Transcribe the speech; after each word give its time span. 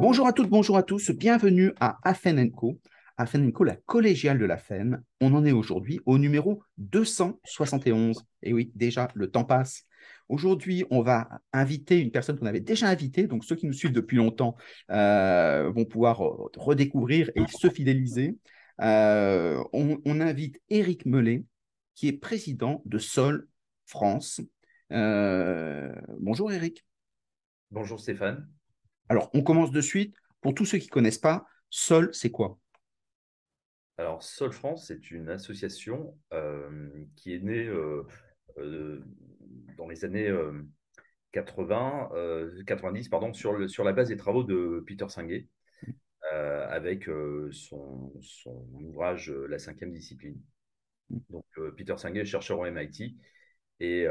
Bonjour 0.00 0.26
à 0.26 0.32
toutes, 0.32 0.48
bonjour 0.48 0.78
à 0.78 0.82
tous, 0.82 1.10
bienvenue 1.10 1.72
à 1.78 1.98
Afen 2.08 2.50
Co. 2.50 2.80
Afen 3.18 3.52
Co, 3.52 3.64
la 3.64 3.76
collégiale 3.76 4.38
de 4.38 4.46
la 4.46 4.56
FEN. 4.56 5.04
On 5.20 5.34
en 5.34 5.44
est 5.44 5.52
aujourd'hui 5.52 6.00
au 6.06 6.16
numéro 6.16 6.62
271. 6.78 8.24
Et 8.42 8.54
oui, 8.54 8.72
déjà, 8.74 9.08
le 9.14 9.30
temps 9.30 9.44
passe. 9.44 9.84
Aujourd'hui, 10.30 10.86
on 10.90 11.02
va 11.02 11.28
inviter 11.52 11.98
une 12.00 12.10
personne 12.10 12.38
qu'on 12.38 12.46
avait 12.46 12.60
déjà 12.60 12.88
invitée, 12.88 13.26
donc 13.26 13.44
ceux 13.44 13.56
qui 13.56 13.66
nous 13.66 13.74
suivent 13.74 13.92
depuis 13.92 14.16
longtemps 14.16 14.56
euh, 14.90 15.70
vont 15.70 15.84
pouvoir 15.84 16.20
redécouvrir 16.56 17.30
et 17.34 17.42
se 17.46 17.68
fidéliser. 17.68 18.38
Euh, 18.80 19.62
on, 19.74 20.20
invite 20.22 20.62
Éric 20.70 21.04
Mellet, 21.04 21.44
qui 21.94 22.08
est 22.08 22.14
président 22.14 22.80
de 22.86 22.96
Sol 22.96 23.48
France. 23.84 24.40
Euh, 24.92 25.92
bonjour 26.18 26.50
Éric. 26.50 26.86
Bonjour 27.70 28.00
Stéphane. 28.00 28.48
Alors, 29.10 29.28
on 29.34 29.42
commence 29.42 29.72
de 29.72 29.80
suite. 29.80 30.14
Pour 30.40 30.54
tous 30.54 30.64
ceux 30.64 30.78
qui 30.78 30.86
ne 30.86 30.92
connaissent 30.92 31.18
pas, 31.18 31.44
Sol, 31.68 32.10
c'est 32.14 32.30
quoi? 32.30 32.60
Alors, 33.98 34.22
Sol 34.22 34.52
France, 34.52 34.86
c'est 34.86 35.10
une 35.10 35.28
association 35.28 36.16
euh, 36.32 36.88
qui 37.16 37.34
est 37.34 37.40
née 37.40 37.66
euh, 37.66 38.06
euh, 38.58 39.04
dans 39.76 39.88
les 39.88 40.04
années 40.04 40.32
80, 41.32 42.10
90 42.64 43.08
pardon, 43.08 43.32
sur, 43.32 43.84
la 43.84 43.92
base 43.92 44.10
des 44.10 44.16
travaux 44.16 44.44
de 44.44 44.84
Peter 44.86 45.08
Singé, 45.08 45.48
avec 46.30 47.10
son, 47.50 48.12
ouvrage 48.74 49.32
La 49.48 49.58
cinquième 49.58 49.90
discipline. 49.90 50.40
Donc, 51.30 51.46
Peter 51.76 51.96
Singé, 51.96 52.24
chercheur 52.24 52.60
au 52.60 52.66
MIT, 52.66 53.16
et, 53.80 54.06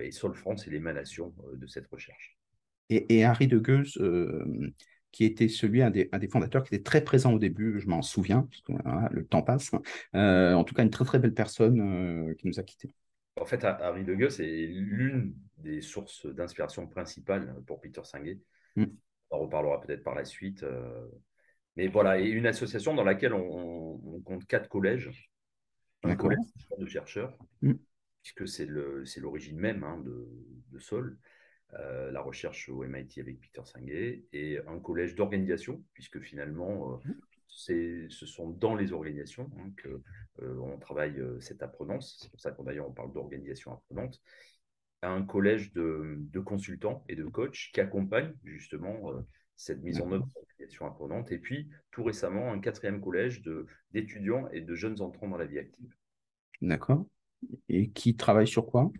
et 0.00 0.10
Sol 0.12 0.36
France 0.36 0.68
est 0.68 0.70
l'émanation 0.70 1.34
de 1.54 1.66
cette 1.66 1.88
recherche 1.88 2.38
et, 2.90 3.24
Harry 3.24 3.46
de 3.46 3.58
Gueuse, 3.58 3.98
euh, 4.00 4.72
qui 5.12 5.24
était 5.24 5.48
celui, 5.48 5.82
un 5.82 5.90
des, 5.90 6.08
fondateurs, 6.30 6.64
qui 6.64 6.74
était 6.74 6.82
très 6.82 7.02
présent 7.02 7.32
au 7.32 7.38
début, 7.38 7.80
je 7.80 7.88
m'en 7.88 8.02
souviens, 8.02 8.48
parce 8.50 8.62
que 8.62 9.14
le 9.14 9.24
temps 9.24 9.42
passe. 9.42 9.70
Euh, 10.14 10.54
en 10.54 10.64
tout 10.64 10.74
cas, 10.74 10.82
une 10.82 10.90
très 10.90 11.04
très 11.04 11.18
belle 11.18 11.34
personne 11.34 11.80
euh, 11.80 12.34
qui 12.34 12.46
nous 12.46 12.58
a 12.58 12.62
quittés. 12.62 12.90
En 13.40 13.44
fait, 13.44 13.64
Harry 13.64 14.04
de 14.04 14.14
Gueuse 14.14 14.40
est 14.40 14.66
l'une 14.66 15.34
des 15.58 15.80
sources 15.80 16.26
d'inspiration 16.26 16.86
principales 16.86 17.54
pour 17.66 17.80
Peter 17.80 18.02
Singé. 18.04 18.40
Mm. 18.76 18.84
On 19.30 19.36
en 19.36 19.40
reparlera 19.40 19.80
peut-être 19.80 20.04
par 20.04 20.14
la 20.14 20.24
suite. 20.24 20.64
Mais 21.76 21.88
voilà, 21.88 22.20
et 22.20 22.28
une 22.28 22.46
association 22.46 22.94
dans 22.94 23.02
laquelle 23.02 23.32
on, 23.32 24.20
compte 24.24 24.46
quatre 24.46 24.68
collèges, 24.68 25.10
un 26.04 26.14
collège 26.14 26.38
de 26.78 26.86
chercheurs, 26.86 27.36
mm. 27.62 27.72
puisque 28.22 28.46
c'est 28.46 28.66
l'origine 28.66 29.58
même 29.58 29.82
hein, 29.82 29.98
de, 29.98 30.28
de, 30.70 30.78
Sol. 30.78 31.18
Euh, 31.80 32.12
la 32.12 32.20
recherche 32.20 32.68
au 32.68 32.84
MIT 32.84 33.20
avec 33.20 33.40
Peter 33.40 33.62
Singé 33.64 34.24
et 34.32 34.58
un 34.66 34.78
collège 34.78 35.16
d'organisation, 35.16 35.82
puisque 35.92 36.20
finalement, 36.20 36.92
euh, 36.92 37.12
c'est, 37.48 38.06
ce 38.10 38.26
sont 38.26 38.50
dans 38.50 38.76
les 38.76 38.92
organisations 38.92 39.50
hein, 39.58 39.72
qu'on 39.82 40.44
euh, 40.44 40.76
travaille 40.78 41.20
cette 41.40 41.62
apprenance. 41.62 42.18
C'est 42.20 42.30
pour 42.30 42.40
ça 42.40 42.52
qu'on 42.52 42.64
d'ailleurs 42.64 42.88
on 42.88 42.92
parle 42.92 43.12
d'organisation 43.12 43.72
apprenante. 43.72 44.22
Un 45.02 45.22
collège 45.24 45.72
de, 45.72 46.40
consultants 46.44 47.04
et 47.08 47.16
de 47.16 47.24
coachs 47.24 47.70
qui 47.72 47.80
accompagnent 47.80 48.34
justement 48.44 49.12
cette 49.56 49.82
mise 49.82 50.00
en 50.00 50.10
œuvre 50.12 50.26
d'organisation 50.34 50.86
apprenante. 50.86 51.30
Et 51.30 51.38
puis, 51.38 51.68
tout 51.90 52.04
récemment, 52.04 52.52
un 52.52 52.58
quatrième 52.58 53.02
collège 53.02 53.42
de, 53.42 53.66
d'étudiants 53.90 54.48
et 54.48 54.62
de 54.62 54.74
jeunes 54.74 55.02
entrants 55.02 55.28
dans 55.28 55.36
la 55.36 55.44
vie 55.44 55.58
active. 55.58 55.94
D'accord. 56.62 57.06
Et 57.68 57.90
qui 57.90 58.16
travaille 58.16 58.48
sur 58.48 58.64
quoi? 58.64 58.90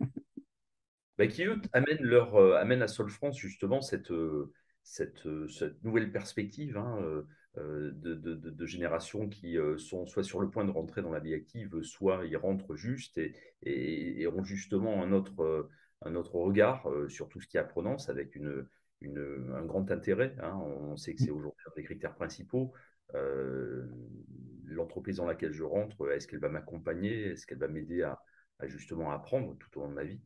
Bah, 1.17 1.27
qui 1.27 1.43
eux 1.45 1.61
amènent, 1.73 2.01
leur, 2.01 2.35
euh, 2.35 2.55
à 2.55 2.87
Sol 2.87 3.09
France 3.09 3.37
justement 3.37 3.81
cette, 3.81 4.11
euh, 4.11 4.51
euh, 4.99 5.47
nouvelle 5.83 6.11
perspective 6.11 6.77
hein, 6.77 7.23
de, 7.55 8.13
de, 8.15 8.65
générations 8.65 9.29
qui 9.29 9.57
sont 9.77 10.05
soit 10.07 10.23
sur 10.23 10.41
le 10.41 10.49
point 10.49 10.65
de 10.65 10.71
rentrer 10.71 11.01
dans 11.01 11.11
la 11.11 11.21
vie 11.21 11.33
active, 11.33 11.81
soit 11.83 12.25
y 12.25 12.35
rentrent 12.35 12.75
juste 12.75 13.17
et, 13.63 14.27
ont 14.27 14.43
justement 14.43 15.01
un 15.01 15.13
autre, 15.13 15.69
regard 16.33 16.85
sur 17.07 17.29
tout 17.29 17.39
ce 17.39 17.47
qui 17.47 17.55
est 17.55 17.61
apprenance 17.61 18.09
avec 18.09 18.37
un 18.37 19.65
grand 19.65 19.89
intérêt. 19.89 20.35
Hein. 20.41 20.53
On 20.57 20.97
sait 20.97 21.15
que 21.15 21.21
c'est 21.21 21.31
aujourd'hui 21.31 21.63
un 21.65 21.75
des 21.77 21.83
critères 21.83 22.13
principaux. 22.13 22.73
L'entreprise 24.65 25.17
dans 25.17 25.25
laquelle 25.25 25.53
je 25.53 25.63
rentre, 25.63 26.11
est-ce 26.11 26.27
qu'elle 26.27 26.41
va 26.41 26.49
m'accompagner 26.49 27.31
Est-ce 27.31 27.47
qu'elle 27.47 27.59
va 27.59 27.69
m'aider 27.69 28.01
à, 28.01 28.19
à, 28.59 28.67
justement 28.67 29.11
apprendre 29.11 29.57
tout 29.57 29.79
au 29.79 29.83
long 29.83 29.89
de 29.89 29.93
ma 29.93 30.03
vie? 30.03 30.19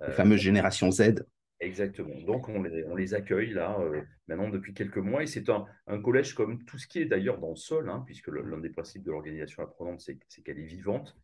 La 0.00 0.12
fameuse 0.12 0.40
génération 0.40 0.90
Z. 0.90 1.24
Exactement. 1.60 2.20
Donc, 2.20 2.48
on 2.48 2.62
les, 2.62 2.84
on 2.84 2.94
les 2.94 3.14
accueille 3.14 3.50
là 3.50 3.78
euh, 3.80 4.02
maintenant 4.28 4.48
depuis 4.48 4.74
quelques 4.74 4.98
mois. 4.98 5.24
Et 5.24 5.26
c'est 5.26 5.48
un, 5.48 5.66
un, 5.88 6.00
collège 6.00 6.34
comme 6.34 6.64
tout 6.64 6.78
ce 6.78 6.86
qui 6.86 7.00
est 7.00 7.04
d'ailleurs 7.04 7.38
dans 7.38 7.50
le 7.50 7.56
sol, 7.56 7.90
hein, 7.90 8.02
puisque 8.06 8.28
l'un 8.28 8.58
des 8.58 8.70
principes 8.70 9.02
de 9.02 9.10
l'organisation 9.10 9.64
apprenante, 9.64 10.00
c'est 10.00 10.42
qu'elle 10.42 10.58
est 10.58 10.66
vivante. 10.66 11.16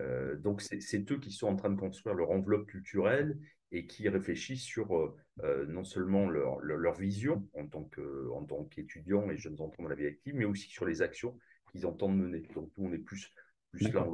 Euh, 0.00 0.36
donc, 0.36 0.62
c'est 0.62 1.12
eux 1.12 1.18
qui 1.18 1.30
sont 1.30 1.48
en 1.48 1.56
train 1.56 1.70
de 1.70 1.78
construire 1.78 2.14
leur 2.14 2.30
enveloppe 2.30 2.66
culturelle 2.66 3.38
et 3.72 3.86
qui 3.86 4.08
réfléchissent 4.08 4.64
sur 4.64 4.94
euh, 5.42 5.66
non 5.66 5.84
seulement 5.84 6.30
leur, 6.30 6.60
leur, 6.60 6.94
vision 6.94 7.46
en 7.52 7.66
tant 7.66 8.64
qu'étudiants 8.64 9.30
et 9.30 9.36
jeunes 9.36 9.60
enfants 9.60 9.82
dans 9.82 9.88
la 9.88 9.96
vie 9.96 10.06
active, 10.06 10.34
mais 10.34 10.44
aussi 10.46 10.70
sur 10.70 10.86
les 10.86 11.02
actions 11.02 11.38
qu'ils 11.70 11.84
entendent 11.84 12.18
mener. 12.18 12.48
Donc, 12.54 12.70
nous, 12.78 12.86
on 12.86 12.92
est 12.92 12.98
plus, 12.98 13.34
plus 13.70 13.92
là, 13.92 14.06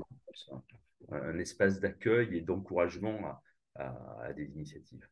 un, 1.11 1.17
un 1.17 1.38
espace 1.38 1.78
d'accueil 1.78 2.37
et 2.37 2.41
d'encouragement 2.41 3.25
à 3.27 3.43
à, 3.80 4.32
des 4.32 4.46
initiatives. 4.46 5.06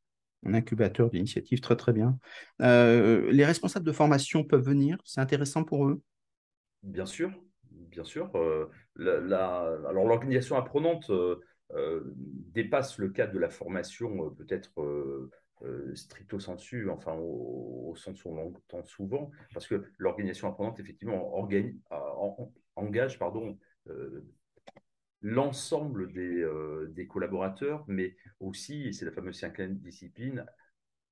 Un 0.47 0.55
incubateur 0.55 1.11
d'initiatives, 1.11 1.61
très 1.61 1.77
très 1.77 1.93
bien. 1.93 2.19
Euh, 2.63 3.31
les 3.33 3.45
responsables 3.45 3.85
de 3.85 3.93
formation 3.93 4.45
peuvent 4.45 4.65
venir, 4.65 4.99
c'est 5.05 5.21
intéressant 5.21 5.65
pour 5.65 5.87
eux? 5.89 6.01
Bien 6.83 7.07
sûr, 7.07 7.31
bien 7.71 8.05
sûr. 8.05 8.31
Euh, 8.37 8.67
la, 8.95 9.63
alors 9.89 10.07
l'organisation 10.07 10.57
apprenante 10.57 11.11
euh, 11.11 11.41
dépasse 12.53 12.99
le 12.99 13.11
cadre 13.11 13.33
de 13.33 13.39
la 13.39 13.51
formation 13.51 14.31
peut-être 14.31 14.71
stricto 15.95 16.39
sensu, 16.39 16.89
enfin 16.89 17.15
au, 17.15 17.93
sens 17.97 18.25
où 18.25 18.29
on 18.31 18.35
l'entend 18.37 18.85
souvent, 18.85 19.33
parce 19.53 19.67
que 19.67 19.83
l'organisation 19.99 20.49
apprenante 20.49 20.79
effectivement 20.79 21.37
engage 22.77 23.19
pardon, 23.19 23.59
l'ensemble 25.23 26.11
euh, 26.17 26.87
des, 26.89 27.07
collaborateurs, 27.07 27.85
mais 27.89 28.17
aussi, 28.41 28.89
et 28.89 28.93
c'est 28.93 29.05
la 29.05 29.13
fameuse 29.13 29.39
cinquième 29.39 29.77
discipline, 29.79 30.45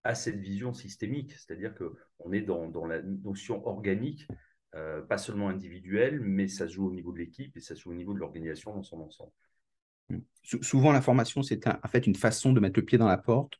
à 0.04 0.14
cette 0.14 0.38
vision 0.38 0.72
systémique, 0.72 1.32
c'est-à-dire 1.32 1.74
qu'on 1.74 2.32
est 2.32 2.42
dans, 2.42 2.86
la 2.86 3.02
notion 3.02 3.66
organique, 3.66 4.28
euh, 4.74 5.02
pas 5.02 5.18
seulement 5.18 5.48
individuelle, 5.48 6.20
mais 6.20 6.46
ça 6.46 6.68
se 6.68 6.74
joue 6.74 6.86
au 6.86 6.92
niveau 6.92 7.12
de 7.12 7.18
l'équipe 7.18 7.56
et 7.56 7.60
ça 7.60 7.74
se 7.74 7.82
joue 7.82 7.90
au 7.90 7.94
niveau 7.94 8.14
de 8.14 8.18
l'organisation 8.18 8.74
dans 8.74 8.82
son 8.82 9.00
ensemble. 9.00 9.32
Mmh. 10.10 10.18
Souvent, 10.42 10.92
la 10.92 11.00
formation, 11.00 11.42
c'est 11.42 11.66
en 11.66 11.88
fait 11.88 12.06
une 12.06 12.14
façon 12.14 12.52
de 12.52 12.60
mettre 12.60 12.78
le 12.78 12.84
pied 12.84 12.98
dans 12.98 13.08
la 13.08 13.18
porte 13.18 13.54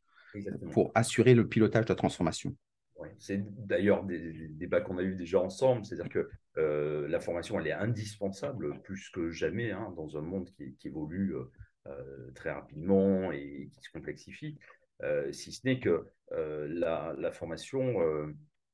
pour 0.71 0.91
assurer 0.95 1.33
le 1.33 1.47
pilotage 1.47 1.85
de 1.85 1.89
la 1.89 1.95
transformation. 1.95 2.55
C'est 3.19 3.43
d'ailleurs 3.65 4.03
des, 4.03 4.47
débats 4.49 4.81
qu'on 4.81 4.97
a 4.97 5.03
eu 5.03 5.15
déjà 5.15 5.39
ensemble, 5.39 5.85
c'est-à-dire 5.85 6.09
que 6.09 6.29
euh, 6.57 7.07
la 7.07 7.19
formation, 7.19 7.59
elle 7.59 7.67
est 7.67 7.73
indispensable 7.73 8.81
plus 8.81 9.09
que 9.09 9.29
jamais 9.29 9.71
hein, 9.71 9.93
dans 9.95 10.17
un 10.17 10.21
monde 10.21 10.49
qui, 10.51 10.75
évolue 10.85 11.35
euh, 11.35 11.51
euh, 11.87 12.31
très 12.33 12.51
rapidement 12.51 13.31
et 13.31 13.69
qui 13.71 13.81
se 13.81 13.91
complexifie, 13.91 14.57
si 15.31 15.51
ce 15.51 15.61
n'est 15.65 15.79
que 15.79 16.07
la, 16.29 17.31
formation 17.31 17.95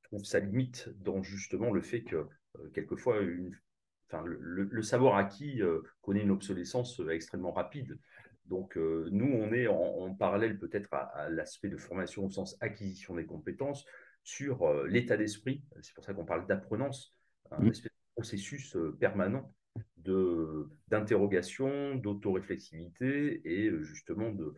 trouve 0.04 0.24
sa 0.24 0.40
limite 0.40 0.90
dans 1.02 1.22
justement 1.22 1.72
le 1.72 1.82
fait 1.82 2.04
que 2.04 2.28
quelquefois 2.74 3.20
le, 3.22 4.82
savoir 4.84 5.18
acquis 5.18 5.62
connaît 6.02 6.22
une 6.22 6.32
obsolescence 6.32 7.02
extrêmement 7.12 7.52
rapide. 7.52 8.00
Donc, 8.46 8.78
nous, 8.78 9.34
on 9.34 9.52
est 9.52 9.68
en, 9.68 10.16
parallèle 10.16 10.58
peut-être 10.58 10.88
à, 10.94 11.00
à 11.00 11.30
l'aspect 11.30 11.68
de 11.68 11.78
formation 11.78 12.26
au 12.26 12.30
sens 12.30 12.56
acquisition 12.62 13.16
des 13.16 13.26
compétences, 13.26 13.86
sur 14.24 14.64
euh, 14.64 14.88
l'état 14.88 15.18
d'esprit. 15.18 15.64
C'est 15.82 15.94
pour 15.94 16.04
ça 16.04 16.14
qu'on 16.14 16.26
parle 16.26 16.48
d'apprenance, 16.48 17.14
un 17.52 17.62
mmh. 17.62 17.72
processus 18.16 18.76
euh, 18.76 18.96
permanent 19.00 19.54
de 19.98 20.70
d'interrogation, 20.88 21.96
d'autoréflexivité 21.96 23.42
et 23.44 23.68
euh, 23.68 23.84
justement 23.84 24.32
de, 24.32 24.56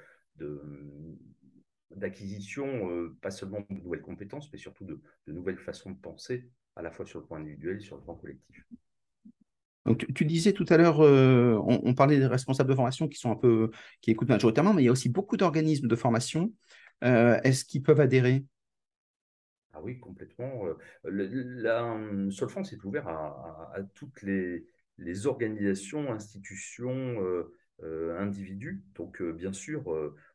d'acquisition, 1.91 3.09
pas 3.21 3.31
seulement 3.31 3.65
de 3.69 3.75
nouvelles 3.75 4.01
compétences, 4.01 4.51
mais 4.51 4.59
surtout 4.59 4.83
de, 4.83 5.01
nouvelles 5.27 5.57
façons 5.57 5.91
de 5.91 5.97
penser, 5.97 6.49
à 6.75 6.81
la 6.81 6.91
fois 6.91 7.05
sur 7.05 7.21
le 7.21 7.25
plan 7.25 7.37
individuel 7.37 7.77
et 7.77 7.79
sur 7.79 7.95
le 7.95 8.03
plan 8.03 8.15
collectif. 8.15 8.65
Donc, 9.85 10.05
tu, 10.13 10.25
disais 10.25 10.51
tout 10.51 10.65
à 10.67 10.75
l'heure, 10.75 10.99
on, 10.99 11.93
parlait 11.93 12.17
des 12.17 12.25
responsables 12.25 12.69
de 12.69 12.75
formation 12.75 13.07
qui 13.07 13.17
sont 13.17 13.31
un 13.31 13.37
peu, 13.37 13.71
qui 14.01 14.11
écoutent 14.11 14.27
majoritairement, 14.27 14.73
mais 14.73 14.81
il 14.81 14.85
y 14.85 14.89
a 14.89 14.91
aussi 14.91 15.07
beaucoup 15.07 15.37
d'organismes 15.37 15.87
de 15.87 15.95
formation. 15.95 16.51
Est-ce 17.01 17.63
qu'ils 17.63 17.83
peuvent 17.83 18.01
adhérer? 18.01 18.43
Ah 19.75 19.81
oui, 19.83 19.99
complètement. 19.99 20.63
La 21.03 21.83
hum, 21.83 22.31
Solfrance 22.31 22.71
est 22.73 22.83
ouvert 22.83 23.07
à, 23.07 23.77
toutes 23.93 24.21
les, 24.21 24.65
organisations, 25.25 26.11
institutions, 26.11 27.21
euh, 27.83 28.17
individus. 28.17 28.83
Donc, 28.95 29.21
bien 29.21 29.51
sûr, 29.51 29.83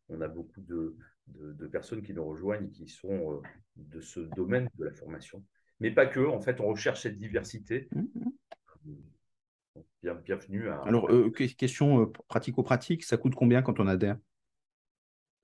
on 0.08 0.20
a 0.20 0.28
beaucoup 0.28 0.60
de, 0.60 0.96
personnes 1.72 2.02
qui 2.02 2.12
nous 2.12 2.24
rejoignent 2.24 2.68
qui 2.68 2.86
sont 2.86 3.40
de 3.76 4.00
ce 4.00 4.20
domaine 4.20 4.68
de 4.78 4.84
la 4.84 4.92
formation. 4.92 5.42
mais 5.80 5.90
pas 5.90 6.06
que. 6.06 6.20
En 6.20 6.40
fait, 6.40 6.60
on 6.60 6.66
recherche 6.66 7.02
cette 7.02 7.16
diversité. 7.16 7.88
Mmh, 7.92 8.04
bienvenue 10.24 10.68
à. 10.68 10.82
Alors, 10.82 11.08
question 11.56 12.12
pratico-pratique, 12.28 13.04
ça 13.04 13.16
coûte 13.16 13.34
combien 13.34 13.62
quand 13.62 13.80
on 13.80 13.86
adhère? 13.86 14.18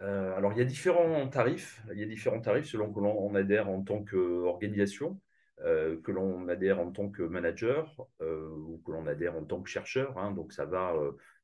Alors, 0.01 0.53
il 0.53 0.59
y 0.59 0.63
a 0.63 0.65
différents 0.65 1.27
tarifs. 1.29 1.83
Il 1.93 1.99
y 1.99 2.03
a 2.03 2.07
différents 2.07 2.41
tarifs 2.41 2.67
selon 2.67 2.93
que 2.93 3.01
l'on 3.01 3.35
adhère 3.35 3.69
en 3.69 3.83
tant 3.83 4.05
qu'organisation. 4.05 5.19
Euh, 5.65 5.99
que 6.03 6.13
l'on 6.13 6.49
adhère 6.49 6.81
en 6.81 6.91
tant 6.91 7.09
que 7.09 7.23
manager 7.23 7.97
euh, 8.21 8.47
ou 8.51 8.83
que 8.85 8.93
l'on 8.93 9.07
adhère 9.07 9.37
en 9.37 9.43
tant 9.43 9.63
que 9.63 9.71
chercheur. 9.71 10.19
Hein. 10.19 10.33
donc 10.33 10.53
ça 10.53 10.67
va, 10.67 10.95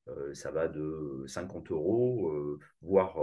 euh, 0.07 0.35
ça 0.35 0.51
va 0.51 0.69
de 0.69 1.25
50 1.27 1.71
euros, 1.71 2.59
voire 2.83 3.17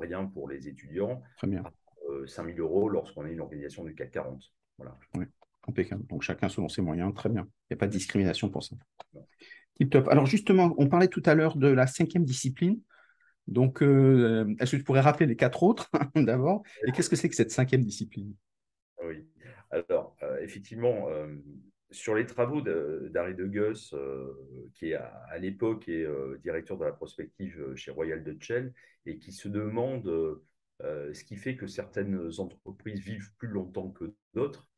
rien 0.00 0.24
pour 0.24 0.48
les 0.48 0.68
étudiants, 0.68 1.22
Très 1.36 1.48
bien. 1.48 1.62
à 1.62 2.26
5000 2.26 2.58
euros 2.60 2.88
lorsqu'on 2.88 3.26
est 3.26 3.32
une 3.32 3.40
organisation 3.40 3.84
du 3.84 3.94
CAC 3.94 4.12
40. 4.12 4.42
Voilà. 4.78 4.96
Oui, 5.16 5.26
impeccable. 5.68 6.06
Donc 6.06 6.22
chacun 6.22 6.48
selon 6.48 6.68
ses 6.70 6.80
moyens, 6.80 7.12
très 7.12 7.28
bien. 7.28 7.42
Il 7.42 7.74
n'y 7.74 7.76
a 7.76 7.78
pas 7.78 7.86
de 7.86 7.92
discrimination 7.92 8.48
pour 8.48 8.64
ça. 8.64 8.76
Tip 9.74 9.90
top. 9.90 10.08
Alors 10.08 10.24
justement, 10.24 10.74
on 10.78 10.88
parlait 10.88 11.08
tout 11.08 11.22
à 11.26 11.34
l'heure 11.34 11.58
de 11.58 11.68
la 11.68 11.86
cinquième 11.86 12.24
discipline. 12.24 12.80
Donc, 13.48 13.82
est-ce 13.82 14.70
que 14.72 14.76
tu 14.76 14.84
pourrais 14.84 15.00
rappeler 15.00 15.26
les 15.26 15.36
quatre 15.36 15.62
autres 15.62 15.90
d'abord? 16.14 16.62
Et 16.86 16.92
qu'est-ce 16.92 17.10
que 17.10 17.16
c'est 17.16 17.28
que 17.28 17.34
cette 17.34 17.50
cinquième 17.50 17.82
discipline? 17.82 18.34
Oui. 19.04 19.26
Alors, 19.72 20.14
euh, 20.22 20.38
effectivement, 20.42 21.08
euh, 21.08 21.34
sur 21.90 22.14
les 22.14 22.26
travaux 22.26 22.60
d'Harry 22.60 23.34
de 23.34 23.46
Gus, 23.46 23.94
euh, 23.94 24.70
qui 24.74 24.94
à, 24.94 25.38
l'époque 25.38 25.88
est 25.88 26.06
directeur 26.42 26.76
de 26.78 26.84
la 26.84 26.92
prospective 26.92 27.74
chez 27.74 27.90
Royal 27.90 28.22
Dutch 28.22 28.46
Shell, 28.46 28.74
et 29.06 29.18
qui 29.18 29.32
se 29.32 29.48
demande 29.48 30.40
ce 30.80 31.24
qui 31.24 31.36
fait 31.36 31.56
que 31.56 31.66
certaines 31.66 32.30
entreprises 32.38 33.00
vivent 33.00 33.32
plus 33.38 33.48
longtemps 33.48 33.90
que 33.90 34.14
d'autres, 34.34 34.68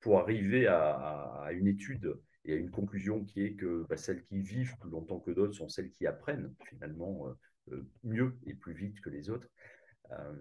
pour 0.00 0.18
arriver 0.18 0.66
à, 0.66 1.48
une 1.52 1.66
étude 1.66 2.14
et 2.44 2.54
une 2.54 2.70
conclusion 2.70 3.24
qui 3.24 3.44
est 3.44 3.54
que 3.54 3.86
bah, 3.88 3.96
celles 3.96 4.22
qui 4.22 4.40
vivent 4.40 4.76
plus 4.80 4.90
longtemps 4.90 5.20
que 5.20 5.30
d'autres 5.30 5.54
sont 5.54 5.68
celles 5.68 5.90
qui 5.90 6.06
apprennent 6.06 6.54
finalement 6.68 7.26
mieux 8.02 8.36
et 8.46 8.54
plus 8.54 8.74
vite 8.74 9.00
que 9.00 9.10
les 9.10 9.30
autres. 9.30 9.46
Euh, 10.12 10.34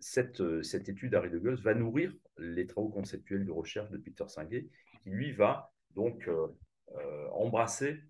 cette, 0.00 0.40
euh, 0.40 0.62
étude 0.62 1.12
d'Harry 1.12 1.30
de 1.30 1.38
Goss 1.38 1.60
va 1.60 1.74
nourrir 1.74 2.12
les 2.38 2.66
travaux 2.66 2.88
conceptuels 2.88 3.44
de 3.44 3.52
recherche 3.52 3.90
de 3.90 3.98
Peter 3.98 4.24
Singer, 4.26 4.68
qui 5.02 5.10
lui 5.10 5.32
va 5.32 5.72
donc 5.94 6.28
euh, 6.28 6.48
embrasser 7.32 8.00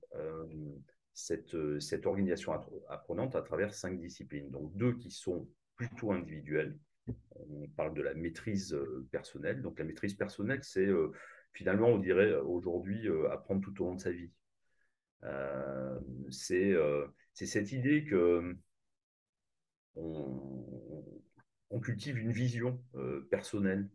cette, 1.12 1.57
cette, 1.81 2.07
organisation 2.07 2.53
apprenante 2.89 3.37
à 3.37 3.43
travers 3.43 3.75
cinq 3.75 4.01
disciplines. 4.01 4.51
Donc 4.51 4.75
deux 4.77 4.95
qui 4.95 5.11
sont 5.11 5.49
plutôt 5.77 6.12
individuelles. 6.12 6.79
On 7.35 7.69
parle 7.77 7.95
de 7.95 8.03
la 8.03 8.15
maîtrise 8.15 8.77
personnelle. 9.11 9.61
Donc 9.61 9.79
la 9.79 9.85
maîtrise 9.85 10.15
personnelle, 10.15 10.61
c'est 10.62 10.89
finalement, 11.52 11.88
on 11.88 11.99
dirait 11.99 12.35
aujourd'hui, 12.35 13.08
apprendre 13.31 13.61
tout 13.61 13.82
au 13.82 13.87
long 13.87 13.94
de 13.94 14.00
sa 14.00 14.11
vie. 14.11 14.31
c'est 16.31 17.47
cette 17.47 17.73
idée 17.73 18.05
que 18.05 18.56
on, 19.97 21.81
cultive 21.81 22.19
une 22.19 22.32
vision 22.32 22.82
euh, 22.94 23.26
personnelle. 23.31 23.88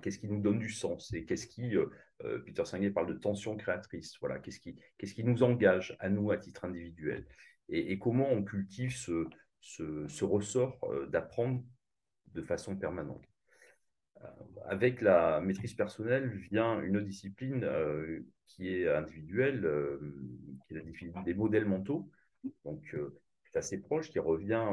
Qu'est-ce 0.00 0.18
qui 0.18 0.28
nous 0.28 0.40
donne 0.40 0.58
du 0.58 0.70
sens 0.70 1.12
et 1.12 1.24
qu'est-ce 1.24 1.46
qui, 1.46 1.76
euh, 1.76 1.86
euh, 2.22 2.38
Peter 2.38 2.64
Singer 2.64 2.90
parle 2.90 3.08
de 3.08 3.18
tension 3.18 3.56
créatrice. 3.56 4.16
Voilà, 4.20 4.38
qu'est-ce 4.38 4.60
qui, 4.60 4.76
qui 4.98 5.24
nous 5.24 5.42
engage 5.42 5.96
à 5.98 6.08
nous 6.08 6.30
à 6.30 6.38
titre 6.38 6.64
individuel 6.64 7.26
et, 7.68 7.98
comment 7.98 8.30
on 8.30 8.44
cultive 8.44 8.94
ce, 8.94 10.24
ressort 10.24 10.78
d'apprendre 11.08 11.64
de 12.32 12.42
façon 12.42 12.76
permanente. 12.76 13.24
Avec 14.64 15.00
la 15.00 15.40
maîtrise 15.40 15.74
personnelle 15.74 16.28
vient 16.50 16.80
une 16.82 16.96
autre 16.96 17.06
discipline 17.06 17.68
qui 18.46 18.68
est 18.68 18.88
individuelle, 18.88 19.68
qui 20.66 20.74
est 20.74 20.78
la 20.78 20.82
discipline 20.82 21.22
des 21.24 21.34
modèles 21.34 21.66
mentaux. 21.66 22.10
Donc, 22.64 22.96
c'est 23.44 23.58
assez 23.58 23.80
proche, 23.80 24.10
qui 24.10 24.18
revient 24.18 24.66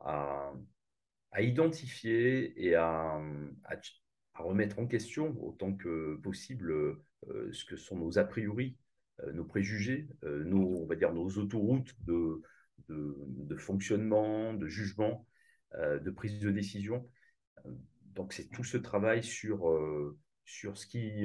à, 0.00 0.52
identifier 1.38 2.54
et 2.64 2.74
à, 2.74 3.20
remettre 4.36 4.78
en 4.78 4.86
question 4.86 5.36
autant 5.42 5.74
que 5.74 6.16
possible 6.16 6.72
euh, 7.30 7.52
ce 7.52 7.64
que 7.64 7.76
sont 7.76 7.96
nos 7.96 8.18
a 8.18 8.24
priori, 8.24 8.76
euh, 9.20 9.32
nos 9.32 9.44
préjugés, 9.44 10.08
euh, 10.24 10.44
nos, 10.44 10.82
on 10.82 10.86
va 10.86 10.96
dire 10.96 11.12
nos 11.12 11.28
autoroutes 11.38 11.94
de, 12.04 12.42
fonctionnement, 13.56 14.52
de 14.54 14.66
jugement, 14.66 15.26
de 15.72 16.10
prise 16.10 16.38
de 16.38 16.50
décision. 16.50 17.08
Donc 18.14 18.32
c'est 18.32 18.48
tout 18.50 18.64
ce 18.64 18.76
travail 18.76 19.22
sur, 19.22 19.70
sur 20.44 20.76
ce 20.76 20.86
qui 20.86 21.24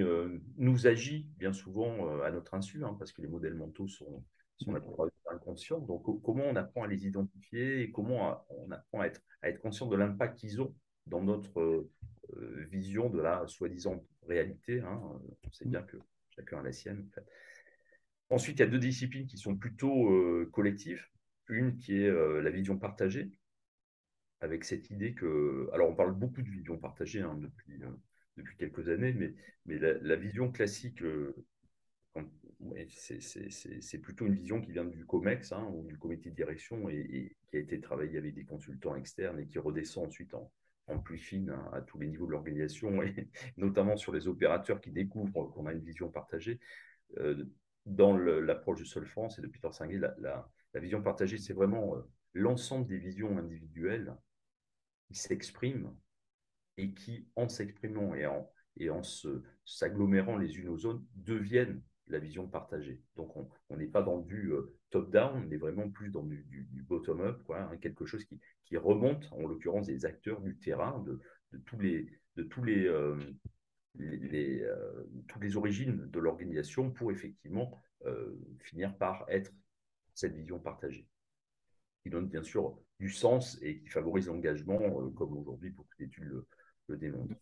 nous 0.58 0.88
agit 0.88 1.30
bien 1.38 1.54
souvent 1.54 2.22
à 2.22 2.32
notre 2.32 2.54
insu, 2.54 2.84
hein, 2.84 2.96
parce 2.98 3.12
que 3.12 3.22
les 3.22 3.28
modèles 3.28 3.56
mentaux 3.56 3.88
sont, 3.88 4.24
sont 4.58 4.72
la 4.72 4.80
plupart 4.82 5.08
inconscients. 5.32 5.80
Donc, 5.80 6.04
comment 6.24 6.44
on 6.46 6.56
apprend 6.56 6.84
à 6.84 6.88
les 6.88 7.08
identifier 7.08 7.82
et 7.82 7.92
comment 7.92 8.46
on 8.50 8.72
apprend 8.72 9.02
à 9.02 9.08
être, 9.08 9.22
à 9.42 9.50
être 9.50 9.60
conscient 9.60 9.88
de 9.88 9.96
l'impact 9.96 10.40
qu'ils 10.40 10.62
ont 10.62 10.76
dans 11.08 11.22
notre 11.22 11.60
euh, 11.60 12.68
vision 12.72 13.10
de 13.10 13.22
la 13.22 13.48
soi-disant 13.48 14.04
réalité. 14.28 14.80
Hein. 14.82 15.02
On 15.44 15.52
sait 15.52 15.68
bien 15.68 15.82
que 15.82 15.98
chacun 16.30 16.60
a 16.60 16.64
la 16.64 16.72
sienne. 16.72 17.08
En 17.08 17.12
fait. 17.14 17.26
Ensuite, 18.30 18.58
il 18.58 18.62
y 18.62 18.66
a 18.66 18.68
deux 18.68 18.80
disciplines 18.80 19.26
qui 19.26 19.38
sont 19.38 19.56
plutôt 19.56 20.12
euh, 20.12 20.50
collectives. 20.52 21.04
Une 21.48 21.78
qui 21.78 22.02
est 22.02 22.08
euh, 22.08 22.42
la 22.42 22.52
vision 22.52 22.78
partagée, 22.78 23.32
avec 24.42 24.64
cette 24.64 24.90
idée 24.90 25.14
que. 25.14 25.70
Alors, 25.74 25.90
on 25.90 25.96
parle 25.96 26.14
beaucoup 26.14 26.42
de 26.42 26.50
vision 26.50 26.78
partagée 26.78 27.22
hein, 27.22 27.38
depuis, 27.40 27.80
depuis 28.38 28.56
quelques 28.58 28.90
années, 28.90 29.14
mais, 29.14 29.34
mais 29.66 29.78
la, 29.78 30.16
vision 30.16 30.52
classique 30.52 31.04
c'est 32.90 34.00
plutôt 34.00 34.26
une 34.26 34.36
vision 34.36 34.62
qui 34.62 34.72
vient 34.72 34.86
du 34.86 35.06
COMEX 35.06 35.54
hein, 35.54 35.70
ou 35.74 35.86
du 35.86 35.98
comité 35.98 36.30
de 36.30 36.36
direction 36.36 36.90
et, 36.90 37.36
qui 37.50 37.58
a 37.58 37.60
été 37.60 37.80
travaillé 37.80 38.18
avec 38.18 38.34
des 38.36 38.46
consultants 38.46 38.96
externes 38.96 39.40
et 39.40 39.48
qui 39.48 39.60
redescend 39.60 40.08
ensuite 40.08 40.34
en, 40.34 40.52
plus 41.04 41.18
fine 41.18 41.52
hein, 41.52 41.70
à, 41.72 41.82
tous 41.82 42.00
les 42.00 42.08
niveaux 42.08 42.26
de 42.26 42.32
l'organisation 42.32 43.02
et 43.04 43.30
notamment 43.58 43.96
sur 43.96 44.12
les 44.12 44.28
opérateurs 44.28 44.82
qui 44.82 44.92
découvrent 44.92 45.46
qu'on 45.52 45.66
a 45.68 45.74
une 45.74 45.84
vision 45.84 46.10
partagée. 46.10 46.60
Euh, 47.18 47.46
dans 47.86 48.16
l'approche 48.16 48.80
de 48.80 48.86
Sol 48.86 49.06
France 49.06 49.40
et 49.40 49.42
de 49.42 49.48
Peter 49.48 49.70
Singer, 49.72 50.00
la, 50.20 50.50
vision 50.76 51.02
partagée, 51.02 51.38
c'est 51.38 51.54
vraiment 51.54 51.96
euh, 51.96 52.02
l'ensemble 52.34 52.88
des 52.88 52.98
visions 52.98 53.38
individuelles 53.38 54.14
qui 55.10 55.16
s'expriment 55.16 55.94
et 56.78 56.94
qui, 56.94 57.28
en 57.36 57.50
s'exprimant 57.50 58.16
et 58.16 58.26
en, 58.26 58.50
et 58.78 58.90
en 58.90 59.02
s'agglomérant 59.66 60.38
les 60.38 60.58
unes 60.58 60.70
aux 60.70 60.86
autres, 60.86 61.04
deviennent 61.16 61.82
la 62.08 62.20
vision 62.20 62.48
partagée. 62.48 63.02
Donc, 63.16 63.36
on 63.70 63.78
n'est 63.78 63.88
pas 63.88 64.02
dans 64.02 64.20
du 64.20 64.52
euh, 64.52 64.76
top-down, 64.90 65.46
on 65.46 65.52
est 65.52 65.58
vraiment 65.58 65.90
plus 65.90 66.10
dans 66.10 66.24
du, 66.24 66.46
bottom-up, 66.88 67.42
hein, 67.52 67.70
quelque 67.82 68.06
chose 68.06 68.26
qui, 68.66 68.78
remonte, 68.78 69.28
en 69.32 69.48
l'occurrence, 69.48 69.88
des 69.88 70.06
acteurs 70.06 70.42
du 70.42 70.58
terrain, 70.58 71.04
de, 71.06 71.20
tous 71.66 71.80
les, 71.80 72.08
de 72.36 72.44
tous 72.44 72.64
les, 72.64 72.88
euh, 72.88 73.16
les, 73.96 74.62
euh, 74.62 75.04
toutes 75.28 75.44
les 75.44 75.58
origines 75.58 76.10
de 76.10 76.20
l'organisation 76.20 76.92
pour 76.92 77.12
effectivement 77.12 77.82
finir 78.62 78.98
par 78.98 79.26
être 79.28 79.52
cette 80.14 80.34
vision 80.34 80.58
partagée, 80.58 81.06
qui 82.10 82.12
donne 82.12 82.28
bien 82.28 82.44
sûr 82.44 82.78
du 83.00 83.10
sens 83.10 83.58
et 83.62 83.80
qui 83.80 83.88
favorise 83.88 84.28
l'engagement, 84.28 84.80
comme 85.12 85.38
aujourd'hui 85.38 85.70
beaucoup 85.70 85.96
d'études 86.00 86.26
le, 86.26 86.46
le 86.88 86.98
démontrent. 86.98 87.36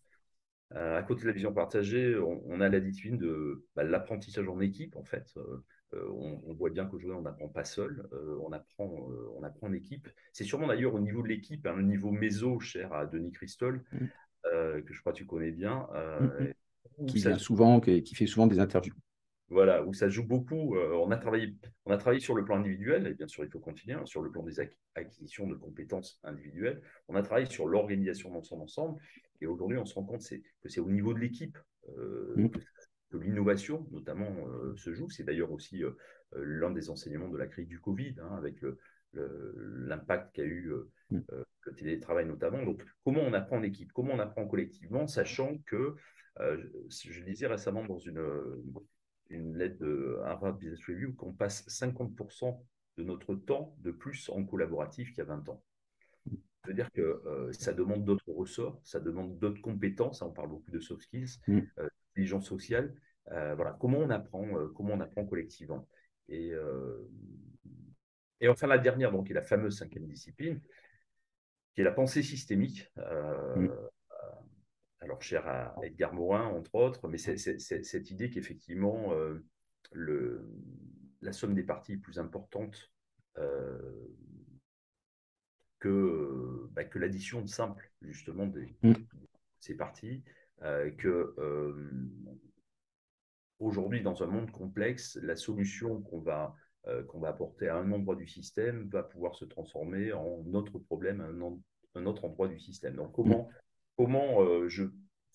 Euh, 0.75 0.97
à 0.97 1.03
côté 1.03 1.21
de 1.21 1.27
la 1.27 1.33
vision 1.33 1.53
partagée, 1.53 2.17
on, 2.17 2.59
a 2.59 2.67
la 2.67 2.79
discipline 2.79 3.17
de 3.17 3.65
bah, 3.75 3.83
l'apprentissage 3.83 4.47
en 4.49 4.59
équipe, 4.59 4.95
en 4.97 5.03
fait. 5.03 5.31
Euh, 5.37 5.63
euh, 5.93 6.09
on, 6.11 6.53
voit 6.53 6.69
bien 6.69 6.85
qu'aujourd'hui, 6.85 7.17
on 7.17 7.21
n'apprend 7.21 7.47
pas 7.47 7.63
seul, 7.63 8.09
on, 8.41 8.51
apprend, 8.51 9.07
on 9.37 9.43
apprend 9.43 9.67
en 9.67 9.73
équipe. 9.73 10.09
C'est 10.33 10.43
sûrement 10.43 10.67
d'ailleurs 10.67 10.93
au 10.93 10.99
niveau 10.99 11.21
de 11.21 11.29
l'équipe, 11.29 11.65
hein, 11.65 11.81
niveau 11.81 12.11
méso 12.11 12.59
cher 12.59 12.91
à 12.91 13.05
Denis 13.05 13.31
Christol, 13.31 13.85
mmh. 13.93 14.07
que 14.81 14.93
je 14.93 14.99
crois 14.99 15.13
que 15.13 15.17
tu 15.19 15.25
connais 15.25 15.51
bien. 15.51 15.87
Mmh, 16.19 17.03
mmh. 17.03 17.05
Qui, 17.05 17.21
souvent, 17.39 17.79
qui 17.79 18.15
fait 18.15 18.25
souvent 18.25 18.47
des 18.47 18.59
interviews. 18.59 18.95
Voilà, 19.49 19.83
où 19.85 19.93
ça 19.93 20.09
joue 20.09 20.25
beaucoup. 20.25 20.77
on, 20.77 21.09
a 21.09 21.17
travaillé, 21.17 21.55
on 21.85 21.91
a 21.91 21.97
travaillé 21.97 22.19
sur 22.19 22.35
le 22.35 22.43
plan 22.43 22.57
individuel, 22.57 23.07
et 23.07 23.13
bien 23.13 23.27
sûr, 23.27 23.45
il 23.45 23.49
faut 23.49 23.61
continuer, 23.61 23.95
hein, 23.95 24.05
sur 24.05 24.21
le 24.21 24.29
plan 24.29 24.43
des 24.43 24.59
acquisitions 24.95 25.47
de 25.47 25.55
compétences 25.55 26.19
individuelles. 26.23 26.81
On 27.07 27.15
a 27.15 27.23
travaillé 27.23 27.45
sur 27.45 27.65
l'organisation 27.65 28.29
dans 28.31 28.43
son 28.43 28.59
ensemble. 28.59 28.99
Et 29.41 29.47
aujourd'hui, 29.47 29.77
on 29.77 29.85
se 29.85 29.93
rend 29.95 30.03
compte 30.03 30.27
que 30.61 30.69
c'est 30.69 30.79
au 30.79 30.89
niveau 30.89 31.13
de 31.13 31.19
l'équipe 31.19 31.57
euh, 31.97 32.33
mmh. 32.35 32.49
que, 33.11 33.17
l'innovation, 33.17 33.87
notamment, 33.91 34.47
euh, 34.47 34.75
se 34.75 34.93
joue. 34.93 35.09
C'est 35.09 35.23
d'ailleurs 35.23 35.51
aussi 35.51 35.83
euh, 35.83 35.91
l'un 36.33 36.71
des 36.71 36.89
enseignements 36.89 37.29
de 37.29 37.37
la 37.37 37.47
crise 37.47 37.67
du 37.67 37.79
Covid, 37.79 38.15
hein, 38.21 38.35
avec 38.37 38.57
l'impact 39.13 40.35
qu'a 40.35 40.43
eu 40.43 40.71
mmh. 41.09 41.19
le 41.61 41.73
télétravail 41.75 42.25
notamment. 42.25 42.63
Donc, 42.63 42.83
comment 43.03 43.21
on 43.21 43.33
apprend 43.33 43.57
en 43.57 43.63
équipe 43.63 43.91
Comment 43.93 44.13
on 44.13 44.19
apprend 44.19 44.47
collectivement, 44.47 45.07
sachant 45.07 45.57
que, 45.65 45.95
je 46.39 47.23
lisais 47.23 47.47
récemment 47.47 47.85
dans 47.85 47.97
une, 47.97 48.21
une 49.29 49.57
lettre 49.57 49.77
de 49.79 50.19
Harvard 50.25 50.53
Business 50.53 50.83
Review, 50.87 51.13
qu'on 51.13 51.33
passe 51.33 51.67
50% 51.67 52.59
de 52.97 53.03
notre 53.03 53.35
temps 53.35 53.75
de 53.79 53.91
plus 53.91 54.29
en 54.29 54.43
collaboratif 54.43 55.09
qu'il 55.09 55.19
y 55.19 55.21
a 55.21 55.25
20 55.25 55.49
ans. 55.49 55.63
veut 56.65 56.73
dire 56.73 56.91
que 56.91 57.49
ça 57.51 57.73
demande 57.73 58.05
d'autres 58.05 58.31
ressorts, 58.31 58.79
ça 58.83 58.99
demande 58.99 59.37
d'autres 59.39 59.61
compétences. 59.61 60.21
on 60.21 60.31
parle 60.31 60.49
beaucoup 60.49 60.71
de 60.71 60.79
soft 60.79 61.03
skills, 61.03 61.39
mm. 61.47 61.59
intelligence 62.11 62.47
sociale. 62.47 62.95
voilà, 63.27 63.77
comment 63.79 63.99
on 63.99 64.09
apprend, 64.09 64.45
comment 64.75 64.93
on 64.93 65.01
apprend 65.01 65.25
collectivement. 65.25 65.87
Et, 66.29 66.53
et 68.39 68.47
enfin, 68.47 68.67
la 68.67 68.77
dernière, 68.77 69.11
donc, 69.11 69.29
est 69.29 69.33
la 69.33 69.43
fameuse 69.43 69.77
cinquième 69.77 70.07
discipline, 70.07 70.59
qui 71.73 71.81
est 71.81 71.85
la 71.85 71.91
pensée 71.91 72.23
systémique. 72.23 72.91
Mm 73.55 73.67
alors 74.99 75.21
cher 75.21 75.47
à 75.47 75.75
Edgar 75.83 76.13
Morin, 76.13 76.45
entre 76.45 76.75
autres, 76.75 77.07
mais 77.07 77.17
c'est 77.17 77.37
cette 77.37 78.11
idée 78.11 78.29
qu'effectivement, 78.29 79.13
euh, 79.13 79.39
la 81.21 81.31
somme 81.31 81.53
des 81.53 81.63
parties 81.63 81.93
est 81.93 81.97
plus 81.97 82.19
importante 82.19 82.91
euh, 83.37 84.07
que, 85.79 86.67
bah, 86.71 86.83
que 86.83 86.97
l'addition 86.97 87.45
simple, 87.45 87.91
justement, 88.01 88.47
de 88.47 88.65
mm. 88.81 88.93
ces 89.59 89.75
parties, 89.75 90.23
euh, 90.63 90.89
que 90.91 91.35
aujourd'hui, 93.59 94.01
dans 94.01 94.23
un 94.23 94.27
monde 94.27 94.51
complexe, 94.51 95.17
la 95.21 95.35
solution 95.35 96.01
qu'on 96.01 96.19
va, 96.19 96.55
qu'on 97.07 97.19
va 97.19 97.29
apporter 97.29 97.67
à 97.67 97.77
un 97.77 97.91
endroit 97.91 98.15
du 98.15 98.27
système 98.27 98.87
va 98.89 99.03
pouvoir 99.03 99.35
se 99.35 99.45
transformer 99.45 100.13
en 100.13 100.43
autre 100.53 100.79
problème 100.79 101.21
à 101.21 101.99
un, 101.99 102.05
autre 102.05 102.25
endroit 102.25 102.47
du 102.47 102.59
système. 102.59 102.95
Donc, 102.95 103.13
comment 103.13 103.49
comment 103.97 104.41
euh, 104.41 104.69
je 104.69 104.85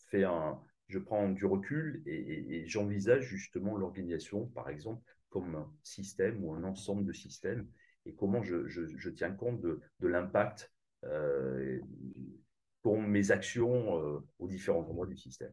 fais 0.09 0.25
un, 0.25 0.59
je 0.88 0.99
prends 0.99 1.28
du 1.28 1.45
recul 1.45 2.02
et, 2.07 2.64
j'envisage 2.66 3.25
justement 3.25 3.76
l'organisation, 3.76 4.47
par 4.47 4.71
exemple, 4.71 5.02
comme 5.28 5.54
un 5.57 5.71
système 5.83 6.42
ou 6.45 6.54
un 6.54 6.64
ensemble 6.64 7.04
de 7.04 7.12
systèmes, 7.12 7.66
et 8.07 8.14
comment 8.14 8.42
je, 8.42 9.09
tiens 9.11 9.33
compte 9.33 9.61
de, 9.61 9.81
l'impact 10.00 10.73
euh, 11.04 11.81
pour 12.83 13.00
mes 13.00 13.31
actions 13.31 13.99
euh, 13.99 14.19
aux 14.38 14.49
différents 14.49 14.83
endroits 14.88 15.07
du 15.07 15.16
système. 15.16 15.52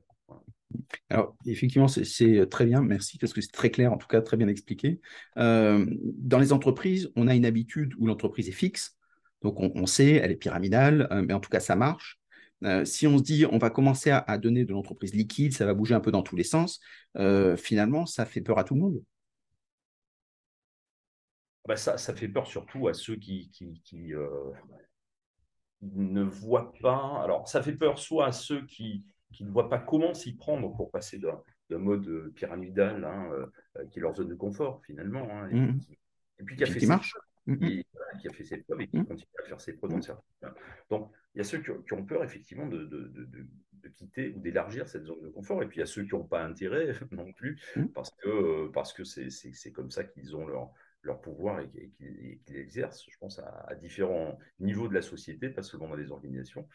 Alors, 1.09 1.35
effectivement, 1.45 1.87
c'est 1.87 2.47
très 2.49 2.65
bien, 2.65 2.81
merci, 2.81 3.17
parce 3.17 3.33
que 3.33 3.41
c'est 3.41 3.51
très 3.51 3.71
clair, 3.71 3.91
en 3.91 3.97
tout 3.97 4.07
cas, 4.07 4.21
très 4.21 4.37
bien 4.37 4.47
expliqué. 4.47 4.99
dans 5.35 6.39
les 6.39 6.53
entreprises, 6.53 7.11
on 7.15 7.27
a 7.27 7.35
une 7.35 7.45
habitude 7.45 7.93
où 7.97 8.05
l'entreprise 8.05 8.49
est 8.49 8.53
fixe, 8.53 8.97
donc 9.41 9.59
on, 9.59 9.85
sait, 9.85 10.15
elle 10.15 10.31
est 10.31 10.35
pyramidale, 10.35 11.07
mais 11.25 11.33
en 11.33 11.39
tout 11.39 11.49
cas, 11.49 11.61
ça 11.61 11.75
marche. 11.75 12.18
Euh, 12.63 12.83
si 12.85 13.07
on 13.07 13.17
se 13.17 13.23
dit 13.23 13.45
on 13.45 13.57
va 13.57 13.69
commencer 13.69 14.11
à, 14.11 14.37
donner 14.37 14.65
de 14.65 14.73
l'entreprise 14.73 15.13
liquide, 15.13 15.53
ça 15.53 15.65
va 15.65 15.73
bouger 15.73 15.95
un 15.95 15.99
peu 15.99 16.11
dans 16.11 16.23
tous 16.23 16.35
les 16.35 16.43
sens, 16.43 16.79
euh, 17.17 17.55
finalement, 17.55 18.05
ça 18.05 18.25
fait 18.25 18.41
peur 18.41 18.59
à 18.59 18.63
tout 18.63 18.75
le 18.75 18.81
monde. 18.81 19.03
Bah 21.67 21.77
ça, 21.77 21.97
ça 21.97 22.15
fait 22.15 22.27
peur 22.27 22.47
surtout 22.47 22.87
à 22.87 22.93
ceux 22.93 23.15
qui, 23.15 23.51
qui, 23.83 24.13
euh, 24.13 24.51
ne 25.81 26.23
voient 26.23 26.73
pas. 26.81 27.21
Alors, 27.23 27.47
ça 27.47 27.61
fait 27.61 27.75
peur 27.75 27.99
soit 27.99 28.27
à 28.27 28.31
ceux 28.31 28.65
qui, 28.65 29.05
ne 29.39 29.51
voient 29.51 29.69
pas 29.69 29.77
comment 29.77 30.13
s'y 30.13 30.35
prendre 30.35 30.75
pour 30.75 30.89
passer 30.89 31.19
d'un 31.19 31.77
mode 31.77 32.33
pyramidal 32.35 33.03
hein, 33.05 33.29
qui 33.91 33.99
est 33.99 34.01
leur 34.01 34.15
zone 34.15 34.29
de 34.29 34.35
confort 34.35 34.81
finalement, 34.85 35.29
hein, 35.31 35.47
mmh. 35.51 35.79
et, 36.39 36.43
puis 36.43 36.55
qui 36.55 36.63
a 36.63 36.67
fait 36.67 36.85
marche. 36.87 37.13
Mmh 37.49 37.81
qui 38.19 38.27
a 38.27 38.33
fait 38.33 38.43
ses 38.43 38.57
preuves 38.57 38.81
et 38.81 38.87
qui 38.87 38.97
mmh. 38.97 39.05
continue 39.05 39.31
à 39.39 39.47
faire 39.47 39.61
ses 39.61 39.73
preuves 39.73 39.91
dans 39.91 40.01
certains 40.01 40.23
cas. 40.41 40.53
Donc, 40.89 41.11
il 41.33 41.37
y 41.37 41.41
a 41.41 41.43
ceux 41.43 41.59
qui 41.59 41.93
ont, 41.93 42.05
peur, 42.05 42.23
effectivement, 42.23 42.67
de, 42.67 42.85
de, 42.85 43.89
quitter 43.95 44.33
ou 44.35 44.39
d'élargir 44.39 44.87
cette 44.87 45.05
zone 45.05 45.21
de 45.21 45.29
confort. 45.29 45.63
Et 45.63 45.67
puis, 45.67 45.77
il 45.77 45.79
y 45.79 45.83
a 45.83 45.85
ceux 45.85 46.03
qui 46.03 46.13
n'ont 46.13 46.25
pas 46.25 46.43
intérêt 46.43 46.93
non 47.11 47.31
plus, 47.33 47.61
parce 47.93 48.11
que 48.11 48.67
parce 48.69 48.93
que 48.93 49.03
c'est 49.03 49.71
comme 49.71 49.89
ça 49.89 50.03
qu'ils 50.03 50.35
ont 50.35 50.45
leur, 50.47 50.71
leur 51.03 51.21
pouvoir 51.21 51.59
et, 51.59 51.69
qu'ils 51.69 52.55
l'exercent, 52.55 53.05
je 53.09 53.17
pense, 53.19 53.39
à, 53.39 53.75
différents 53.75 54.37
niveaux 54.59 54.87
de 54.87 54.93
la 54.93 55.01
société, 55.01 55.49
pas 55.49 55.63
seulement 55.63 55.87
dans 55.87 55.95
les 55.95 56.11
organisations. 56.11 56.67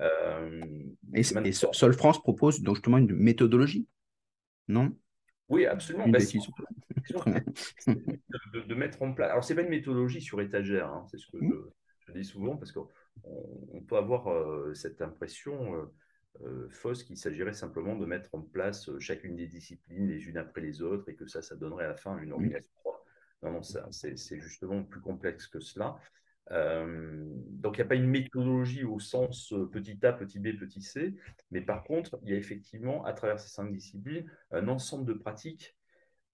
Euh, 0.00 0.60
et, 1.14 1.22
Sol 1.22 1.94
France 1.94 2.22
propose 2.22 2.62
donc 2.62 2.76
justement 2.76 2.98
une 2.98 3.14
méthodologie, 3.14 3.88
non? 4.68 4.96
Oui, 5.48 5.66
absolument. 5.66 6.08
Bah, 6.08 6.18
de, 8.52 8.74
mettre 8.74 9.02
en 9.02 9.12
place. 9.12 9.30
Alors, 9.30 9.44
ce 9.44 9.52
n'est 9.52 9.56
pas 9.56 9.62
une 9.62 9.70
méthodologie 9.70 10.20
sur 10.20 10.40
étagère, 10.40 10.88
hein, 10.88 11.06
c'est 11.10 11.18
ce 11.18 11.26
que 11.30 11.36
mmh. 11.36 11.70
je, 12.06 12.12
dis 12.12 12.24
souvent, 12.24 12.56
parce 12.56 12.72
qu'on 12.72 12.88
on 13.72 13.80
peut 13.80 13.96
avoir 13.96 14.32
euh, 14.32 14.72
cette 14.74 15.02
impression 15.02 15.74
euh, 15.74 15.84
euh, 16.44 16.68
fausse 16.70 17.04
qu'il 17.04 17.16
s'agirait 17.16 17.52
simplement 17.52 17.96
de 17.96 18.06
mettre 18.06 18.34
en 18.34 18.40
place 18.40 18.90
chacune 18.98 19.36
des 19.36 19.46
disciplines 19.46 20.08
les 20.08 20.26
unes 20.26 20.38
après 20.38 20.62
les 20.62 20.82
autres 20.82 21.08
et 21.08 21.14
que 21.14 21.26
ça, 21.26 21.42
ça 21.42 21.56
donnerait 21.56 21.84
à 21.84 21.88
la 21.88 21.96
fin 21.96 22.18
une 22.18 22.30
mmh. 22.30 22.32
organisation. 22.32 22.70
Non, 23.42 23.52
non, 23.52 23.62
c'est 23.62 24.40
justement 24.40 24.82
plus 24.82 25.02
complexe 25.02 25.46
que 25.46 25.60
cela. 25.60 25.98
Euh, 26.50 27.24
donc, 27.50 27.76
il 27.76 27.80
n'y 27.80 27.86
a 27.86 27.88
pas 27.88 27.94
une 27.94 28.06
méthodologie 28.06 28.84
au 28.84 28.98
sens 28.98 29.52
euh, 29.52 29.66
petit 29.66 29.98
a, 30.04 30.12
petit 30.12 30.38
b, 30.38 30.58
petit 30.58 30.82
c, 30.82 31.14
mais 31.50 31.60
par 31.60 31.84
contre, 31.84 32.18
il 32.22 32.30
y 32.30 32.34
a 32.34 32.36
effectivement, 32.36 33.04
à 33.04 33.12
travers 33.12 33.40
ces 33.40 33.48
cinq 33.48 33.72
disciplines, 33.72 34.30
un 34.50 34.68
ensemble 34.68 35.06
de 35.06 35.14
pratiques 35.14 35.76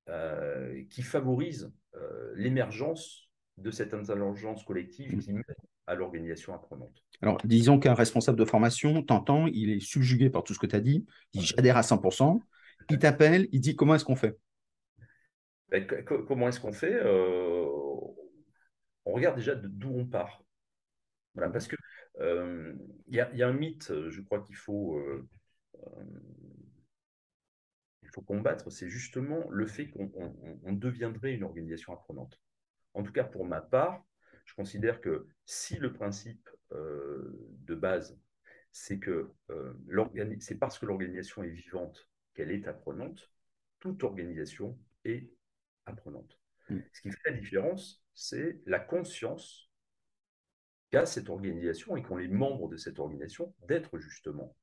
euh, 0.08 0.82
qui 0.90 1.02
favorisent 1.02 1.72
l'émergence 2.36 3.28
de 3.58 3.72
cette 3.72 3.94
intelligence 3.94 4.62
collective 4.62 5.18
qui 5.18 5.32
mène 5.32 5.44
à 5.88 5.96
l'organisation 5.96 6.54
apprenante. 6.54 7.02
Alors, 7.20 7.38
disons 7.44 7.80
qu'un 7.80 7.94
responsable 7.94 8.38
de 8.38 8.44
formation 8.44 9.02
t'entend, 9.02 9.48
il 9.48 9.70
est 9.70 9.80
subjugué 9.80 10.30
par 10.30 10.44
tout 10.44 10.54
ce 10.54 10.60
que 10.60 10.66
tu 10.66 10.76
as 10.76 10.80
dit, 10.80 11.04
il 11.34 11.40
dit 11.40 11.46
j'adhère 11.46 11.76
à 11.76 11.82
100%, 11.82 12.40
il 12.90 12.98
t'appelle, 12.98 13.48
il 13.50 13.60
dit 13.60 13.74
comment 13.74 13.96
est-ce 13.96 14.04
qu'on 14.04 14.14
fait? 14.16 14.38
Ben, 15.68 15.86
Comment 16.26 16.48
est-ce 16.48 16.60
qu'on 16.60 16.72
fait? 16.72 17.00
On 19.10 19.14
regarde 19.14 19.36
déjà 19.36 19.54
d'où 19.54 19.90
on 19.90 20.06
part. 20.06 20.44
Voilà, 21.34 21.50
parce 21.50 21.68
que 21.68 21.76
euh, 22.20 22.74
il 23.08 23.14
y, 23.14 23.42
a 23.42 23.48
un 23.48 23.52
mythe, 23.52 23.92
je 24.08 24.20
crois 24.20 24.40
qu'il 24.42 24.56
faut, 24.56 24.98
euh, 24.98 25.28
euh, 25.78 26.04
il 28.02 28.08
faut 28.10 28.22
combattre, 28.22 28.70
c'est 28.70 28.88
justement 28.88 29.48
le 29.50 29.66
fait 29.66 29.88
qu'on 29.88 30.72
deviendrait 30.72 31.34
une 31.34 31.44
organisation 31.44 31.92
apprenante. 31.92 32.40
En 32.94 33.02
tout 33.02 33.12
cas, 33.12 33.24
pour 33.24 33.44
ma 33.44 33.60
part, 33.60 34.04
je 34.44 34.54
considère 34.54 35.00
que 35.00 35.28
si 35.44 35.76
le 35.76 35.92
principe 35.92 36.48
de 36.72 37.74
base, 37.74 38.18
c'est 38.72 38.98
que 38.98 39.30
c'est 40.40 40.58
parce 40.58 40.78
que 40.78 40.86
l'organisation 40.86 41.42
est 41.42 41.50
vivante 41.50 42.08
qu'elle 42.34 42.50
est 42.50 42.66
apprenante, 42.66 43.32
toute 43.78 44.02
organisation 44.02 44.78
est 45.04 45.30
apprenante. 45.86 46.38
Mm. 46.68 46.78
Ce 46.92 47.00
qui 47.00 47.10
fait 47.10 47.30
la 47.30 47.36
différence, 47.36 48.04
c'est 48.20 48.60
la 48.66 48.78
conscience 48.78 49.70
qu'a 50.90 51.06
cette 51.06 51.30
organisation 51.30 51.96
et 51.96 52.02
qu'ont 52.02 52.18
les 52.18 52.28
membres 52.28 52.68
de 52.68 52.76
cette 52.76 52.98
organisation 52.98 53.54
d'être 53.66 53.98
justement 53.98 54.54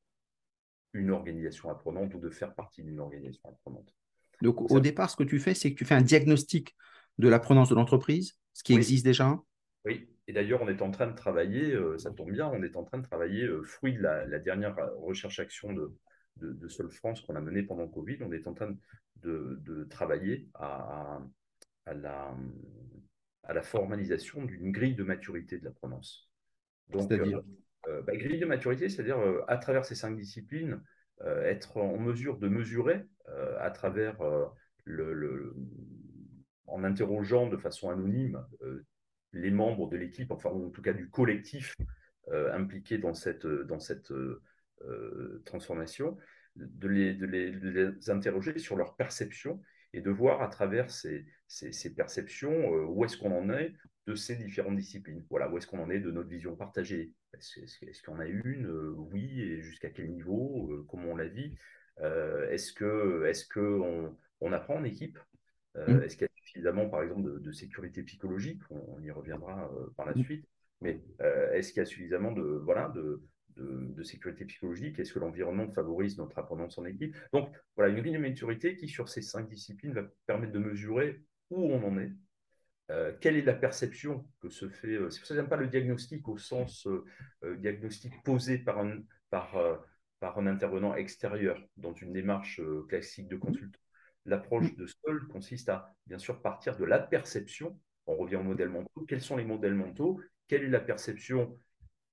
une 0.93 1.09
organisation 1.09 1.71
apprenante 1.71 2.13
ou 2.13 2.19
de 2.19 2.29
faire 2.29 2.53
partie 2.53 2.83
d'une 2.83 2.99
organisation 2.99 3.49
apprenante. 3.49 3.95
Donc, 4.43 4.71
au 4.71 4.79
départ, 4.79 5.09
ce 5.09 5.15
que 5.15 5.23
tu 5.23 5.39
fais, 5.39 5.55
c'est 5.55 5.73
que 5.73 5.77
tu 5.77 5.85
fais 5.85 5.95
un 5.95 6.03
diagnostic 6.03 6.75
de 7.17 7.27
l'apprenance 7.27 7.69
de 7.69 7.75
l'entreprise, 7.75 8.37
ce 8.53 8.61
qui 8.61 8.75
existe 8.75 9.03
déjà. 9.03 9.41
Oui, 9.85 10.07
et 10.27 10.33
d'ailleurs, 10.33 10.61
on 10.61 10.67
est 10.67 10.83
en 10.83 10.91
train 10.91 11.07
de 11.07 11.15
travailler, 11.15 11.73
euh, 11.73 11.97
ça 11.97 12.11
tombe 12.11 12.31
bien, 12.31 12.47
on 12.47 12.61
est 12.61 12.75
en 12.75 12.83
train 12.83 12.99
de 12.99 13.07
travailler, 13.07 13.45
euh, 13.45 13.63
fruit 13.63 13.93
de 13.93 14.01
la, 14.01 14.37
dernière 14.37 14.75
recherche-action 14.97 15.73
de, 15.73 15.97
de, 16.35 16.67
Sol 16.67 16.91
France 16.91 17.21
qu'on 17.21 17.35
a 17.35 17.41
menée 17.41 17.63
pendant 17.63 17.87
Covid, 17.87 18.19
on 18.21 18.31
est 18.31 18.45
en 18.45 18.53
train 18.53 18.77
de, 19.15 19.87
travailler 19.89 20.47
à, 20.53 21.19
à 21.87 21.93
la, 21.95 22.35
à 23.47 23.53
la 23.53 23.63
formalisation 23.63 24.43
d'une 24.43 24.71
grille 24.71 24.95
de 24.95 25.03
maturité 25.03 25.57
de 25.57 25.65
la 25.65 25.71
prononce. 25.71 26.29
Donc, 26.89 27.11
euh, 27.11 27.41
euh, 27.87 28.01
bah, 28.01 28.15
grille 28.15 28.39
de 28.39 28.45
maturité, 28.45 28.89
c'est-à-dire 28.89 29.19
euh, 29.19 29.41
à 29.47 29.57
travers 29.57 29.85
ces 29.85 29.95
cinq 29.95 30.15
disciplines, 30.15 30.81
être 31.45 31.77
en 31.77 31.97
mesure 31.97 32.37
de 32.37 32.47
mesurer 32.47 33.03
à 33.59 33.71
travers 33.71 34.19
le, 34.83 35.55
en 36.67 36.83
interrogeant 36.83 37.47
de 37.47 37.57
façon 37.57 37.89
anonyme 37.89 38.45
les 39.33 39.49
membres 39.49 39.89
de 39.89 39.97
l'équipe, 39.97 40.29
enfin 40.29 40.51
en 40.51 40.69
tout 40.69 40.83
cas 40.83 40.93
du 40.93 41.09
collectif 41.09 41.75
impliqué 42.31 42.99
dans 42.99 43.15
cette, 43.15 43.47
dans 43.47 43.79
cette 43.79 44.13
transformation, 45.45 46.17
de 46.55 46.87
les, 46.87 47.15
de 47.15 47.25
les, 47.25 48.09
interroger 48.11 48.59
sur 48.59 48.75
leur 48.75 48.95
perception 48.95 49.59
et 49.93 50.01
de 50.01 50.11
voir 50.11 50.41
à 50.41 50.47
travers 50.47 50.89
ces, 50.91 51.25
ces, 51.47 51.93
perceptions 51.93 52.73
euh, 52.73 52.85
où 52.85 53.05
est-ce 53.05 53.17
qu'on 53.17 53.31
en 53.31 53.49
est 53.49 53.73
de 54.05 54.15
ces 54.15 54.35
différentes 54.35 54.75
disciplines. 54.75 55.25
Voilà, 55.29 55.49
où 55.49 55.57
est-ce 55.57 55.67
qu'on 55.67 55.81
en 55.81 55.89
est 55.89 55.99
de 55.99 56.11
notre 56.11 56.29
vision 56.29 56.55
partagée. 56.55 57.13
Est-ce 57.33 58.01
qu'on 58.03 58.19
a 58.19 58.25
une 58.25 58.67
euh, 58.67 58.93
Oui, 58.95 59.41
et 59.41 59.61
jusqu'à 59.61 59.89
quel 59.89 60.09
niveau 60.09 60.69
euh, 60.71 60.85
Comment 60.89 61.11
on 61.11 61.15
la 61.15 61.27
vit 61.27 61.55
Est-ce 61.99 62.73
que 62.73 63.25
est-ce 63.25 63.45
que 63.45 64.15
on, 64.41 64.53
apprend 64.53 64.75
en 64.75 64.83
équipe 64.83 65.19
mmh. 65.75 66.03
Est-ce 66.03 66.15
qu'il 66.15 66.27
y 66.27 66.29
a 66.29 66.45
suffisamment, 66.45 66.89
par 66.89 67.03
exemple, 67.03 67.41
de, 67.41 67.51
sécurité 67.51 68.03
psychologique 68.03 68.61
on, 68.69 69.01
y 69.01 69.11
reviendra 69.11 69.69
par 69.95 70.05
la 70.05 70.13
mmh. 70.13 70.23
suite. 70.23 70.45
Mais 70.81 71.01
est-ce 71.53 71.73
qu'il 71.73 71.79
y 71.79 71.83
a 71.83 71.85
suffisamment 71.85 72.31
de 72.31 72.43
voilà 72.43 72.89
de, 72.89 73.21
de, 73.57 74.03
sécurité 74.03 74.45
psychologique 74.45 74.99
Est-ce 74.99 75.13
que 75.13 75.19
l'environnement 75.19 75.69
favorise 75.71 76.17
notre 76.17 76.37
apprenance 76.37 76.77
en 76.77 76.85
équipe? 76.85 77.15
Donc, 77.33 77.51
voilà, 77.75 77.91
une 77.91 77.99
grille 77.99 78.13
de 78.13 78.19
maturité 78.19 78.75
qui, 78.77 78.87
sur 78.87 79.09
ces 79.09 79.21
cinq 79.21 79.49
disciplines, 79.49 79.93
va 79.93 80.03
permettre 80.25 80.53
de 80.53 80.59
mesurer 80.59 81.21
où 81.49 81.71
on 81.71 81.83
en 81.83 81.97
est 81.99 82.11
quelle 83.19 83.35
est 83.35 83.41
la 83.41 83.53
perception 83.53 84.25
que 84.39 84.47
se 84.47 84.69
fait 84.69 84.97
C'est 85.09 85.19
pour 85.19 85.27
ça 85.27 85.35
que 85.35 85.41
pas 85.41 85.57
le 85.57 85.67
diagnostic 85.67 86.25
au 86.29 86.37
sens 86.37 86.87
diagnostic 87.57 88.13
posé 88.23 88.59
par 88.59 88.79
un, 88.79 88.99
par, 89.29 89.57
par 90.21 90.39
un 90.39 90.47
intervenant 90.47 90.95
extérieur 90.95 91.61
dans 91.75 91.93
une 91.93 92.13
démarche 92.13 92.61
classique 92.87 93.27
de 93.27 93.35
consultant. 93.35 93.81
L'approche 94.27 94.75
de 94.75 94.85
Stoll 94.85 95.25
consiste 95.29 95.69
à, 95.69 95.95
bien 96.05 96.17
sûr, 96.17 96.41
partir 96.41 96.75
de 96.77 96.83
la 96.83 96.99
perception. 96.99 97.79
On 98.07 98.17
revient 98.17 98.35
aux 98.35 98.43
modèles 98.43 98.69
mentaux. 98.69 99.05
Quels 99.07 99.21
sont 99.21 99.37
les 99.37 99.45
modèles 99.45 99.73
mentaux? 99.73 100.19
Quelle 100.47 100.63
est 100.63 100.69
la 100.69 100.81
perception 100.81 101.57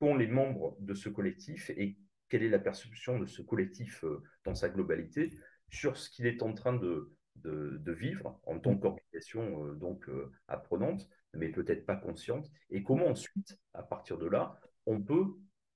qu'ont 0.04 0.16
les 0.16 0.26
membres 0.26 0.76
de 0.80 0.94
ce 0.94 1.08
collectif 1.08 1.70
et 1.70 1.96
quelle 2.28 2.42
est 2.42 2.50
la 2.50 2.58
perception 2.58 3.18
de 3.18 3.26
ce 3.26 3.40
collectif 3.40 4.04
euh, 4.04 4.22
dans 4.44 4.54
sa 4.54 4.68
globalité 4.68 5.30
sur 5.70 5.96
ce 5.96 6.10
qu'il 6.10 6.26
est 6.26 6.42
en 6.42 6.52
train 6.52 6.74
de, 6.74 7.12
de, 7.36 7.92
vivre 7.92 8.38
en 8.44 8.58
tant 8.58 8.76
qu'organisation 8.76 9.64
euh, 9.64 9.74
donc 9.74 10.08
euh, 10.08 10.30
apprenante, 10.48 11.08
mais 11.32 11.48
peut-être 11.48 11.86
pas 11.86 11.96
consciente, 11.96 12.50
et 12.70 12.82
comment 12.82 13.06
ensuite, 13.06 13.58
à 13.72 13.82
partir 13.82 14.18
de 14.18 14.26
là, 14.26 14.60
on 14.86 15.00
peut 15.00 15.26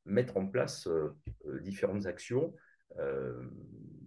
mettre 0.05 0.37
en 0.37 0.47
place 0.47 0.89
différentes 1.63 2.07
actions 2.07 2.55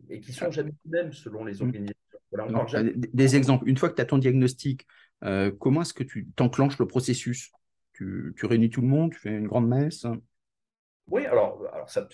et 0.10 0.20
qui 0.20 0.34
sont 0.34 0.50
jamais 0.50 0.74
les 0.86 0.92
mêmes 0.92 1.14
selon 1.14 1.46
les 1.46 1.56
mmh. 1.56 1.62
organisations. 1.62 2.02
Des 3.14 3.36
exemples. 3.36 3.68
Une 3.68 3.78
fois 3.78 3.90
que 3.90 3.96
tu 3.96 4.02
as 4.02 4.06
ton 4.06 4.18
diagnostic, 4.18 4.88
euh, 5.24 5.52
comment 5.60 5.82
est-ce 5.82 5.94
que 5.94 6.04
tu 6.04 6.30
t'enclenches 6.36 6.80
le 6.80 6.88
processus 6.88 7.52
tu, 8.36 8.46
réunis 8.46 8.70
tout 8.70 8.82
le 8.82 8.88
monde, 8.88 9.12
tu 9.12 9.20
fais 9.20 9.30
une 9.30 9.48
grande 9.48 9.68
messe 9.68 10.06
Oui, 11.08 11.26
alors, 11.26 11.66
alors 11.74 11.90
ça, 11.90 12.08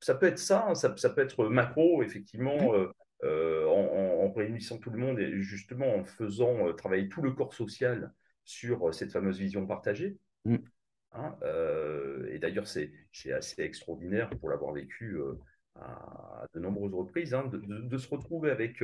ça, 0.00 0.14
peut 0.14 0.26
être 0.26 0.38
ça, 0.38 0.66
hein, 0.68 0.74
ça, 0.74 1.10
peut 1.10 1.20
être 1.20 1.46
macro, 1.46 2.02
effectivement, 2.02 2.74
euh, 2.74 2.88
euh, 3.24 3.66
en, 3.66 4.32
réunissant 4.32 4.78
tout 4.78 4.90
le 4.90 4.98
monde 4.98 5.18
et 5.18 5.42
justement 5.42 5.96
en 5.96 6.04
faisant 6.04 6.72
travailler 6.74 7.08
tout 7.08 7.20
le 7.20 7.32
corps 7.32 7.52
social 7.52 8.12
sur 8.44 8.94
cette 8.94 9.12
fameuse 9.12 9.38
vision 9.38 9.66
partagée. 9.66 10.16
Mm. 10.44 10.56
Hein, 11.12 11.36
et 12.30 12.38
d'ailleurs, 12.38 12.68
c'est 12.68 12.92
assez 13.32 13.62
extraordinaire 13.62 14.30
pour 14.38 14.50
l'avoir 14.50 14.72
vécu 14.72 15.18
à 15.74 16.46
de 16.54 16.60
nombreuses 16.60 16.94
reprises, 16.94 17.34
hein, 17.34 17.46
de, 17.46 17.58
de, 17.58 17.98
se 17.98 18.08
retrouver 18.08 18.50
avec 18.50 18.82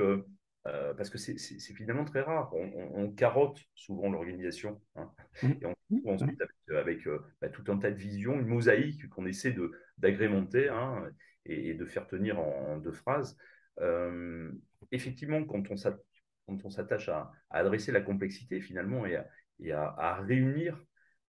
euh, 0.67 0.95
parce 0.95 1.11
que 1.11 1.19
c'est 1.19 1.75
finalement 1.75 2.05
très 2.05 2.23
rare. 2.23 2.53
On, 2.55 3.11
carotte 3.13 3.59
souvent 3.75 4.11
l'organisation. 4.11 4.81
Hein. 4.97 5.11
Mmh. 5.43 5.51
et 5.63 5.67
on 5.67 5.75
trouve 5.75 6.09
ensuite 6.09 6.43
avec, 6.71 7.07
euh, 7.07 7.19
bah, 7.41 7.49
tout 7.49 7.65
un 7.69 7.79
tas 7.79 7.91
de 7.91 7.97
visions, 7.97 8.39
une 8.39 8.47
mosaïque 8.47 9.09
qu'on 9.09 9.27
essaie 9.27 9.55
d'agrémenter 9.99 10.69
hein, 10.69 11.05
et, 11.45 11.75
de 11.75 11.85
faire 11.85 12.07
tenir 12.07 12.39
en, 12.39 12.79
deux 12.79 12.93
phrases. 12.93 13.37
Euh, 13.81 14.51
effectivement, 14.93 15.45
quand 15.45 15.71
on 15.71 16.71
s'attache 16.71 17.09
à, 17.09 17.31
adresser 17.51 17.93
la 17.93 18.01
complexité 18.01 18.61
finalement 18.61 19.05
et 19.07 19.73
à, 19.73 20.15
réunir 20.17 20.83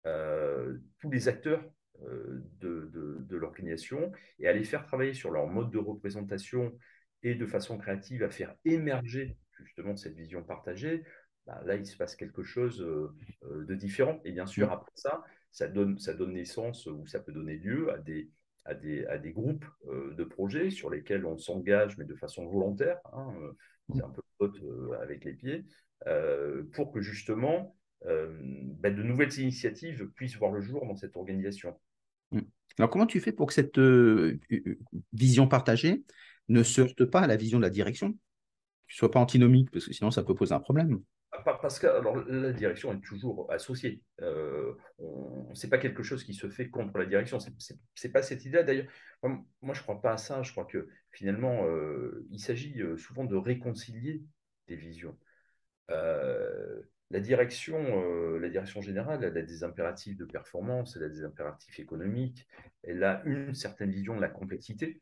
tous 0.04 1.12
les 1.12 1.28
acteurs 1.28 1.64
de, 2.02 2.90
de 2.92 3.36
l'organisation 3.38 4.12
et 4.40 4.48
à 4.48 4.54
les 4.54 4.64
faire 4.64 4.86
travailler 4.86 5.14
sur 5.14 5.32
leur 5.32 5.48
mode 5.48 5.72
de 5.72 5.78
représentation 5.78 6.78
et 7.24 7.36
de 7.36 7.46
façon 7.46 7.78
créative 7.78 8.24
à 8.24 8.30
faire 8.30 8.56
émerger 8.66 9.38
justement 9.58 9.96
cette 9.96 10.16
vision 10.16 10.44
partagée, 10.44 11.04
bah, 11.46 11.62
là, 11.66 11.76
il 11.76 11.86
se 11.86 11.98
passe 11.98 12.16
quelque 12.16 12.44
chose 12.44 12.82
euh, 12.82 13.14
euh, 13.44 13.66
de 13.66 13.76
différent. 13.76 14.22
Et 14.24 14.32
bien 14.32 14.46
sûr, 14.46 14.70
mm. 14.70 14.74
après 14.74 14.92
ça, 14.96 15.24
ça 15.52 15.68
donne, 15.68 16.00
ça 16.00 16.14
donne 16.14 16.34
naissance 16.34 16.86
ou 16.86 17.06
ça 17.08 17.20
peut 17.20 17.32
donner 17.32 17.58
lieu 17.58 17.92
à 17.92 17.98
des, 17.98 18.30
à 18.66 18.74
des, 18.74 19.06
à 19.06 19.18
des 19.18 19.32
groupes 19.32 19.66
euh, 19.88 20.14
de 20.14 20.24
projets 20.24 20.70
sur 20.70 20.90
lesquels 20.90 21.26
on 21.26 21.38
s'engage, 21.38 21.98
mais 21.98 22.06
de 22.06 22.16
façon 22.16 22.46
volontaire. 22.48 23.00
Hein, 23.14 23.34
c'est 23.94 24.04
un 24.04 24.10
peu 24.10 24.22
pote 24.38 24.58
avec 25.02 25.26
les 25.26 25.34
pieds, 25.34 25.66
pour 26.72 26.94
que 26.94 27.02
justement 27.02 27.76
bah, 28.06 28.90
de 28.90 29.04
nouvelles 29.04 29.38
initiatives 29.40 30.10
puissent 30.16 30.38
voir 30.38 30.52
le 30.52 30.62
jour 30.62 30.86
dans 30.86 30.96
cette 30.96 31.18
organisation. 31.18 31.78
Mm. 32.32 32.40
Alors, 32.80 32.90
comment 32.90 33.06
tu 33.06 33.20
fais 33.20 33.34
pour 33.34 33.48
que 33.48 33.54
cette 33.54 33.78
vision 35.12 35.50
partagée, 35.50 36.06
ne 36.50 36.64
se 36.64 36.82
heurte 36.82 37.06
pas 37.06 37.22
à 37.22 37.28
la 37.28 37.36
vision 37.36 37.58
de 37.58 37.64
la 37.64 37.70
direction, 37.70 38.10
ne 38.10 38.16
soit 38.88 39.12
pas 39.12 39.20
antinomique, 39.20 39.72
parce 39.72 39.86
que 39.86 39.94
sinon 39.94 40.12
ça 40.12 40.24
peut 40.24 40.36
poser 40.36 40.54
un 40.54 40.60
problème. 40.60 41.02
Ah, 41.32 41.58
parce 41.62 41.80
que 41.80 41.88
alors, 41.88 42.16
la 42.28 42.54
direction 42.54 42.94
est 42.94 43.02
toujours 43.02 43.52
associée. 43.52 44.02
Euh, 44.22 44.74
Ce 45.54 45.66
n'est 45.66 45.70
pas 45.70 45.80
quelque 45.80 46.04
chose 46.04 46.24
qui 46.24 46.34
se 46.34 46.48
fait 46.50 46.70
contre 46.70 46.98
la 47.00 47.06
direction. 47.06 47.40
Ce 47.40 47.50
n'est 47.50 48.12
pas 48.12 48.22
cette 48.22 48.46
idée 48.46 48.64
d'ailleurs. 48.64 48.86
Moi, 49.24 49.74
je 49.74 49.80
ne 49.80 49.84
crois 49.84 50.00
pas 50.00 50.14
à 50.14 50.18
ça. 50.18 50.44
Je 50.44 50.52
crois 50.52 50.66
que 50.66 50.90
finalement, 51.12 51.66
euh, 51.66 52.26
il 52.30 52.40
s'agit 52.40 52.82
euh, 52.82 52.98
souvent 52.98 53.26
de 53.26 53.36
réconcilier 53.36 54.24
des 54.68 54.76
visions. 54.76 55.18
Euh, 55.90 56.82
la 57.10 57.20
direction, 57.20 58.40
la 58.40 58.50
direction 58.50 58.82
générale, 58.82 59.24
elle 59.24 59.38
a 59.38 59.42
des 59.44 59.64
impératifs 59.64 60.18
de 60.18 60.26
performance, 60.26 60.96
elle 60.96 61.04
a 61.04 61.10
des 61.10 61.24
impératifs 61.24 61.80
économiques, 61.80 62.48
elle 62.82 63.04
a 63.04 63.22
une 63.26 63.54
certaine 63.54 63.92
vision 63.92 64.16
de 64.16 64.22
la 64.22 64.30
complexité. 64.30 65.02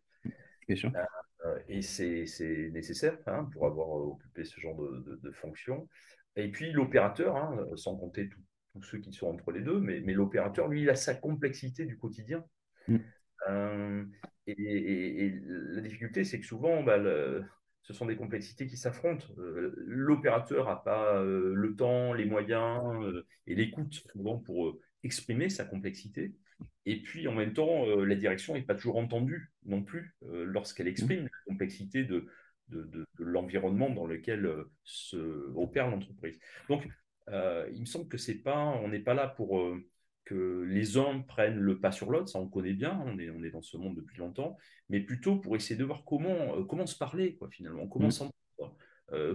Bien 0.67 0.75
sûr. 0.75 0.91
Euh, 1.45 1.59
et 1.67 1.81
c'est 1.81 2.69
nécessaire 2.71 3.17
hein, 3.27 3.45
pour 3.51 3.65
avoir 3.65 3.89
euh, 3.89 4.11
occupé 4.11 4.43
ce 4.43 4.59
genre 4.59 4.75
de, 4.75 5.19
de, 5.21 5.31
fonction. 5.31 5.87
Et 6.35 6.49
puis 6.51 6.71
l'opérateur, 6.71 7.35
hein, 7.35 7.65
sans 7.75 7.95
compter 7.95 8.29
tous 8.29 8.83
ceux 8.83 8.99
qui 8.99 9.11
sont 9.11 9.27
entre 9.27 9.51
les 9.51 9.61
deux, 9.61 9.79
mais, 9.79 10.01
mais 10.01 10.13
l'opérateur, 10.13 10.67
lui, 10.67 10.83
il 10.83 10.89
a 10.89 10.95
sa 10.95 11.15
complexité 11.15 11.85
du 11.85 11.97
quotidien. 11.97 12.45
Mm. 12.87 12.97
Euh, 13.49 14.05
et, 14.47 15.39
la 15.43 15.81
difficulté, 15.81 16.23
c'est 16.23 16.39
que 16.39 16.45
souvent, 16.45 16.83
bah, 16.83 16.99
ce 17.81 17.93
sont 17.93 18.05
des 18.05 18.15
complexités 18.15 18.67
qui 18.67 18.77
s'affrontent. 18.77 19.25
l'opérateur 19.37 20.67
n'a 20.67 20.75
pas 20.75 21.23
le 21.23 21.75
temps, 21.75 22.13
les 22.13 22.25
moyens 22.25 22.81
et 23.47 23.55
l'écoute 23.55 23.93
souvent 24.11 24.37
pour 24.37 24.77
exprimer 25.03 25.49
sa 25.49 25.65
complexité. 25.65 26.33
Et 26.85 27.01
puis, 27.01 27.27
en 27.27 27.33
même 27.33 27.53
temps, 27.53 27.85
euh, 27.85 28.05
la 28.05 28.15
direction 28.15 28.53
n'est 28.53 28.63
pas 28.63 28.75
toujours 28.75 28.97
entendue 28.97 29.51
non 29.65 29.83
plus 29.83 30.15
euh, 30.23 30.43
lorsqu'elle 30.45 30.87
exprime 30.87 31.23
la 31.23 31.29
complexité 31.45 32.03
de, 32.03 32.27
de, 32.69 33.05
l'environnement 33.19 33.89
dans 33.89 34.07
lequel 34.07 34.45
euh, 34.45 34.71
se 34.83 35.17
opère 35.55 35.89
l'entreprise. 35.89 36.39
Donc, 36.69 36.87
il 37.73 37.79
me 37.79 37.85
semble 37.85 38.09
que 38.09 38.17
c'est 38.17 38.39
pas, 38.39 38.57
on 38.83 38.89
n'est 38.89 38.99
pas 38.99 39.13
là 39.13 39.27
pour 39.27 39.63
que 40.25 40.63
les 40.67 40.97
uns 40.97 41.21
prennent 41.21 41.59
le 41.59 41.79
pas 41.79 41.93
sur 41.93 42.11
l'autre, 42.11 42.27
ça 42.27 42.39
on 42.39 42.49
connaît 42.49 42.73
bien, 42.73 43.01
on 43.05 43.17
est, 43.19 43.29
on 43.29 43.41
est 43.43 43.51
dans 43.51 43.61
ce 43.61 43.77
monde 43.77 43.95
depuis 43.95 44.17
longtemps, 44.17 44.57
mais 44.89 44.99
plutôt 44.99 45.37
pour 45.37 45.55
essayer 45.55 45.77
de 45.77 45.85
voir 45.85 46.03
comment, 46.03 46.61
comment 46.65 46.85
se 46.85 46.97
parler, 46.97 47.35
quoi, 47.35 47.47
finalement, 47.49 47.87
comment 47.87 48.07
mmh. 48.07 48.11
s'entendre, 48.11 48.75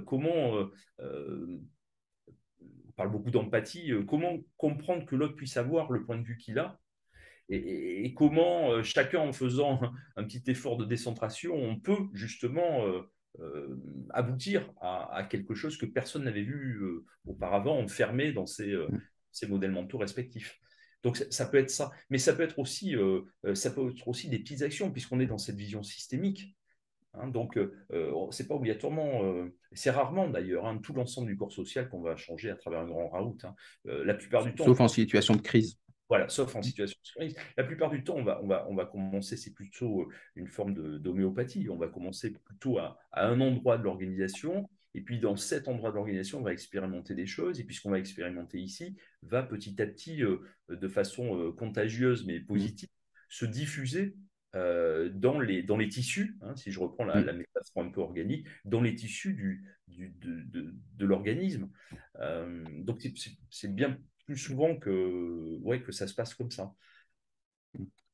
comment 0.04 0.68
on 0.98 2.92
parle 2.96 3.12
beaucoup 3.12 3.30
d'empathie, 3.30 3.92
comment 4.06 4.36
comprendre 4.58 5.06
que 5.06 5.16
l'autre 5.16 5.36
puisse 5.36 5.56
avoir 5.56 5.90
le 5.90 6.04
point 6.04 6.18
de 6.18 6.24
vue 6.24 6.36
qu'il 6.36 6.58
a 6.58 6.78
et, 7.48 8.12
comment 8.14 8.72
euh, 8.72 8.82
chacun 8.82 9.20
en 9.20 9.32
faisant 9.32 9.80
un 10.16 10.24
petit 10.24 10.42
effort 10.50 10.76
de 10.76 10.84
décentration, 10.84 11.54
on 11.54 11.78
peut 11.78 12.08
justement 12.12 12.86
euh, 12.86 13.02
euh, 13.40 13.76
aboutir 14.10 14.72
à, 14.80 15.26
quelque 15.28 15.54
chose 15.54 15.76
que 15.76 15.86
personne 15.86 16.24
n'avait 16.24 16.42
vu 16.42 16.80
auparavant, 17.26 17.78
enfermé 17.78 18.32
dans 18.32 18.46
ces, 18.46 18.74
ces, 19.30 19.46
modèles 19.46 19.72
mentaux 19.72 19.98
respectifs. 19.98 20.58
Donc 21.02 21.18
ça 21.30 21.46
peut 21.46 21.58
être 21.58 21.70
ça, 21.70 21.90
mais 22.10 22.18
ça 22.18 22.32
peut 22.32 22.42
être 22.42 22.58
aussi, 22.58 22.96
ça 23.54 23.70
peut 23.70 23.90
être 23.90 24.08
aussi 24.08 24.28
des 24.28 24.38
petites 24.38 24.62
actions 24.62 24.90
puisqu'on 24.90 25.20
est 25.20 25.26
dans 25.26 25.38
cette 25.38 25.56
vision 25.56 25.82
systémique. 25.82 26.56
Hein. 27.12 27.28
donc, 27.28 27.58
euh, 27.58 28.28
c'est 28.30 28.48
pas 28.48 28.54
obligatoirement, 28.54 29.20
c'est 29.72 29.90
rarement 29.90 30.28
d'ailleurs, 30.28 30.66
hein, 30.66 30.78
tout 30.82 30.94
l'ensemble 30.94 31.28
du 31.28 31.36
corps 31.36 31.52
social 31.52 31.88
qu'on 31.90 32.00
va 32.00 32.16
changer 32.16 32.50
à 32.50 32.56
travers 32.56 32.80
un 32.80 32.86
grand 32.86 33.08
raout. 33.10 33.38
Hein. 33.44 33.54
la 33.84 34.14
plupart 34.14 34.44
du 34.44 34.54
temps. 34.54 34.64
Sauf 34.64 34.80
en 34.80 34.88
situation 34.88 35.36
de 35.36 35.42
crise. 35.42 35.78
Voilà, 36.08 36.28
sauf 36.28 36.54
en 36.54 36.62
situation 36.62 36.98
de 37.02 37.20
crise. 37.20 37.36
La 37.56 37.64
plupart 37.64 37.90
du 37.90 38.04
temps, 38.04 38.14
on 38.16 38.22
va, 38.22 38.40
on 38.42 38.46
va, 38.46 38.66
on 38.68 38.74
va 38.74 38.86
commencer, 38.86 39.36
c'est 39.36 39.52
plutôt 39.52 40.02
euh, 40.02 40.08
une 40.36 40.46
forme 40.46 40.98
d'homéopathie. 40.98 41.68
On 41.68 41.76
va 41.76 41.88
commencer 41.88 42.32
plutôt 42.32 42.78
à, 42.78 42.98
un 43.12 43.40
endroit 43.40 43.76
de 43.76 43.82
l'organisation. 43.82 44.68
Et 44.94 45.00
puis, 45.00 45.18
dans 45.18 45.36
cet 45.36 45.66
endroit 45.68 45.90
de 45.90 45.96
l'organisation, 45.96 46.38
on 46.38 46.42
va 46.42 46.52
expérimenter 46.52 47.14
des 47.14 47.26
choses. 47.26 47.58
Et 47.58 47.64
puis, 47.64 47.74
ce 47.74 47.82
qu'on 47.82 47.90
va 47.90 47.98
expérimenter 47.98 48.60
ici 48.60 48.96
va 49.22 49.42
petit 49.42 49.80
à 49.82 49.86
petit, 49.86 50.22
euh, 50.22 50.38
de 50.68 50.88
façon 50.88 51.38
euh, 51.38 51.52
contagieuse 51.52 52.24
mais 52.24 52.38
positive, 52.40 52.88
se 53.28 53.44
diffuser 53.44 54.14
dans, 54.54 55.38
les, 55.38 55.62
dans 55.62 55.76
les 55.76 55.86
tissus, 55.86 56.38
hein, 56.40 56.56
si 56.56 56.72
je 56.72 56.80
reprends 56.80 57.04
la, 57.04 57.20
la, 57.20 57.34
métaphore 57.34 57.82
un 57.82 57.90
peu 57.90 58.00
organique, 58.00 58.46
dans 58.64 58.80
les 58.80 58.94
tissus 58.94 59.34
du, 59.34 59.68
du 59.86 60.14
de, 60.18 60.72
de, 60.94 61.04
l'organisme. 61.04 61.68
donc, 62.84 63.06
c'est 63.50 63.74
bien 63.74 63.98
plus 64.26 64.36
souvent 64.36 64.76
que, 64.76 65.58
ouais, 65.62 65.80
que 65.80 65.92
ça 65.92 66.06
se 66.06 66.14
passe 66.14 66.34
comme 66.34 66.50
ça. 66.50 66.72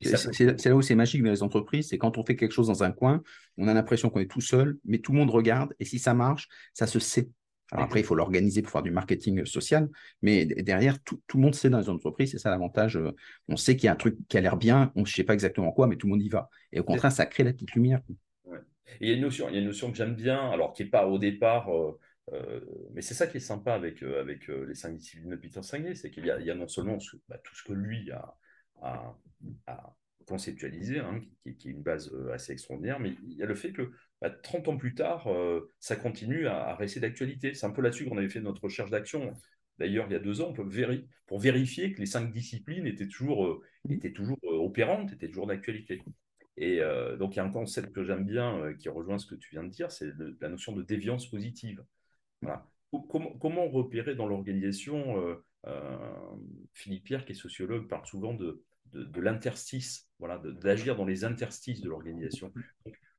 C'est 0.00 0.66
là 0.66 0.76
où 0.76 0.82
c'est 0.82 0.94
magique 0.94 1.22
dans 1.22 1.30
les 1.30 1.42
entreprises, 1.42 1.88
c'est 1.88 1.98
quand 1.98 2.18
on 2.18 2.24
fait 2.24 2.36
quelque 2.36 2.52
chose 2.52 2.66
dans 2.66 2.82
un 2.82 2.90
coin, 2.90 3.22
on 3.56 3.68
a 3.68 3.74
l'impression 3.74 4.10
qu'on 4.10 4.20
est 4.20 4.30
tout 4.30 4.40
seul, 4.40 4.78
mais 4.84 4.98
tout 4.98 5.12
le 5.12 5.18
monde 5.18 5.30
regarde, 5.30 5.74
et 5.78 5.84
si 5.84 5.98
ça 5.98 6.12
marche, 6.12 6.48
ça 6.74 6.86
se 6.86 6.98
sait. 6.98 7.28
Alors 7.70 7.86
après, 7.86 8.00
il 8.00 8.04
faut 8.04 8.14
l'organiser 8.14 8.60
pour 8.60 8.70
faire 8.70 8.82
du 8.82 8.90
marketing 8.90 9.46
social, 9.46 9.88
mais 10.20 10.44
derrière, 10.44 11.02
tout, 11.02 11.22
tout 11.26 11.38
le 11.38 11.44
monde 11.44 11.54
sait 11.54 11.70
dans 11.70 11.78
les 11.78 11.88
entreprises, 11.88 12.32
c'est 12.32 12.38
ça 12.38 12.50
l'avantage. 12.50 12.96
Euh, 12.96 13.12
on 13.48 13.56
sait 13.56 13.76
qu'il 13.76 13.86
y 13.86 13.88
a 13.88 13.92
un 13.92 13.96
truc 13.96 14.18
qui 14.28 14.36
a 14.36 14.42
l'air 14.42 14.58
bien, 14.58 14.92
on 14.94 15.02
ne 15.02 15.06
sait 15.06 15.24
pas 15.24 15.32
exactement 15.32 15.72
quoi, 15.72 15.86
mais 15.86 15.96
tout 15.96 16.06
le 16.06 16.10
monde 16.10 16.22
y 16.22 16.28
va. 16.28 16.50
Et 16.72 16.80
au 16.80 16.84
contraire, 16.84 17.12
ça 17.12 17.24
crée 17.24 17.44
la 17.44 17.52
petite 17.52 17.72
lumière. 17.72 18.00
il 19.00 19.08
y 19.08 19.12
a 19.12 19.14
une 19.14 19.22
notion, 19.22 19.48
il 19.48 19.54
y 19.54 19.56
a 19.56 19.60
une 19.60 19.66
notion 19.66 19.90
que 19.90 19.96
j'aime 19.96 20.14
bien, 20.14 20.50
alors 20.50 20.72
qui 20.72 20.82
n'est 20.82 20.90
pas 20.90 21.06
au 21.06 21.18
départ... 21.18 21.74
Euh, 21.74 21.98
mais 22.94 23.02
c'est 23.02 23.14
ça 23.14 23.26
qui 23.26 23.38
est 23.38 23.40
sympa 23.40 23.74
avec, 23.74 24.02
avec 24.02 24.46
les 24.48 24.74
cinq 24.74 24.96
disciplines 24.96 25.30
de 25.30 25.36
Peter 25.36 25.62
Senge, 25.62 25.94
c'est 25.94 26.10
qu'il 26.10 26.24
y, 26.24 26.30
a 26.30 26.54
non 26.54 26.68
seulement 26.68 26.98
bah, 27.28 27.38
tout 27.38 27.54
ce 27.54 27.64
que 27.64 27.72
lui 27.72 28.10
a, 28.12 29.18
conceptualisé, 30.26 31.00
hein, 31.00 31.20
qui, 31.44 31.68
est 31.68 31.70
une 31.70 31.82
base 31.82 32.14
assez 32.32 32.52
extraordinaire, 32.52 33.00
mais 33.00 33.14
il 33.24 33.36
y 33.36 33.42
a 33.42 33.46
le 33.46 33.54
fait 33.54 33.72
que 33.72 33.90
30 34.42 34.64
bah, 34.64 34.72
ans 34.72 34.76
plus 34.76 34.94
tard, 34.94 35.28
ça 35.80 35.96
continue 35.96 36.46
à, 36.46 36.74
rester 36.76 37.00
d'actualité. 37.00 37.54
C'est 37.54 37.66
un 37.66 37.70
peu 37.70 37.82
là-dessus 37.82 38.06
qu'on 38.06 38.18
avait 38.18 38.28
fait 38.28 38.40
notre 38.40 38.62
recherche 38.62 38.90
d'action. 38.90 39.32
D'ailleurs, 39.78 40.06
il 40.08 40.12
y 40.12 40.16
a 40.16 40.20
deux 40.20 40.40
ans, 40.40 40.52
pour 40.52 41.38
vérifier 41.40 41.92
que 41.92 42.00
les 42.00 42.06
cinq 42.06 42.32
disciplines 42.32 42.86
étaient 42.86 43.08
toujours, 43.08 43.62
étaient 43.88 44.12
toujours 44.12 44.38
opérantes, 44.44 45.12
étaient 45.12 45.28
toujours 45.28 45.48
d'actualité. 45.48 46.02
Et 46.56 46.80
donc, 47.18 47.34
il 47.34 47.38
y 47.38 47.40
a 47.40 47.44
un 47.44 47.50
concept 47.50 47.92
que 47.92 48.04
j'aime 48.04 48.24
bien 48.24 48.74
qui 48.78 48.88
rejoint 48.88 49.18
ce 49.18 49.26
que 49.26 49.34
tu 49.34 49.50
viens 49.50 49.64
de 49.64 49.70
dire, 49.70 49.90
c'est 49.90 50.12
la 50.40 50.48
notion 50.48 50.72
de 50.72 50.82
déviance 50.82 51.28
positive. 51.28 51.82
Comment, 53.40 53.68
repérer 53.68 54.14
dans 54.14 54.26
l'organisation 54.26 55.16
Philippe 56.74 57.04
Pierre, 57.04 57.24
qui 57.24 57.32
est 57.32 57.36
sociologue, 57.36 57.88
parle 57.88 58.06
souvent 58.06 58.34
de, 58.34 58.62
l'interstice, 58.92 60.10
voilà, 60.18 60.38
d'agir 60.38 60.96
dans 60.96 61.06
les 61.06 61.24
interstices 61.24 61.80
de 61.80 61.88
l'organisation. 61.88 62.52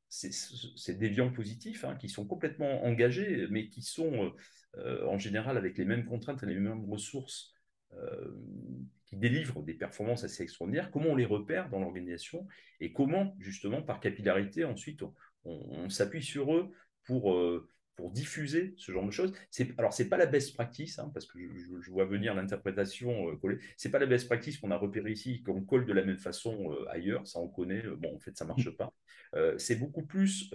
Ces 0.10 0.94
déviants 0.94 1.32
positifs 1.32 1.86
hein, 1.86 1.96
qui 1.96 2.08
sont 2.08 2.28
complètement 2.28 2.84
engagés, 2.84 3.48
mais 3.50 3.70
qui 3.70 3.82
sont 3.82 4.32
euh, 4.78 5.06
en 5.08 5.18
général 5.18 5.58
avec 5.58 5.78
les 5.78 5.86
mêmes 5.86 6.06
contraintes 6.06 6.42
et 6.44 6.46
les 6.48 6.60
mêmes 6.60 6.86
ressources, 6.90 7.54
euh, 7.94 8.32
qui 9.06 9.18
délivrent 9.18 9.62
des 9.62 9.76
performances 9.76 10.24
assez 10.24 10.42
extraordinaires, 10.42 10.90
comment 10.90 11.10
on 11.10 11.16
les 11.16 11.26
repère 11.26 11.70
dans 11.70 11.80
l'organisation 11.80 12.48
et 12.80 12.92
comment, 12.92 13.36
justement, 13.38 13.84
par 13.84 14.00
capillarité, 14.00 14.66
ensuite, 14.66 15.04
on, 15.46 15.90
s'appuie 15.90 16.24
sur 16.24 16.56
eux 16.56 16.72
pour, 17.04 17.36
euh, 17.36 17.70
pour 17.96 18.12
diffuser 18.12 18.74
ce 18.78 18.92
genre 18.92 19.06
de 19.06 19.12
choses. 19.12 19.34
Alors, 19.78 19.94
ce 19.94 20.04
n'est 20.04 20.10
pas 20.10 20.18
la 20.18 20.26
best 20.26 20.56
practice, 20.56 21.00
hein, 21.00 21.12
parce 21.14 21.26
que 21.26 21.40
je, 21.40 21.92
vois 21.92 22.06
venir 22.06 22.34
l'interprétation 22.34 23.30
euh, 23.30 23.36
coller. 23.36 23.60
Ce 23.78 23.88
n'est 23.88 23.92
pas 23.92 24.00
la 24.00 24.06
best 24.06 24.28
practice 24.28 24.58
qu'on 24.58 24.72
a 24.72 24.78
repéré 24.78 25.12
ici, 25.12 25.44
qu'on 25.44 25.62
colle 25.64 25.86
de 25.86 25.94
la 25.94 26.04
même 26.04 26.18
façon 26.18 26.72
euh, 26.72 26.90
ailleurs. 26.90 27.28
Ça, 27.28 27.40
on 27.40 27.48
connaît. 27.48 27.86
Euh, 27.86 27.96
bon, 27.96 28.16
en 28.16 28.20
fait, 28.20 28.36
ça 28.38 28.46
ne 28.46 28.50
marche 28.50 28.70
pas. 28.72 28.94
c'est 29.58 29.76
beaucoup 29.76 30.06
plus 30.06 30.54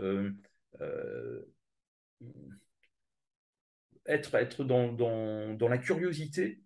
être, 4.06 4.34
être 4.34 4.64
dans, 4.64 4.92
dans, 4.92 5.54
dans, 5.54 5.68
la 5.68 5.78
curiosité 5.78 6.62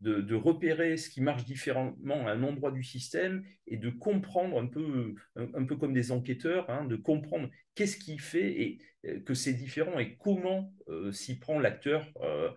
de, 0.00 0.34
repérer 0.34 0.96
ce 0.96 1.08
qui 1.08 1.20
marche 1.20 1.44
différemment 1.44 2.26
à 2.26 2.32
un 2.32 2.42
endroit 2.42 2.70
du 2.70 2.82
système 2.82 3.44
et 3.66 3.76
de 3.76 3.90
comprendre 3.90 4.60
un 4.60 4.66
peu, 4.66 5.14
un, 5.36 5.64
peu 5.64 5.76
comme 5.76 5.94
des 5.94 6.12
enquêteurs, 6.12 6.68
hein, 6.70 6.84
de 6.84 6.96
comprendre 6.96 7.48
qu'est-ce 7.74 7.96
qui 7.96 8.18
fait 8.18 8.60
et, 8.60 8.78
euh, 9.06 9.20
que 9.20 9.34
c'est 9.34 9.54
différent 9.54 9.98
et 9.98 10.16
comment 10.16 10.72
euh, 10.88 11.12
s'y 11.12 11.38
prend 11.38 11.58
l'acteur 11.58 12.06
euh, 12.22 12.50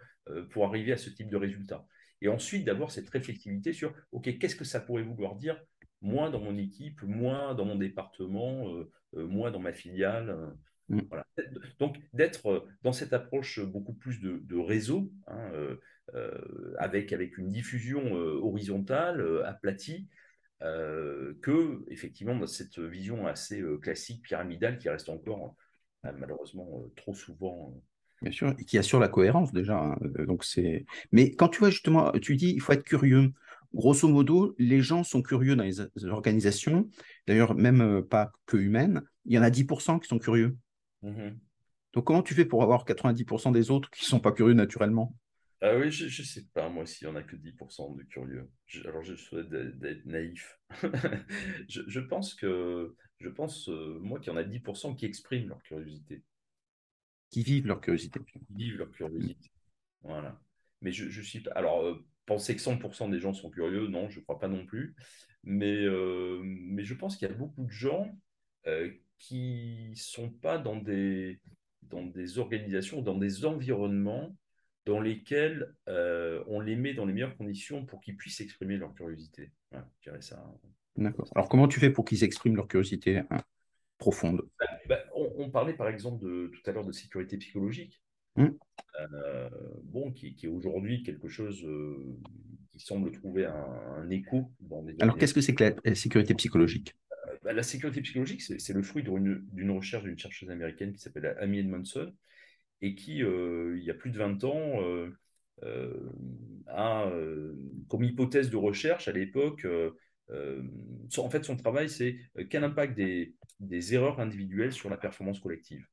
pour 0.52 0.65
arriver 0.65 0.91
à 0.91 0.97
ce 0.97 1.10
type 1.10 1.30
de 1.30 1.38
résultat. 1.38 1.86
Et 2.21 2.28
ensuite 2.28 2.65
d'avoir 2.65 2.91
cette 2.91 3.10
réflexivité 3.10 3.73
sur, 3.73 3.93
OK, 4.12 4.38
qu'est-ce 4.38 4.56
que 4.56 4.65
ça 4.65 4.80
pourrait 4.80 5.04
vouloir 5.04 5.36
dire 5.36 5.60
moi 6.02 6.30
dans 6.30 6.39
mon 6.39 6.58
équipe, 6.58 7.02
moi 7.04 7.54
dans 7.56 7.65
mon 7.65 7.75
département, 7.75 8.67
moi 9.13 9.52
dans 9.52 9.60
ma 9.60 9.73
filiale. 9.73 10.54
Mm. 10.89 10.99
Voilà. 11.10 11.25
Donc 11.80 11.97
d'être 12.13 12.67
dans 12.84 12.91
cette 12.91 13.13
approche 13.13 13.60
beaucoup 13.60 13.93
plus 13.93 14.19
de, 14.21 14.58
réseau, 14.58 15.12
hein, 15.28 15.52
avec, 16.78 17.13
avec 17.13 17.38
une 17.38 17.50
diffusion 17.50 18.15
euh, 18.15 18.39
horizontale, 18.41 19.22
euh, 19.22 19.45
aplatie, 19.45 20.08
que 20.62 21.86
effectivement 21.88 22.36
dans 22.36 22.45
cette 22.45 22.80
vision 22.80 23.28
assez 23.28 23.63
classique, 23.82 24.24
pyramidale, 24.24 24.78
qui 24.78 24.89
reste 24.89 25.08
encore 25.08 25.56
malheureusement 26.04 26.84
trop 26.98 27.13
souvent 27.13 27.74
Bien 28.22 28.34
sûr, 28.34 28.54
et 28.60 28.65
qui 28.65 28.78
assure 28.78 29.00
la 29.00 29.08
cohérence 29.08 29.54
déjà. 29.54 29.78
Hein, 29.78 29.98
donc 30.28 30.43
c'est. 30.43 30.86
Mais 31.13 31.32
quand 31.32 31.48
tu 31.48 31.60
vois 31.60 31.69
justement, 31.69 32.12
tu 32.12 32.36
dis 32.36 32.52
il 32.52 32.60
faut 32.60 32.74
être 32.74 32.84
curieux. 32.84 33.32
Grosso 33.74 34.10
modo, 34.10 34.54
les 34.58 34.82
gens 34.82 35.06
sont 35.06 35.22
curieux 35.22 35.56
dans 35.56 35.63
les 35.63 35.80
organisations. 36.10 36.89
D'ailleurs, 37.26 37.56
même 37.56 38.04
pas 38.04 38.34
que 38.45 38.58
humaines. 38.58 39.02
Il 39.24 39.34
y 39.34 39.39
en 39.39 39.43
a 39.43 39.50
10% 39.50 40.00
qui 40.00 40.10
sont 40.10 40.19
curieux. 40.19 40.58
Mmh 41.04 41.30
donc 41.93 42.06
comment 42.06 42.22
tu 42.22 42.34
fais 42.34 42.45
pour 42.45 42.63
avoir 42.63 42.86
90% 42.86 43.52
des 43.52 43.72
autres 43.72 43.89
qui 43.89 44.04
ne 44.04 44.10
sont 44.10 44.19
pas 44.19 44.32
curieux 44.32 44.54
naturellement? 44.54 45.15
Ah 45.62 45.76
oui, 45.76 45.91
je 45.91 46.06
ne 46.06 46.26
sais 46.26 46.45
pas, 46.54 46.69
moi, 46.69 46.86
s'il 46.86 47.08
n'y 47.08 47.13
en 47.13 47.17
a 47.17 47.24
que 47.24 47.36
10% 47.36 47.98
de 47.98 48.04
curieux. 48.04 48.50
alors, 48.86 49.04
je 49.04 49.15
souhaite 49.15 49.50
d'être 49.50 50.06
naïf. 50.06 50.58
je, 51.67 52.00
pense 52.00 52.34
que, 52.34 52.95
je 53.19 53.28
pense, 53.28 53.67
euh, 53.67 54.00
moi, 54.00 54.19
qu'il 54.19 54.32
y 54.32 54.36
en 54.36 54.38
a 54.38 54.43
10% 54.43 54.95
qui 54.95 55.06
expriment 55.06 55.50
leur 55.50 55.62
curiosité. 55.63 56.24
Qui 57.30 57.43
vivent 57.43 57.67
leur 57.67 57.82
curiosité. 57.82 58.22
Qui 58.22 58.39
vivent 58.56 58.78
leur 58.78 58.91
curiosité. 58.91 59.52
Voilà. 60.02 60.39
Mais 60.82 60.93
je, 60.93 61.10
je 61.10 61.22
suis 61.22 61.41
pas. 61.41 61.52
Alors, 61.52 61.84
euh, 61.84 62.06
penser 62.26 62.56
que 62.56 62.62
100% 62.62 63.10
des 63.10 63.19
gens 63.19 63.34
sont 63.34 63.50
curieux, 63.50 63.88
non, 63.88 64.10
je 64.10 64.19
ne 64.19 64.24
crois 64.24 64.39
pas 64.39 64.48
non 64.48 64.65
plus. 64.65 64.95
Mais, 65.43 65.84
euh, 65.84 66.39
mais 66.43 66.86
je 66.86 66.93
pense 66.93 67.17
qu'il 67.17 67.28
y 67.28 67.32
a 67.32 67.36
beaucoup 67.36 67.65
de 67.65 67.72
gens 67.72 68.17
qui 69.17 69.88
ne 69.89 69.95
sont 69.95 70.30
pas 70.30 70.58
dans 70.58 70.78
des, 70.78 71.41
dans 71.82 72.04
des 72.04 72.38
organisations, 72.38 73.02
dans 73.02 73.17
des 73.17 73.45
environnements 73.45 74.36
dans 74.86 75.00
lesquels 75.00 75.74
euh, 75.88 76.44
on 76.48 76.60
les 76.60 76.76
met 76.76 76.94
dans 76.94 77.06
les 77.06 77.13
meilleures 77.13 77.38
conditions 77.38 77.86
pour 77.86 78.02
qu'ils 78.02 78.18
puissent 78.18 78.42
exprimer 78.42 78.78
leur 78.78 78.94
curiosité. 78.94 79.52
je 79.72 79.78
dirais 80.04 80.22
ça. 80.22 80.44
D'accord. 80.96 81.30
Alors, 81.36 81.50
comment 81.50 81.68
tu 81.68 81.80
fais 81.80 81.89
pour 81.89 82.06
qu'ils 82.06 82.24
expriment 82.24 82.56
leur 82.56 82.68
curiosité 82.68 83.22
hein, 83.30 83.42
profonde? 83.98 84.42
Bah, 84.60 84.65
bah, 84.88 85.00
on, 85.13 85.50
parlait 85.50 85.74
par 85.74 85.88
exemple 85.88 86.24
de, 86.24 86.48
tout 86.48 86.70
à 86.70 86.74
l'heure 86.74 86.86
de 86.86 86.92
sécurité 86.92 87.38
psychologique, 87.38 88.02
mmh. 88.36 88.48
euh, 89.00 89.50
bon, 89.84 90.12
qui, 90.12 90.36
est 90.42 90.48
aujourd'hui 90.48 91.04
quelque 91.04 91.28
chose 91.28 91.63
euh, 91.63 92.18
qui 92.72 92.80
semble 92.80 93.12
trouver 93.12 93.46
un, 93.46 94.10
écho 94.10 94.52
dans 94.60 94.84
des. 94.84 94.96
Alors, 95.00 95.18
qu'est-ce 95.18 95.34
que 95.34 95.42
c'est 95.42 95.56
que 95.56 95.76
la 95.84 95.96
sécurité 95.96 96.34
psychologique? 96.34 96.96
Bah, 97.44 97.54
La 97.54 97.63
sécurité 97.63 98.02
psychologique, 98.02 98.42
c'est 98.42 98.74
le 98.74 98.82
fruit 98.82 99.04
d'une 99.04 99.72
recherche 99.72 100.04
d'une 100.04 100.18
chercheuse 100.18 100.50
américaine 100.50 100.92
qui 100.94 101.00
s'appelle 101.00 101.38
Amy 101.39 101.60
Edmondson, 101.60 102.13
et 102.82 102.96
qui, 102.96 103.24
euh, 103.24 103.78
il 103.78 103.84
y 103.84 103.92
a 103.92 103.94
plus 103.94 104.12
de 104.12 104.18
20 104.18 104.44
ans, 104.44 104.82
euh, 104.82 105.10
euh, 105.63 106.10
a 106.68 107.12
comme 107.88 108.04
hypothèse 108.04 108.50
de 108.50 108.58
recherche 108.58 109.08
à 109.08 109.12
l'époque, 109.12 109.65
en 110.30 111.30
fait, 111.30 111.44
son 111.44 111.58
travail, 111.58 111.89
c'est 111.89 112.18
quel 112.50 112.63
impact 112.63 112.96
des, 112.96 113.34
des, 113.60 113.96
erreurs 113.96 114.20
individuelles 114.20 114.72
sur 114.72 114.89
la 114.89 114.98
performance 114.98 115.39
collective. 115.39 115.86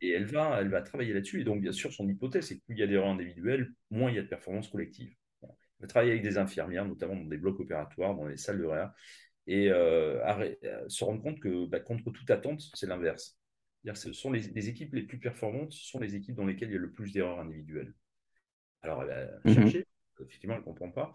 Et, 0.00 0.10
elle, 0.10 0.26
va, 0.26 0.60
elle 0.60 0.68
va 0.68 0.82
travailler 0.82 1.12
là-dessus. 1.12 1.40
Et 1.40 1.44
donc, 1.44 1.60
bien 1.60 1.72
sûr, 1.72 1.92
son 1.92 2.08
hypothèse, 2.08 2.46
c'est 2.46 2.58
que 2.58 2.64
plus 2.64 2.76
il 2.76 2.78
y 2.78 2.82
a 2.82 2.86
d'erreurs 2.86 3.08
individuelles, 3.08 3.72
moins 3.90 4.10
il 4.10 4.16
y 4.16 4.18
a 4.18 4.22
de 4.22 4.28
performance 4.28 4.68
collective. 4.68 5.12
Elle 5.42 5.50
va 5.80 5.86
travailler 5.88 6.12
avec 6.12 6.22
des 6.22 6.38
infirmières, 6.38 6.86
notamment 6.86 7.16
dans 7.16 7.24
des 7.24 7.36
blocs 7.36 7.58
opératoires, 7.58 8.14
dans 8.14 8.26
les 8.26 8.36
salles 8.36 8.58
de 8.58 8.64
réa, 8.64 8.94
et 9.48 9.68
se 9.68 11.04
rendre 11.04 11.20
compte 11.20 11.40
que, 11.40 11.66
bah, 11.66 11.80
contre 11.80 12.10
toute 12.12 12.30
attente, 12.30 12.62
c'est 12.72 12.86
l'inverse. 12.86 13.36
Ce 13.92 14.12
sont 14.14 14.32
les, 14.32 14.68
équipes 14.68 14.94
les 14.94 15.02
plus 15.02 15.18
performantes, 15.18 15.72
ce 15.72 15.84
sont 15.84 16.00
les 16.00 16.14
équipes 16.16 16.36
dans 16.36 16.46
lesquelles 16.46 16.70
il 16.70 16.74
y 16.74 16.76
a 16.76 16.80
le 16.80 16.92
plus 16.92 17.12
d'erreurs 17.12 17.40
individuelles. 17.40 17.92
Alors, 18.80 19.02
elle 19.02 19.10
a 19.10 19.40
mhm. 19.44 19.54
cherché, 19.54 19.86
effectivement, 20.20 20.54
elle 20.54 20.60
ne 20.60 20.64
comprend 20.64 20.90
pas. 20.90 21.12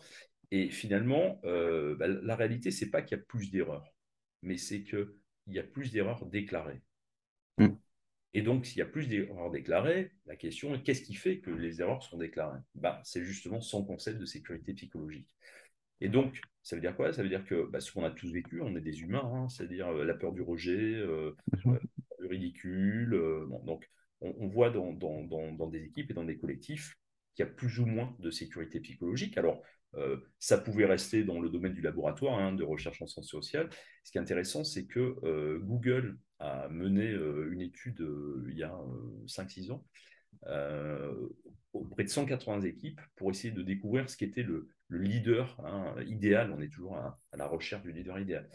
Et 0.51 0.69
finalement, 0.69 1.39
euh, 1.45 1.95
bah, 1.95 2.07
la 2.07 2.35
réalité, 2.35 2.69
ce 2.69 2.85
n'est 2.85 2.91
pas 2.91 3.01
qu'il 3.01 3.17
y 3.17 3.19
a 3.19 3.23
plus 3.23 3.49
d'erreurs, 3.49 3.93
mais 4.43 4.57
c'est 4.57 4.83
qu'il 4.83 5.07
y 5.47 5.59
a 5.59 5.63
plus 5.63 5.91
d'erreurs 5.91 6.25
déclarées. 6.27 6.81
Mhm. 7.57 7.77
Et 8.35 8.43
donc, 8.43 8.67
s'il 8.67 8.77
y 8.77 8.83
a 8.83 8.85
plus 8.85 9.07
d'erreurs 9.07 9.49
déclarées, 9.49 10.11
la 10.27 10.35
question 10.35 10.75
est 10.75 10.83
qu'est-ce 10.83 11.01
qui 11.01 11.15
fait 11.15 11.39
que 11.39 11.49
les 11.49 11.81
erreurs 11.81 12.03
sont 12.03 12.17
déclarées? 12.17 12.59
Bah, 12.75 13.01
C'est 13.03 13.23
justement 13.23 13.61
son 13.61 13.83
concept 13.83 14.19
de 14.19 14.25
sécurité 14.25 14.73
psychologique. 14.73 15.27
Et 16.01 16.09
donc, 16.09 16.39
ça 16.61 16.75
veut 16.75 16.81
dire 16.81 16.95
quoi? 16.95 17.11
Ça 17.11 17.23
veut 17.23 17.29
dire 17.29 17.45
que 17.45 17.67
bah, 17.69 17.79
ce 17.79 17.91
qu'on 17.91 18.03
a 18.03 18.11
tous 18.11 18.31
vécu, 18.31 18.61
on 18.61 18.75
est 18.75 18.81
des 18.81 19.01
humains, 19.01 19.29
hein, 19.33 19.49
c'est-à-dire 19.49 19.87
euh, 19.87 20.05
la 20.05 20.13
peur 20.13 20.31
du 20.31 20.41
rejet, 20.41 20.95
euh, 20.95 21.35
ridicule. 22.29 23.13
Euh, 23.13 23.45
donc, 23.63 23.89
on, 24.21 24.47
voit 24.47 24.69
dans, 24.69 24.91
des 25.67 25.83
équipes 25.83 26.11
et 26.11 26.13
dans 26.13 26.25
des 26.25 26.37
collectifs 26.37 26.95
qu'il 27.35 27.45
y 27.45 27.47
a 27.47 27.51
plus 27.51 27.79
ou 27.79 27.85
moins 27.85 28.15
de 28.19 28.31
sécurité 28.31 28.79
psychologique. 28.79 29.37
Alors, 29.37 29.61
euh, 29.95 30.17
ça 30.39 30.57
pouvait 30.57 30.85
rester 30.85 31.23
dans 31.23 31.39
le 31.39 31.49
domaine 31.49 31.73
du 31.73 31.81
laboratoire 31.81 32.37
hein, 32.37 32.53
de 32.53 32.63
recherche 32.63 33.01
en 33.01 33.07
sciences 33.07 33.29
sociales. 33.29 33.69
Ce 34.03 34.11
qui 34.11 34.17
est 34.17 34.21
intéressant, 34.21 34.63
c'est 34.63 34.85
que 34.85 35.15
euh, 35.23 35.59
Google 35.59 36.17
a 36.39 36.67
mené 36.69 37.09
une 37.51 37.61
étude 37.61 38.05
il 38.47 38.57
y 38.57 38.63
a 38.63 38.73
5-6 39.27 39.71
ans 39.71 39.85
auprès 41.73 42.03
de 42.03 42.09
180 42.09 42.61
équipes 42.61 43.01
pour 43.15 43.29
essayer 43.29 43.53
de 43.53 43.61
découvrir 43.61 44.09
ce 44.09 44.17
qu'était 44.17 44.43
le, 44.43 44.69
le, 44.87 44.99
leader 44.99 45.59
hein, 45.65 45.95
idéal. 46.07 46.51
On 46.51 46.61
est 46.61 46.69
toujours 46.69 46.97
à, 46.97 47.19
la 47.33 47.45
recherche 47.45 47.83
du 47.83 47.91
leader 47.91 48.19
idéal. 48.19 48.49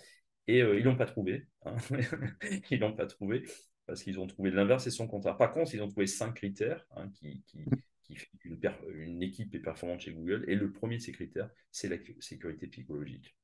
Et 0.47 0.63
euh, 0.63 0.79
ils 0.79 0.85
l'ont 0.85 0.97
pas 0.97 1.07
trouvé. 1.07 1.47
Hein. 1.65 1.77
ils 2.71 2.81
l'ont 2.81 2.95
pas 2.95 3.07
trouvé 3.07 3.45
parce 3.87 4.03
qu'ils 4.03 4.19
ont 4.19 4.27
trouvé 4.27 4.51
l'inverse 4.51 4.87
et 4.87 4.91
son 4.91 5.07
contraire. 5.07 5.37
Par 5.37 5.53
contre, 5.53 5.75
ils 5.75 5.83
ont 5.83 5.89
trouvé 5.89 6.07
cinq 6.07 6.35
critères 6.35 6.87
hein, 6.97 7.11
qui, 7.15 7.43
qui, 7.47 7.65
qui 8.03 8.17
font 8.17 8.37
qu'une 8.39 8.59
une 8.95 9.23
équipe 9.23 9.55
est 9.55 9.61
performante 9.61 10.01
chez 10.01 10.13
Google. 10.13 10.45
Et 10.49 10.55
le 10.55 10.73
premier 10.73 10.97
de 10.97 11.03
ces 11.03 11.13
critères, 11.13 11.51
c'est 11.71 11.89
la 11.89 11.97
sécurité 12.21 12.67
psychologique. 12.67 13.37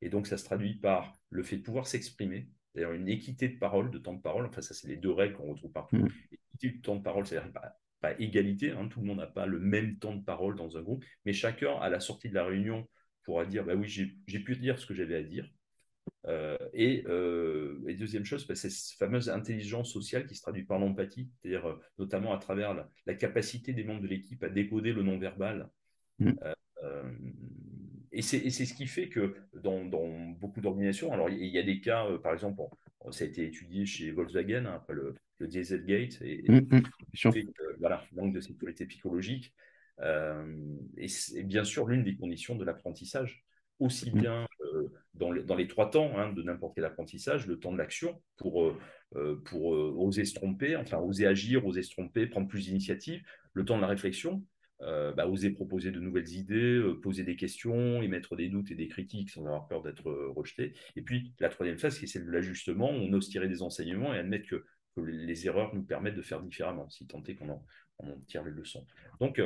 Et 0.00 0.08
donc, 0.10 0.26
ça 0.26 0.36
se 0.36 0.44
traduit 0.44 0.74
par 0.74 1.18
le 1.30 1.42
fait 1.42 1.56
de 1.56 1.62
pouvoir 1.62 1.86
s'exprimer, 1.86 2.48
d'ailleurs 2.74 2.92
une 2.92 3.08
équité 3.08 3.48
de 3.48 3.58
parole, 3.58 3.90
de 3.90 3.98
temps 3.98 4.14
de 4.14 4.22
parole. 4.22 4.46
Enfin, 4.46 4.60
ça, 4.60 4.74
c'est 4.74 4.88
les 4.88 4.96
deux 4.96 5.10
règles 5.10 5.34
qu'on 5.34 5.50
retrouve 5.50 5.72
partout. 5.72 5.96
Mmh. 5.96 6.08
Équité 6.32 6.70
de 6.78 6.82
temps 6.82 6.96
de 6.96 7.02
parole, 7.02 7.26
c'est-à-dire 7.26 7.52
pas 7.52 7.78
égalité, 8.18 8.70
hein, 8.70 8.88
tout 8.88 9.00
le 9.00 9.06
monde 9.06 9.18
n'a 9.18 9.26
pas 9.26 9.46
le 9.46 9.58
même 9.58 9.98
temps 9.98 10.14
de 10.14 10.22
parole 10.22 10.56
dans 10.56 10.76
un 10.76 10.82
groupe, 10.82 11.04
mais 11.24 11.32
chacun, 11.32 11.76
à 11.78 11.88
la 11.88 12.00
sortie 12.00 12.28
de 12.28 12.34
la 12.34 12.44
réunion, 12.44 12.88
pourra 13.24 13.44
dire 13.44 13.64
bah 13.64 13.74
oui, 13.74 13.88
j'ai 13.88 14.40
pu 14.40 14.56
dire 14.56 14.78
ce 14.78 14.86
que 14.86 14.94
j'avais 14.94 15.16
à 15.16 15.22
dire. 15.22 15.50
Euh, 16.26 16.56
et, 16.72 17.04
deuxième 17.94 18.24
chose, 18.24 18.46
bah, 18.46 18.54
c'est 18.54 18.70
cette 18.70 18.98
fameuse 18.98 19.28
intelligence 19.28 19.92
sociale 19.92 20.26
qui 20.26 20.34
se 20.34 20.42
traduit 20.42 20.64
par 20.64 20.78
l'empathie, 20.78 21.30
c'est-à-dire 21.40 21.78
notamment 21.98 22.32
à 22.32 22.38
travers 22.38 22.86
la, 23.06 23.14
capacité 23.14 23.72
des 23.72 23.84
membres 23.84 24.02
de 24.02 24.06
l'équipe 24.06 24.42
à 24.42 24.48
décoder 24.48 24.92
le 24.92 25.02
non-verbal. 25.02 25.68
Mmh. 26.20 26.32
et 28.10 28.22
c'est 28.22 28.50
ce 28.50 28.74
qui 28.74 28.88
fait 28.88 29.08
que 29.08 29.36
dans, 29.54 29.84
beaucoup 30.40 30.60
d'organisations, 30.60 31.12
alors 31.12 31.30
il 31.30 31.46
y 31.46 31.58
a 31.58 31.62
des 31.62 31.80
cas, 31.80 32.06
par 32.22 32.32
exemple, 32.32 32.62
ça 33.10 33.24
a 33.24 33.26
été 33.28 33.44
étudié 33.46 33.86
chez 33.86 34.10
Volkswagen, 34.10 34.66
hein, 34.66 34.74
après 34.74 34.94
le, 34.94 35.14
le 35.38 35.46
Dieselgate, 35.46 36.20
et, 36.22 36.44
mmh, 36.48 36.60
mmh, 36.72 37.40
voilà, 37.78 38.04
manque 38.12 38.32
de 38.32 38.40
sécurité 38.40 38.86
psychologique. 38.86 39.54
Euh, 40.00 40.76
et 40.96 41.08
c'est 41.08 41.42
bien 41.42 41.64
sûr 41.64 41.86
l'une 41.86 42.04
des 42.04 42.16
conditions 42.16 42.54
de 42.56 42.64
l'apprentissage, 42.64 43.44
aussi 43.80 44.10
mmh. 44.10 44.20
bien 44.20 44.46
euh, 44.74 44.88
dans, 45.14 45.30
les, 45.30 45.42
dans, 45.42 45.54
les, 45.54 45.66
trois 45.66 45.90
temps 45.90 46.18
hein, 46.18 46.32
de 46.32 46.42
n'importe 46.42 46.74
quel 46.74 46.84
apprentissage, 46.84 47.46
le 47.46 47.58
temps 47.58 47.72
de 47.72 47.78
l'action 47.78 48.20
pour, 48.36 48.64
euh, 49.14 49.42
pour 49.44 49.66
oser 49.66 50.24
se 50.24 50.34
tromper, 50.34 50.76
enfin 50.76 50.98
oser 50.98 51.26
agir, 51.26 51.66
oser 51.66 51.82
se 51.82 51.90
tromper, 51.90 52.26
prendre 52.26 52.48
plus 52.48 52.66
d'initiative, 52.66 53.22
le 53.52 53.64
temps 53.64 53.76
de 53.76 53.82
la 53.82 53.88
réflexion, 53.88 54.44
euh, 54.82 55.12
bah, 55.12 55.26
oser 55.26 55.50
proposer 55.50 55.90
de 55.90 55.98
nouvelles 55.98 56.32
idées, 56.34 56.76
euh, 56.76 57.00
poser 57.00 57.24
des 57.24 57.34
questions, 57.34 58.00
émettre 58.00 58.36
des 58.36 58.48
doutes 58.48 58.70
et 58.70 58.76
des 58.76 58.86
critiques 58.86 59.30
sans 59.30 59.44
avoir 59.44 59.66
peur 59.66 59.82
d'être 59.82 60.08
euh, 60.08 60.30
rejeté. 60.30 60.72
Et 60.94 61.02
puis 61.02 61.32
la 61.40 61.48
troisième 61.48 61.78
phase, 61.78 61.98
qui 61.98 62.04
est 62.04 62.06
celle 62.06 62.26
de 62.26 62.30
l'ajustement, 62.30 62.88
on 62.88 63.12
ose 63.12 63.28
tirer 63.28 63.48
des 63.48 63.62
enseignements 63.62 64.14
et 64.14 64.18
admettre 64.18 64.48
que, 64.48 64.64
les 65.00 65.46
erreurs 65.46 65.72
nous 65.76 65.84
permettent 65.84 66.16
de 66.16 66.22
faire 66.22 66.42
différemment, 66.42 66.90
si 66.90 67.06
tant 67.06 67.22
est 67.22 67.36
qu'on 67.36 67.50
en, 67.50 67.64
tire 68.26 68.42
les 68.42 68.50
leçons. 68.50 68.84
Donc, 69.20 69.40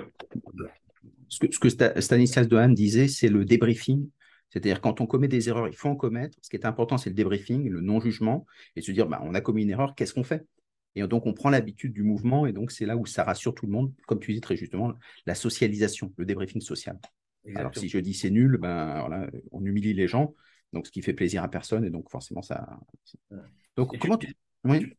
ce 1.29 1.39
que, 1.41 1.53
ce 1.53 1.59
que 1.59 1.69
Stanislas 2.01 2.49
Dehaene 2.49 2.73
disait, 2.73 3.07
c'est 3.07 3.29
le 3.29 3.45
débriefing. 3.45 4.09
C'est-à-dire 4.53 4.83
quand 4.83 5.01
on 5.01 5.07
commet 5.07 5.29
des 5.29 5.49
erreurs, 5.49 5.67
il 5.69 5.75
faut 5.75 5.89
en 5.89 5.97
commettre. 5.97 6.37
Ce 6.43 6.51
qui 6.51 6.57
est 6.57 6.67
important, 6.67 6.99
c'est 6.99 7.09
le 7.09 7.17
débriefing, 7.17 7.71
le 7.71 7.81
non-jugement, 7.81 8.45
et 8.77 8.83
se 8.83 8.93
dire, 8.93 9.07
bah, 9.07 9.21
on 9.25 9.35
a 9.35 9.41
commis 9.41 9.63
une 9.63 9.71
erreur, 9.71 9.95
qu'est-ce 9.95 10.13
qu'on 10.13 10.25
fait? 10.25 10.45
Et 10.95 11.03
donc, 11.07 11.25
on 11.25 11.33
prend 11.33 11.49
l'habitude 11.49 11.95
du 11.95 12.03
mouvement, 12.03 12.45
et 12.45 12.53
donc 12.53 12.71
c'est 12.71 12.85
là 12.85 12.99
où 12.99 13.07
ça 13.07 13.25
rassure 13.25 13.55
tout 13.55 13.65
le 13.65 13.73
monde, 13.73 13.95
comme 14.07 14.21
tu 14.21 14.35
dis 14.35 14.43
très 14.43 14.57
justement, 14.57 14.93
la 15.25 15.35
socialisation, 15.35 16.13
le 16.19 16.27
débriefing 16.27 16.61
social. 16.61 16.99
Alors, 17.55 17.75
si 17.75 17.89
je 17.89 17.99
dis 17.99 18.13
c'est 18.13 18.31
nul, 18.31 18.59
ben, 18.59 19.09
on 19.53 19.65
humilie 19.65 19.95
les 19.95 20.07
gens, 20.07 20.35
donc 20.75 20.87
ce 20.87 20.93
qui 20.93 21.01
fait 21.01 21.15
plaisir 21.15 21.43
à 21.43 21.49
personne, 21.49 21.87
et 21.87 21.91
donc 21.91 22.11
forcément, 22.11 22.43
ça. 22.43 22.79
Donc, 23.77 23.99
comment 23.99 24.19
tu. 24.19 24.35
Oui. 24.65 24.93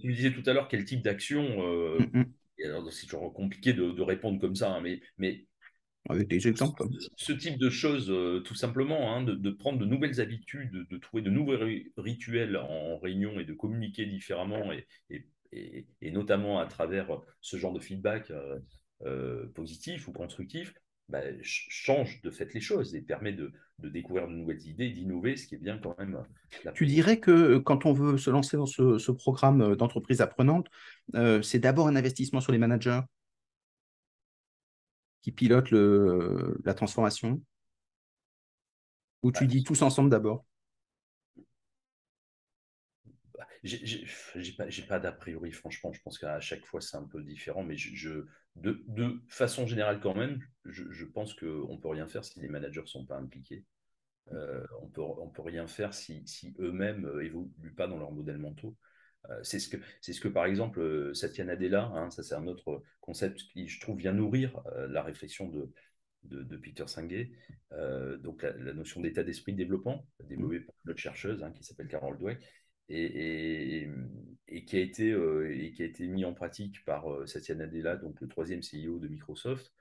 Tu 0.00 0.12
disais 0.12 0.32
tout 0.32 0.48
à 0.48 0.52
l'heure 0.52 0.68
quel 0.68 0.84
type 0.84 1.02
d'action. 1.02 1.42
Euh, 1.66 1.98
mm, 2.14 2.20
mm. 2.20 2.90
c'est 2.90 3.06
toujours 3.06 3.34
compliqué 3.34 3.72
de, 3.72 4.00
répondre 4.00 4.40
comme 4.40 4.54
ça, 4.54 4.72
hein, 4.72 4.80
mais, 4.80 5.00
mais 5.18 5.46
avec 6.10 6.28
des 6.28 6.48
exemples. 6.48 6.84
Ce, 7.16 7.32
type 7.32 7.58
de 7.58 7.70
choses, 7.70 8.10
euh, 8.10 8.40
tout 8.40 8.54
simplement, 8.54 9.14
hein, 9.14 9.22
de, 9.22 9.50
prendre 9.50 9.78
de 9.78 9.84
nouvelles 9.84 10.20
habitudes, 10.20 10.86
de, 10.90 10.96
trouver 10.98 11.22
de 11.22 11.30
nouveaux 11.30 11.56
rituels 11.96 12.56
en, 12.56 12.98
réunion 12.98 13.38
et 13.40 13.44
de 13.44 13.52
communiquer 13.52 14.06
différemment 14.06 14.72
et, 14.72 14.86
et, 15.52 15.86
et, 16.00 16.10
notamment 16.10 16.58
à 16.58 16.66
travers 16.66 17.08
ce 17.40 17.56
genre 17.56 17.72
de 17.72 17.80
feedback 17.80 18.30
euh, 18.30 18.58
euh, 19.06 19.46
positif 19.54 20.08
ou 20.08 20.12
constructif, 20.12 20.74
bah, 21.08 21.22
change 21.42 22.20
de 22.22 22.30
fait 22.30 22.52
les 22.54 22.60
choses 22.60 22.94
et 22.94 23.00
permet 23.00 23.32
de, 23.32 23.52
découvrir 23.78 24.28
de 24.28 24.32
nouvelles 24.32 24.64
idées, 24.66 24.90
d'innover, 24.90 25.36
ce 25.36 25.46
qui 25.46 25.56
est 25.56 25.58
bien 25.58 25.78
quand 25.78 25.98
même. 25.98 26.22
Tu 26.74 26.86
dirais 26.86 27.18
que 27.18 27.58
quand 27.58 27.86
on 27.86 27.92
veut 27.92 28.18
se 28.18 28.30
lancer 28.30 28.56
dans 28.56 28.66
ce, 28.66 29.10
programme 29.10 29.74
d'entreprise 29.74 30.20
apprenante, 30.20 30.68
c'est 31.42 31.58
d'abord 31.58 31.88
un 31.88 31.96
investissement 31.96 32.40
sur 32.40 32.52
les 32.52 32.58
managers? 32.58 33.00
Qui 35.22 35.32
pilotent 35.32 35.72
la 35.72 36.74
transformation? 36.74 37.42
Ou 39.22 39.32
tu 39.32 39.44
bah, 39.44 39.50
dis 39.50 39.64
tous 39.64 39.82
ensemble 39.82 40.10
d'abord? 40.10 40.44
J'ai 43.62 44.06
pas, 44.56 44.66
pas 44.88 44.98
d'a 44.98 45.12
priori, 45.12 45.52
franchement. 45.52 45.92
Je 45.92 46.00
pense 46.02 46.18
qu'à 46.18 46.40
chaque 46.40 46.64
fois, 46.64 46.80
c'est 46.80 46.96
un 46.96 47.04
peu 47.04 47.22
différent. 47.22 47.62
Mais 47.62 47.76
je, 47.76 48.24
de, 48.56 48.82
de, 48.88 49.20
façon 49.28 49.66
générale, 49.66 50.00
quand 50.00 50.14
même, 50.14 50.40
je, 50.64 50.84
je 50.90 51.04
pense 51.04 51.34
qu'on 51.34 51.74
ne 51.74 51.80
peut 51.80 51.88
rien 51.88 52.06
faire 52.06 52.24
si 52.24 52.40
les 52.40 52.48
managers 52.48 52.82
ne 52.82 52.86
sont 52.86 53.04
pas 53.04 53.18
impliqués. 53.18 53.64
Euh, 54.32 54.64
on 54.80 54.88
peut, 54.88 55.02
on 55.02 55.28
peut 55.28 55.42
rien 55.42 55.66
faire 55.66 55.92
si, 55.92 56.26
si 56.26 56.54
eux-mêmes 56.58 57.10
évoluent 57.20 57.74
pas 57.76 57.86
dans 57.86 57.98
leur 57.98 58.12
modèle 58.12 58.38
mentaux. 58.38 58.76
Euh, 59.28 59.38
c'est 59.42 59.58
ce, 59.58 59.68
que, 59.68 59.76
ce 60.00 60.18
que, 60.20 60.28
par 60.28 60.46
exemple, 60.46 61.14
Satya 61.14 61.44
Nadella, 61.44 61.84
hein, 61.94 62.10
ça 62.10 62.22
c'est 62.22 62.34
un 62.34 62.46
autre 62.46 62.82
concept 63.00 63.42
qui, 63.52 63.68
je 63.68 63.80
trouve, 63.80 63.98
vient 63.98 64.12
nourrir 64.12 64.62
euh, 64.76 64.86
la 64.88 65.02
réflexion 65.02 65.48
de, 65.48 65.70
de, 66.24 66.56
Peter 66.56 66.86
Senge. 66.86 67.28
donc, 68.22 68.42
la, 68.42 68.72
notion 68.72 69.00
d'état 69.00 69.22
d'esprit 69.22 69.52
développant, 69.52 70.06
développée 70.24 70.60
par 70.60 70.74
notre 70.84 70.98
chercheuse 70.98 71.42
hein, 71.42 71.52
qui 71.52 71.64
s'appelle 71.64 71.88
Carol 71.88 72.18
Dweck, 72.18 72.40
et, 72.90 74.64
qui 74.66 74.76
a 74.76 74.80
été, 74.80 75.10
euh, 75.12 75.56
et 75.56 75.72
qui 75.72 75.82
a 75.82 75.86
été 75.86 76.06
mis 76.06 76.24
en 76.24 76.34
pratique 76.34 76.84
par 76.84 77.10
euh, 77.12 77.26
Satya 77.26 77.54
Nadella, 77.54 77.96
donc 77.96 78.20
le 78.20 78.28
troisième 78.28 78.60
CEO 78.60 78.98
de 78.98 79.08
Microsoft, 79.08 79.66
euh, 79.68 79.79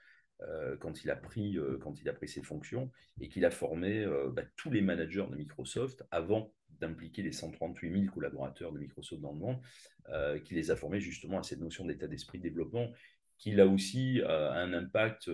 quand, 0.79 1.03
il 1.03 1.09
a 1.09 1.15
pris, 1.15 1.57
quand 1.81 1.99
il 2.01 2.07
a 2.09 2.13
pris 2.13 2.27
ses 2.27 2.41
fonctions 2.41 2.91
et 3.19 3.27
qu'il 3.27 3.45
a 3.45 3.51
formé 3.51 4.05
bah, 4.31 4.43
tous 4.55 4.71
les 4.71 4.81
managers 4.81 5.25
de 5.29 5.35
Microsoft 5.35 6.05
avant 6.11 6.53
d'impliquer 6.79 7.23
les 7.23 7.33
138 7.33 7.91
000 7.91 8.13
collaborateurs 8.13 8.71
de 8.71 8.79
Microsoft 8.79 9.21
dans 9.21 9.33
le 9.33 9.39
monde, 9.39 10.41
qui 10.43 10.53
les 10.53 10.71
a 10.71 10.75
formés 10.75 11.01
justement 11.01 11.39
à 11.39 11.43
cette 11.43 11.59
notion 11.59 11.85
d'état 11.85 12.07
d'esprit 12.07 12.39
développement, 12.39 12.89
qui 13.37 13.51
là 13.51 13.67
aussi 13.67 14.21
a 14.25 14.53
un 14.53 14.73
impact, 14.73 15.29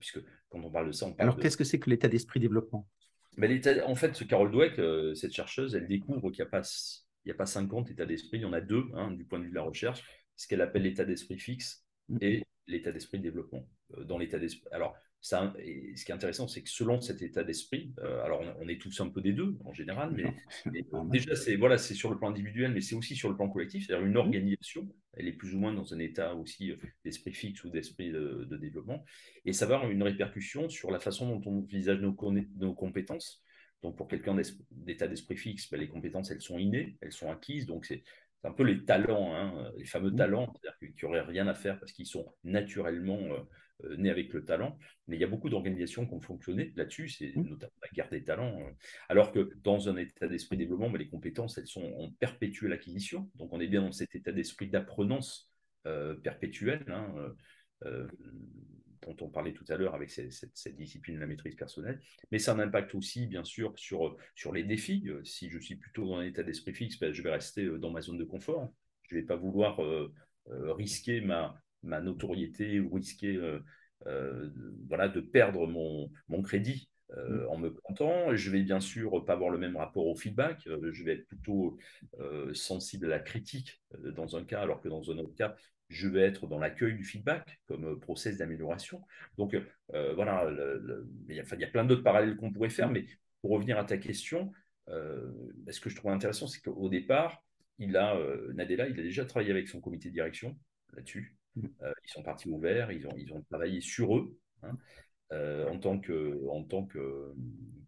puisque 0.00 0.20
quand 0.48 0.60
on 0.60 0.70
parle 0.70 0.88
de 0.88 0.92
ça, 0.92 1.06
on 1.06 1.12
parle 1.12 1.28
Alors 1.28 1.40
qu'est-ce 1.40 1.56
que 1.56 1.64
c'est 1.64 1.78
que 1.78 1.90
l'état 1.90 2.08
d'esprit 2.08 2.40
développement? 2.40 2.88
Mais 3.36 3.82
en 3.82 3.94
fait, 3.94 4.14
ce 4.14 4.24
Carole 4.24 4.50
Dweck, 4.50 4.78
euh, 4.78 5.14
cette 5.14 5.32
chercheuse, 5.32 5.74
elle 5.74 5.86
découvre 5.86 6.30
qu'il 6.30 6.42
n'y 6.42 6.48
a, 6.48 6.50
pas, 6.50 6.62
il 7.24 7.28
y 7.28 7.32
a 7.32 7.34
pas 7.34 7.46
50 7.46 7.90
états 7.90 8.06
d'esprit, 8.06 8.38
il 8.38 8.42
y 8.42 8.46
en 8.46 8.52
a 8.52 8.62
deux, 8.62 8.84
hein, 8.94 9.10
du 9.10 9.24
point 9.24 9.38
de 9.38 9.44
vue 9.44 9.50
de 9.50 9.54
la 9.54 9.62
recherche, 9.62 10.02
ce 10.36 10.48
qu'elle 10.48 10.62
appelle 10.62 10.82
l'état 10.82 11.04
d'esprit 11.04 11.38
fixe 11.38 11.84
mmh. 12.08 12.18
et 12.22 12.44
l'état 12.66 12.92
d'esprit 12.92 13.18
de 13.18 13.22
développement. 13.22 13.66
Euh, 13.94 14.04
dans 14.04 14.18
l'état 14.18 14.38
d'esprit. 14.38 14.68
Alors, 14.72 14.96
ça, 15.20 15.52
ce 15.56 16.04
qui 16.04 16.10
est 16.10 16.14
intéressant, 16.14 16.46
c'est 16.46 16.62
que 16.62 16.68
selon 16.68 17.00
cet 17.00 17.22
état 17.22 17.42
d'esprit, 17.44 17.92
euh, 18.00 18.22
alors 18.22 18.42
on, 18.60 18.68
est 18.68 18.80
tous 18.80 19.00
un 19.00 19.08
peu 19.08 19.20
des 19.20 19.32
deux 19.32 19.56
en 19.64 19.72
général, 19.72 20.12
mais, 20.12 20.24
déjà, 21.10 21.34
c'est 21.34 21.56
voilà, 21.56 21.78
sur 21.78 22.10
le 22.10 22.18
plan 22.18 22.30
individuel, 22.30 22.72
mais 22.72 22.80
c'est 22.80 22.94
aussi 22.94 23.16
sur 23.16 23.28
le 23.28 23.36
plan 23.36 23.48
collectif, 23.48 23.86
c'est-à-dire 23.86 24.06
une 24.06 24.14
mmh. 24.14 24.16
organisation, 24.16 24.88
elle 25.14 25.28
est 25.28 25.32
plus 25.32 25.54
ou 25.54 25.58
moins 25.58 25.72
dans 25.72 25.94
un 25.94 25.98
état 25.98 26.34
aussi 26.34 26.72
d'esprit 27.04 27.32
fixe 27.32 27.64
ou 27.64 27.70
d'esprit 27.70 28.10
de, 28.12 28.56
développement, 28.56 29.04
et 29.44 29.52
ça 29.52 29.66
va 29.66 29.76
avoir 29.76 29.90
une 29.90 30.02
répercussion 30.02 30.68
sur 30.68 30.90
la 30.90 31.00
façon 31.00 31.28
dont 31.28 31.50
on 31.50 31.58
envisage 31.58 32.00
nos, 32.00 32.16
nos 32.56 32.74
compétences. 32.74 33.42
Donc, 33.82 33.96
pour 33.96 34.08
quelqu'un 34.08 34.36
d'état 34.70 35.06
d'esprit 35.06 35.36
fixe, 35.36 35.70
ben, 35.70 35.78
les 35.78 35.88
compétences, 35.88 36.30
elles 36.30 36.40
sont 36.40 36.58
innées, 36.58 36.96
elles 37.00 37.12
sont 37.12 37.30
acquises, 37.30 37.66
donc 37.66 37.84
c'est 37.84 38.02
un 38.46 38.52
peu 38.52 38.62
les 38.62 38.84
talents, 38.84 39.34
hein, 39.34 39.72
les 39.76 39.84
fameux 39.84 40.10
mmh. 40.10 40.16
talents, 40.16 40.52
c'est-à-dire 40.54 40.94
qui 40.94 41.04
n'auraient 41.04 41.22
rien 41.22 41.46
à 41.48 41.54
faire 41.54 41.78
parce 41.78 41.92
qu'ils 41.92 42.06
sont 42.06 42.32
naturellement 42.44 43.18
euh, 43.18 43.40
euh, 43.84 43.96
nés 43.96 44.10
avec 44.10 44.32
le 44.32 44.44
talent. 44.44 44.78
Mais 45.08 45.16
il 45.16 45.20
y 45.20 45.24
a 45.24 45.28
beaucoup 45.28 45.50
d'organisations 45.50 46.06
qui 46.06 46.14
ont 46.14 46.20
fonctionné 46.20 46.72
là-dessus, 46.76 47.08
c'est 47.08 47.32
mmh. 47.34 47.48
notamment 47.48 47.72
la 47.82 47.88
guerre 47.92 48.08
des 48.08 48.24
talents. 48.24 48.60
Euh. 48.60 48.70
alors 49.08 49.32
que 49.32 49.50
dans 49.62 49.88
un 49.88 49.96
état 49.96 50.28
d'esprit 50.28 50.56
développement, 50.56 50.88
mais 50.88 50.98
les 50.98 51.08
compétences, 51.08 51.58
elles 51.58 51.66
sont 51.66 51.92
en 51.98 52.10
perpétuelle 52.12 52.72
acquisition. 52.72 53.28
Donc 53.34 53.52
on 53.52 53.60
est 53.60 53.68
bien 53.68 53.82
dans 53.82 53.92
cet 53.92 54.14
état 54.14 54.32
d'esprit 54.32 54.68
d'apprenance 54.68 55.50
perpétuelle. 56.24 56.84
Hein, 56.88 57.14
dont 59.06 59.16
on 59.20 59.28
parlait 59.28 59.52
tout 59.52 59.64
à 59.68 59.76
l'heure 59.76 59.94
avec 59.94 60.10
cette, 60.10 60.76
discipline 60.76 61.16
de 61.16 61.20
la 61.20 61.26
maîtrise 61.26 61.54
personnelle, 61.54 62.00
mais 62.30 62.38
ça 62.38 62.52
a 62.52 62.54
un 62.56 62.58
impact 62.58 62.94
aussi, 62.94 63.26
bien 63.26 63.44
sûr, 63.44 63.72
sur, 63.78 64.16
sur 64.34 64.52
les 64.52 64.64
défis. 64.64 65.04
Euh, 65.06 65.22
si 65.24 65.48
je 65.48 65.58
suis 65.58 65.76
plutôt 65.76 66.06
dans 66.06 66.16
un 66.16 66.24
état 66.24 66.42
d'esprit 66.42 66.74
fixe, 66.74 66.98
ben, 66.98 67.12
je 67.12 67.22
vais 67.22 67.30
rester 67.30 67.64
euh, 67.64 67.78
dans 67.78 67.90
ma 67.90 68.00
zone 68.00 68.18
de 68.18 68.24
confort. 68.24 68.72
Je 69.08 69.14
ne 69.14 69.20
vais 69.20 69.26
pas 69.26 69.36
vouloir 69.36 69.82
euh, 69.82 70.12
risquer 70.48 71.20
ma, 71.20 71.60
ma 71.82 72.00
notoriété 72.00 72.80
ou 72.80 72.92
risquer 72.92 73.40
voilà, 74.88 75.08
de 75.08 75.20
perdre 75.20 75.66
mon, 75.66 76.10
mon 76.28 76.42
crédit 76.42 76.90
mmh. 77.10 77.46
en 77.48 77.56
me 77.56 77.72
plantant. 77.72 78.34
Je 78.34 78.50
vais 78.50 78.62
bien 78.62 78.80
sûr 78.80 79.24
pas 79.24 79.34
avoir 79.34 79.50
le 79.50 79.58
même 79.58 79.76
rapport 79.76 80.06
au 80.06 80.16
feedback. 80.16 80.62
je 80.64 81.04
vais 81.04 81.14
être 81.14 81.26
plutôt 81.28 81.78
sensible 82.52 83.06
à 83.06 83.08
la 83.10 83.20
critique 83.20 83.80
dans 84.14 84.36
un 84.36 84.44
cas, 84.44 84.60
alors 84.60 84.80
que 84.80 84.88
dans 84.88 85.10
un 85.10 85.18
autre 85.18 85.34
cas, 85.34 85.56
je 85.88 86.08
vais 86.08 86.22
être 86.22 86.46
dans 86.46 86.58
l'accueil 86.58 86.94
du 86.94 87.04
feedback 87.04 87.60
comme 87.66 87.84
euh, 87.84 87.96
process 87.96 88.36
d'amélioration. 88.38 89.02
Donc 89.38 89.54
euh, 89.54 90.14
voilà, 90.14 90.50
il, 91.28 91.34
y 91.34 91.40
a, 91.40 91.66
plein 91.68 91.84
d'autres 91.84 92.02
parallèles 92.02 92.36
qu'on 92.36 92.52
pourrait 92.52 92.70
faire, 92.70 92.90
mais 92.90 93.06
pour 93.40 93.50
revenir 93.50 93.78
à 93.78 93.84
ta 93.84 93.98
question, 93.98 94.52
euh, 94.88 95.30
ce 95.70 95.80
que 95.80 95.90
je 95.90 95.96
trouve 95.96 96.10
intéressant, 96.10 96.46
c'est 96.46 96.60
qu'au 96.60 96.88
départ, 96.88 97.42
il 97.78 97.96
a, 97.96 98.18
Nadella, 98.54 98.88
il 98.88 98.98
a 98.98 99.02
déjà 99.02 99.24
travaillé 99.24 99.50
avec 99.50 99.68
son 99.68 99.80
comité 99.80 100.08
de 100.08 100.14
direction 100.14 100.58
là-dessus. 100.94 101.36
Mmh. 101.56 101.68
ils 102.04 102.10
sont 102.10 102.22
partis 102.22 102.50
ouverts, 102.50 102.92
ils 102.92 103.06
ont, 103.06 103.14
ils 103.16 103.32
ont 103.32 103.42
travaillé 103.42 103.80
sur 103.80 104.14
eux 104.14 104.38
hein, 104.62 104.76
en 105.30 105.78
tant, 105.78 105.98
que, 105.98 106.46
en 106.50 106.64
tant 106.64 106.84
que, 106.84 107.32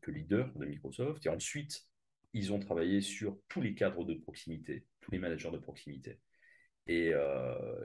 que 0.01 0.11
leader 0.11 0.51
de 0.57 0.65
Microsoft. 0.65 1.25
Et 1.27 1.29
ensuite, 1.29 1.87
ils 2.33 2.53
ont 2.53 2.59
travaillé 2.59 3.01
sur 3.01 3.39
tous 3.49 3.61
les 3.61 3.75
cadres 3.75 4.05
de 4.05 4.15
proximité, 4.15 4.87
tous 5.01 5.11
les 5.11 5.19
managers 5.19 5.51
de 5.51 5.59
proximité. 5.59 6.19
Et, 6.89 7.13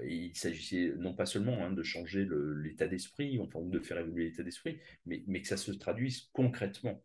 il 0.05 0.35
s'agissait 0.35 0.93
non 0.97 1.13
pas 1.13 1.25
seulement 1.25 1.63
hein, 1.63 1.71
de 1.71 1.83
changer 1.83 2.27
l'état 2.61 2.87
d'esprit, 2.87 3.39
enfin 3.39 3.61
de 3.61 3.79
faire 3.79 3.97
évoluer 3.97 4.25
l'état 4.25 4.43
d'esprit, 4.43 4.79
mais, 5.05 5.23
mais, 5.27 5.41
que 5.41 5.47
ça 5.47 5.57
se 5.57 5.71
traduise 5.71 6.29
concrètement 6.33 7.03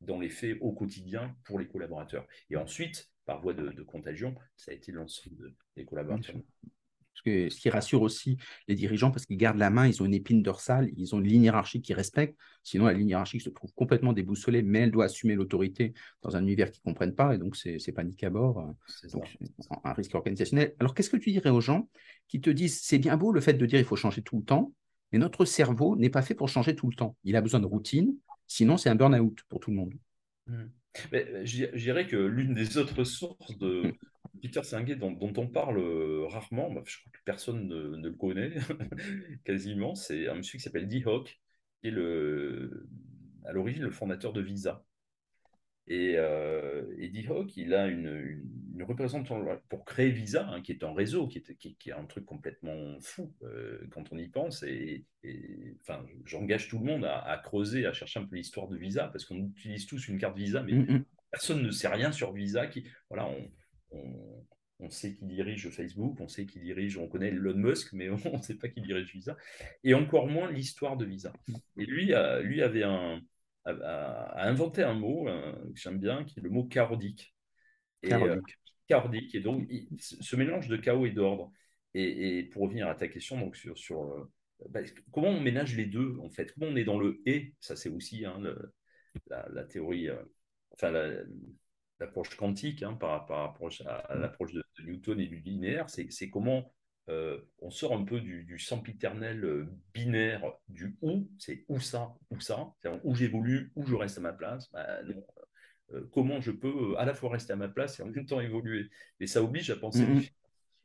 dans 0.00 0.18
les 0.18 0.30
faits 0.30 0.58
au 0.60 0.72
quotidien 0.72 1.36
pour 1.44 1.58
les 1.58 1.68
collaborateurs. 1.68 2.26
Et 2.50 2.56
ensuite, 2.56 3.12
par 3.24 3.40
voie 3.40 3.54
de, 3.54 3.82
contagion, 3.82 4.34
ça 4.56 4.72
a 4.72 4.74
été 4.74 4.92
l'ensemble 4.92 5.54
des 5.76 5.84
collaborateurs. 5.84 6.36
Ce 7.14 7.60
qui 7.60 7.70
rassure 7.70 8.02
aussi 8.02 8.36
les 8.68 8.74
dirigeants 8.74 9.10
parce 9.10 9.26
qu'ils 9.26 9.36
gardent 9.36 9.58
la 9.58 9.70
main, 9.70 9.86
ils 9.86 10.02
ont 10.02 10.06
une 10.06 10.14
épine 10.14 10.42
dorsale, 10.42 10.90
ils 10.96 11.14
ont 11.14 11.20
une 11.20 11.28
ligne 11.28 11.44
hiérarchique 11.44 11.84
qu'ils 11.84 11.94
respectent. 11.94 12.36
Sinon, 12.62 12.86
la 12.86 12.92
ligne 12.92 13.10
hiérarchique 13.10 13.42
se 13.42 13.50
trouve 13.50 13.72
complètement 13.74 14.12
déboussolée, 14.12 14.62
mais 14.62 14.80
elle 14.80 14.90
doit 14.90 15.06
assumer 15.06 15.34
l'autorité 15.34 15.92
dans 16.22 16.36
un 16.36 16.42
univers 16.42 16.70
qu'ils 16.70 16.82
ne 16.84 16.92
comprennent 16.92 17.14
pas. 17.14 17.34
Et 17.34 17.38
donc, 17.38 17.56
c'est 17.56 17.92
panique 17.92 18.22
à 18.24 18.30
bord. 18.30 18.74
Donc, 19.12 19.36
un 19.84 19.92
risque 19.92 20.14
organisationnel. 20.14 20.74
Alors, 20.78 20.94
qu'est-ce 20.94 21.10
que 21.10 21.16
tu 21.16 21.30
dirais 21.30 21.50
aux 21.50 21.60
gens 21.60 21.88
qui 22.28 22.40
te 22.40 22.50
disent 22.50 22.80
c'est 22.82 22.98
bien 22.98 23.16
beau 23.16 23.32
le 23.32 23.40
fait 23.40 23.54
de 23.54 23.66
dire 23.66 23.78
il 23.78 23.84
faut 23.84 23.96
changer 23.96 24.22
tout 24.22 24.38
le 24.38 24.44
temps, 24.44 24.72
mais 25.12 25.18
notre 25.18 25.44
cerveau 25.44 25.96
n'est 25.96 26.10
pas 26.10 26.22
fait 26.22 26.34
pour 26.34 26.48
changer 26.48 26.74
tout 26.74 26.88
le 26.88 26.94
temps. 26.94 27.16
Il 27.24 27.36
a 27.36 27.40
besoin 27.40 27.60
de 27.60 27.66
routine, 27.66 28.14
sinon, 28.46 28.76
c'est 28.76 28.88
un 28.88 28.94
burn-out 28.94 29.40
pour 29.48 29.60
tout 29.60 29.70
le 29.70 29.76
monde. 29.76 29.94
Mmh. 30.46 30.64
Mais, 31.10 31.46
je, 31.46 31.66
dirais 31.76 32.06
que 32.06 32.16
l'une 32.16 32.54
des 32.54 32.76
autres 32.76 33.04
sources 33.04 33.56
de 33.58 33.88
hmm. 33.88 33.92
Peter 34.42 34.62
Senge 34.64 34.98
dont, 34.98 35.16
on 35.20 35.46
parle 35.46 35.78
euh, 35.78 36.26
rarement, 36.26 36.70
bah, 36.70 36.82
je 36.84 36.98
crois 36.98 37.12
que 37.12 37.18
personne 37.24 37.68
ne, 37.68 37.96
le 37.96 38.12
connaît 38.12 38.52
quasiment, 39.44 39.94
c'est 39.94 40.28
un 40.28 40.34
monsieur 40.34 40.58
qui 40.58 40.64
s'appelle 40.64 40.88
Dee 40.88 41.04
Hock, 41.06 41.40
qui 41.80 41.88
est 41.88 41.92
le, 41.92 42.88
à 43.44 43.52
l'origine 43.52 43.84
le 43.84 43.92
fondateur 43.92 44.32
de 44.32 44.40
Visa. 44.40 44.84
Et 45.88 46.14
euh, 46.16 46.94
Eddie 46.98 47.26
Hawk, 47.26 47.56
il 47.56 47.74
a 47.74 47.88
une, 47.88 48.42
représentation 48.82 49.60
pour 49.68 49.84
créer 49.84 50.10
Visa, 50.10 50.48
hein, 50.48 50.60
qui 50.60 50.72
est 50.72 50.82
un 50.82 50.92
réseau, 50.92 51.28
qui 51.28 51.38
est, 51.38 51.54
qui, 51.56 51.90
est 51.90 51.92
un 51.92 52.04
truc 52.04 52.24
complètement 52.24 53.00
fou 53.00 53.32
euh, 53.42 53.78
quand 53.90 54.12
on 54.12 54.18
y 54.18 54.28
pense. 54.28 54.64
Et, 54.64 55.04
enfin, 55.80 56.04
j'engage 56.24 56.68
tout 56.68 56.78
le 56.78 56.84
monde 56.84 57.04
à, 57.04 57.40
creuser, 57.44 57.86
à 57.86 57.92
chercher 57.92 58.20
un 58.20 58.24
peu 58.24 58.36
l'histoire 58.36 58.68
de 58.68 58.76
Visa, 58.76 59.08
parce 59.08 59.24
qu'on 59.24 59.38
utilise 59.38 59.86
tous 59.86 60.08
une 60.08 60.18
carte 60.18 60.36
Visa, 60.36 60.62
mais 60.62 60.72
mm, 60.72 60.96
mm. 60.96 61.04
personne 61.30 61.62
ne 61.62 61.70
sait 61.70 61.88
rien 61.88 62.10
sur 62.10 62.32
Visa. 62.32 62.66
Qui, 62.66 62.84
voilà, 63.08 63.26
on, 63.26 63.48
on, 63.92 64.90
sait 64.90 65.14
qui 65.14 65.26
dirige 65.26 65.70
Facebook, 65.70 66.20
on 66.20 66.28
sait 66.28 66.44
qui 66.44 66.58
dirige, 66.58 66.98
on 66.98 67.06
connaît 67.08 67.28
Elon 67.28 67.54
Musk, 67.54 67.92
mais 67.92 68.10
on 68.26 68.36
ne 68.36 68.42
sait 68.42 68.56
pas 68.56 68.68
qui 68.68 68.80
dirige 68.80 69.12
Visa, 69.12 69.36
et 69.84 69.94
encore 69.94 70.26
moins 70.26 70.50
l'histoire 70.50 70.96
de 70.96 71.04
Visa. 71.04 71.32
Et 71.76 71.86
lui, 71.86 72.12
lui 72.42 72.62
avait 72.62 72.82
un 72.82 73.20
a, 73.64 74.48
inventé 74.48 74.82
un 74.82 74.94
mot 74.94 75.26
que 75.26 75.80
j'aime 75.80 75.98
bien, 75.98 76.24
qui 76.24 76.38
est 76.38 76.42
le 76.42 76.50
mot 76.50 76.64
chaotique. 76.64 77.34
Et, 78.02 78.12
euh, 78.12 78.40
chaotique. 78.88 79.34
Et 79.34 79.40
donc, 79.40 79.68
ce 79.98 80.36
mélange 80.36 80.68
de 80.68 80.76
chaos 80.76 81.06
et 81.06 81.10
d'ordre. 81.10 81.52
Et, 81.94 82.44
pour 82.44 82.62
revenir 82.62 82.88
à 82.88 82.94
ta 82.94 83.08
question, 83.08 83.38
donc 83.38 83.56
sur, 83.56 83.76
sur 83.76 84.02
euh, 84.02 84.30
bah, 84.70 84.80
comment 85.12 85.28
on 85.28 85.40
ménage 85.40 85.76
les 85.76 85.86
deux, 85.86 86.16
en 86.22 86.30
fait? 86.30 86.52
Comment 86.52 86.72
on 86.72 86.76
est 86.76 86.84
dans 86.84 86.98
le 86.98 87.20
et? 87.26 87.54
Ça, 87.60 87.76
c'est 87.76 87.90
aussi 87.90 88.24
hein, 88.24 88.40
la, 89.28 89.64
théorie, 89.64 90.08
euh, 90.08 90.22
enfin, 90.72 90.92
l'approche 92.02 92.36
quantique 92.36 92.82
hein, 92.82 92.94
par, 92.94 93.26
rapport 93.28 93.70
à, 93.86 94.14
l'approche 94.14 94.52
de, 94.52 94.64
de, 94.78 94.84
Newton 94.84 95.20
et 95.20 95.26
du 95.26 95.38
linéaire. 95.38 95.86
C'est 95.88 96.30
comment 96.30 96.72
euh, 97.08 97.40
on 97.58 97.70
sort 97.70 97.94
un 97.94 98.04
peu 98.04 98.20
du, 98.20 98.58
sempiternel 98.58 99.44
euh, 99.44 99.66
binaire 99.92 100.44
du 100.68 100.96
où, 101.02 101.28
c'est 101.38 101.64
où 101.68 101.80
ça, 101.80 102.14
où 102.30 102.40
ça, 102.40 102.72
où 103.02 103.14
j'évolue, 103.14 103.72
où 103.74 103.84
je 103.86 103.94
reste 103.94 104.18
à 104.18 104.20
ma 104.20 104.32
place. 104.32 104.70
Bah, 104.70 104.86
euh, 105.92 106.08
comment 106.12 106.40
je 106.40 106.52
peux 106.52 106.96
à 106.98 107.04
la 107.04 107.14
fois 107.14 107.30
rester 107.30 107.52
à 107.52 107.56
ma 107.56 107.68
place 107.68 107.98
et 107.98 108.02
en 108.02 108.06
même 108.06 108.24
temps 108.24 108.40
évoluer 108.40 108.88
Et 109.18 109.26
ça 109.26 109.42
oblige 109.42 109.70
à 109.70 109.76
penser. 109.76 110.04
Mm-hmm. 110.04 110.32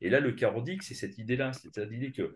Et 0.01 0.09
là, 0.09 0.19
le 0.19 0.31
carodique, 0.31 0.83
c'est 0.83 0.95
cette 0.95 1.17
idée-là, 1.17 1.53
c'est 1.53 1.73
cette 1.73 1.91
idée 1.91 2.11
que 2.11 2.35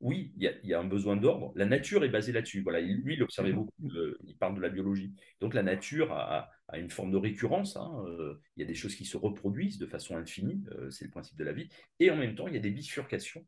oui, 0.00 0.32
il 0.36 0.52
y, 0.64 0.74
a 0.74 0.80
un 0.80 0.84
besoin 0.84 1.16
d'ordre. 1.16 1.52
La 1.56 1.64
nature 1.64 2.04
est 2.04 2.10
basée 2.10 2.32
là-dessus. 2.32 2.60
Voilà, 2.60 2.80
lui, 2.80 3.14
il 3.14 3.22
observait 3.22 3.52
mhm. 3.52 3.56
beaucoup, 3.56 3.90
il 4.24 4.36
parle 4.36 4.54
de 4.54 4.60
la 4.60 4.68
biologie. 4.68 5.14
Donc 5.40 5.54
la 5.54 5.62
nature 5.62 6.12
a, 6.12 6.50
une 6.74 6.90
forme 6.90 7.10
de 7.10 7.16
récurrence. 7.16 7.76
Hein, 7.76 8.04
euh, 8.06 8.38
il 8.56 8.60
y 8.60 8.64
a 8.64 8.66
des 8.66 8.74
choses 8.74 8.94
qui 8.96 9.04
se 9.04 9.16
reproduisent 9.16 9.78
de 9.78 9.86
façon 9.86 10.16
infinie, 10.16 10.62
euh, 10.72 10.90
c'est 10.90 11.04
le 11.04 11.10
principe 11.10 11.38
de 11.38 11.44
la 11.44 11.52
vie. 11.52 11.68
Et 12.00 12.10
en 12.10 12.16
même 12.16 12.34
temps, 12.34 12.48
il 12.48 12.54
y 12.54 12.56
a 12.58 12.60
des 12.60 12.70
bifurcations, 12.70 13.46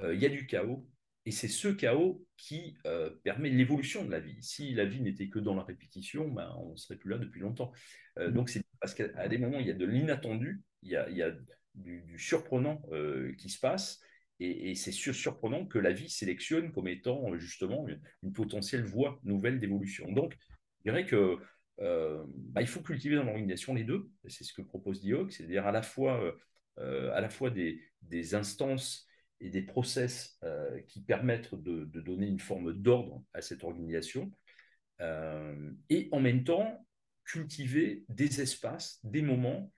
euh, 0.00 0.14
il 0.14 0.20
y 0.20 0.26
a 0.26 0.28
du 0.28 0.46
chaos. 0.46 0.86
Et 1.26 1.30
c'est 1.30 1.48
ce 1.48 1.68
chaos 1.68 2.22
qui 2.36 2.76
permet 3.22 3.48
l'évolution 3.48 4.04
de 4.04 4.10
la 4.10 4.20
vie. 4.20 4.36
Si 4.42 4.74
la 4.74 4.84
vie 4.84 5.00
n'était 5.00 5.30
que 5.30 5.38
dans 5.38 5.54
la 5.54 5.62
répétition, 5.62 6.28
ben, 6.28 6.54
on 6.58 6.72
ne 6.72 6.76
serait 6.76 6.98
plus 6.98 7.08
là 7.08 7.16
depuis 7.16 7.40
longtemps. 7.40 7.72
Mhm. 8.18 8.32
donc 8.32 8.50
c'est 8.50 8.62
parce 8.78 8.92
qu'à 8.92 9.26
des 9.26 9.38
moments, 9.38 9.58
il 9.58 9.66
y 9.66 9.70
a 9.70 9.74
de 9.74 9.86
l'inattendu, 9.86 10.62
il 10.82 10.90
y 10.90 10.96
a, 10.96 11.30
du 11.74 12.18
surprenant 12.18 12.82
qui 13.38 13.48
se 13.48 13.58
passe. 13.58 14.02
Et, 14.44 14.74
c'est 14.74 14.92
surprenant 14.92 15.66
que 15.66 15.78
la 15.78 15.92
vie 15.92 16.08
sélectionne 16.08 16.72
comme 16.72 16.88
étant 16.88 17.32
euh, 17.32 17.38
justement 17.38 17.86
une, 17.88 18.32
potentielle 18.32 18.84
voie 18.84 19.20
nouvelle 19.24 19.60
d'évolution. 19.60 20.10
Donc, 20.12 20.36
je 20.84 20.90
dirais 20.90 21.06
que 21.06 21.38
euh, 21.80 22.24
bah, 22.28 22.60
il 22.60 22.66
faut 22.66 22.82
cultiver 22.82 23.16
dans 23.16 23.24
l'organisation 23.24 23.74
les 23.74 23.84
deux. 23.84 24.10
C'est 24.28 24.44
ce 24.44 24.52
que 24.52 24.62
propose 24.62 25.00
Dioc, 25.00 25.32
c'est-à-dire 25.32 25.66
à 25.66 25.72
la 25.72 25.82
fois, 25.82 26.36
euh, 26.78 27.12
à 27.12 27.20
la 27.20 27.28
fois 27.28 27.50
des, 27.50 27.80
instances 28.34 29.06
et 29.40 29.50
des 29.50 29.62
process 29.62 30.38
qui 30.86 31.02
permettent 31.02 31.54
de, 31.54 31.84
donner 32.00 32.26
une 32.26 32.38
forme 32.38 32.72
d'ordre 32.72 33.24
à 33.34 33.42
cette 33.42 33.64
organisation, 33.64 34.30
et 35.00 36.08
en 36.12 36.20
même 36.20 36.44
temps 36.44 36.86
cultiver 37.24 38.04
des 38.08 38.40
espaces, 38.40 39.00
des 39.02 39.22
moments, 39.22 39.72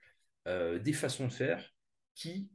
des 0.45 0.93
façons 0.93 1.25
de 1.25 1.33
faire 1.33 1.73
qui 2.13 2.49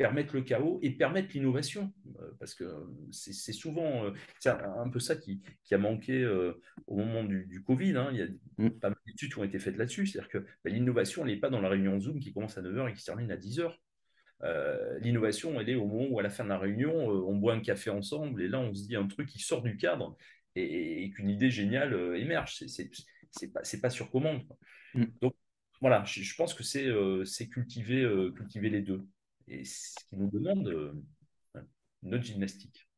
permettre 0.00 0.34
le 0.34 0.40
chaos 0.40 0.78
et 0.80 0.92
permettre 0.92 1.28
l'innovation. 1.34 1.92
Euh, 2.22 2.30
parce 2.38 2.54
que 2.54 2.64
c'est 3.10 3.52
souvent 3.52 4.06
euh, 4.06 4.12
c'est 4.38 4.48
un, 4.48 4.88
peu 4.88 4.98
ça 4.98 5.14
qui, 5.14 5.42
qui 5.62 5.74
a 5.74 5.78
manqué 5.78 6.22
euh, 6.22 6.54
au 6.86 6.96
moment 6.96 7.22
du, 7.22 7.62
Covid. 7.62 7.98
Hein. 7.98 8.08
Il 8.12 8.18
y 8.18 8.22
a 8.22 8.26
mm. 8.56 8.70
pas 8.80 8.88
mal 8.88 8.98
d'études 9.06 9.30
qui 9.30 9.38
ont 9.38 9.44
été 9.44 9.58
faites 9.58 9.76
là-dessus. 9.76 10.06
C'est-à-dire 10.06 10.30
que 10.30 10.38
bah, 10.38 10.70
l'innovation, 10.70 11.26
elle 11.26 11.34
n'est 11.34 11.38
pas 11.38 11.50
dans 11.50 11.60
la 11.60 11.68
réunion 11.68 12.00
Zoom 12.00 12.18
qui 12.18 12.32
commence 12.32 12.56
à 12.56 12.62
9h 12.62 12.88
et 12.88 12.94
qui 12.94 13.00
se 13.00 13.06
termine 13.06 13.30
à 13.30 13.36
10h. 13.36 13.74
l'innovation, 15.02 15.60
elle 15.60 15.68
est 15.68 15.74
au 15.74 15.86
moment 15.86 16.08
où, 16.08 16.18
à 16.18 16.22
la 16.22 16.30
fin 16.30 16.44
de 16.44 16.48
la 16.48 16.58
réunion, 16.58 16.94
on 16.94 17.36
boit 17.36 17.52
un 17.52 17.60
café 17.60 17.90
ensemble 17.90 18.40
et 18.40 18.48
là, 18.48 18.58
on 18.58 18.72
se 18.72 18.86
dit 18.86 18.96
un 18.96 19.06
truc 19.06 19.28
qui 19.28 19.38
sort 19.38 19.60
du 19.60 19.76
cadre 19.76 20.16
et, 20.56 21.10
qu'une 21.10 21.28
idée 21.28 21.50
géniale 21.50 22.16
émerge. 22.16 22.64
C'est 22.68 23.52
pas, 23.52 23.60
pas 23.82 23.90
sur 23.90 24.10
commande. 24.10 24.44
Mm. 24.94 25.04
Donc, 25.20 25.34
voilà, 25.82 26.04
je, 26.04 26.22
je 26.22 26.34
pense 26.36 26.54
que 26.54 26.62
c'est 26.62 27.48
cultiver, 27.50 28.10
cultiver 28.34 28.70
les 28.70 28.80
deux 28.80 29.04
et 29.50 29.64
ce 29.64 29.94
qui 30.08 30.16
nous 30.16 30.30
demande 30.30 30.68
euh, 30.68 30.92
notre 32.02 32.24
gymnastique. 32.24 32.88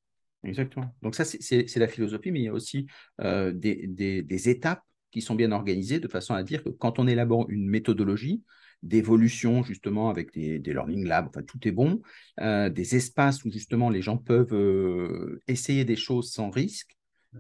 Exactement. 0.45 0.95
Donc 1.03 1.15
ça, 1.15 1.25
c'est 1.25 1.77
la 1.77 1.89
philosophie, 1.89 2.33
mais 2.33 2.41
il 2.41 2.45
y 2.45 2.49
a 2.49 2.53
aussi 2.53 2.87
euh, 3.21 3.53
des, 3.53 4.49
étapes 4.49 4.83
qui 5.13 5.21
sont 5.21 5.37
bien 5.37 5.53
organisées 5.53 6.01
de 6.01 6.09
façon 6.09 6.35
à 6.35 6.43
dire 6.43 6.65
que 6.65 6.71
quand 6.71 6.99
on 6.99 7.07
élabore 7.07 7.49
une 7.49 7.69
méthodologie 7.69 8.43
d'évolution, 8.83 9.63
justement, 9.63 10.11
avec 10.11 10.33
des, 10.33 10.59
learning 10.59 11.07
labs, 11.07 11.29
enfin, 11.29 11.43
tout 11.43 11.69
est 11.69 11.73
bon, 11.73 12.03
euh, 12.41 12.69
des 12.71 12.97
espaces 12.97 13.45
où 13.45 13.53
justement 13.53 13.89
les 13.89 14.03
gens 14.03 14.17
peuvent 14.17 15.39
essayer 15.47 15.85
des 15.85 15.95
choses 15.95 16.33
sans 16.33 16.51
risque, 16.51 16.97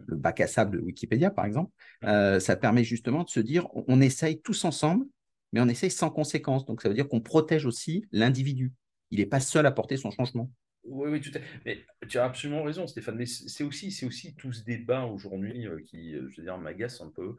le 0.06 0.16
bac 0.16 0.40
à 0.40 0.46
sable 0.46 0.78
de 0.78 0.82
Wikipédia, 0.82 1.30
par 1.30 1.44
exemple, 1.44 1.72
ça 2.02 2.56
permet 2.56 2.84
justement 2.84 3.24
de 3.24 3.30
se 3.30 3.40
dire, 3.40 3.66
on 3.74 4.00
essaye 4.00 4.40
tous 4.40 4.64
ensemble, 4.64 5.06
mais 5.52 5.60
on 5.60 5.68
essaye 5.68 5.90
sans 5.90 6.08
conséquence. 6.08 6.64
Donc 6.66 6.82
ça 6.82 6.88
veut 6.88 6.94
dire 6.94 7.08
qu'on 7.08 7.20
protège 7.20 7.66
aussi 7.66 8.06
l'individu 8.12 8.72
il 9.12 9.18
n'est 9.18 9.26
pas 9.26 9.40
seul 9.40 9.66
à 9.66 9.70
porter 9.70 9.96
son 9.96 10.10
changement. 10.10 10.50
Oui, 10.84 11.10
oui, 11.10 11.20
tout 11.20 11.30
à 11.34 11.40
fait. 11.40 11.60
Mais 11.64 11.86
tu 12.08 12.18
as 12.18 12.24
absolument 12.24 12.64
raison, 12.64 12.86
Stéphane. 12.86 13.16
Mais 13.16 13.26
c'est 13.26 13.62
aussi, 13.62 13.92
c'est 13.92 14.06
aussi 14.06 14.34
tout 14.34 14.52
ce 14.52 14.64
débat 14.64 15.04
aujourd'hui 15.04 15.66
euh, 15.66 15.80
qui, 15.80 16.14
euh, 16.14 16.28
je 16.30 16.38
veux 16.38 16.42
dire, 16.42 16.58
m'agace 16.58 17.00
un 17.00 17.10
peu 17.10 17.36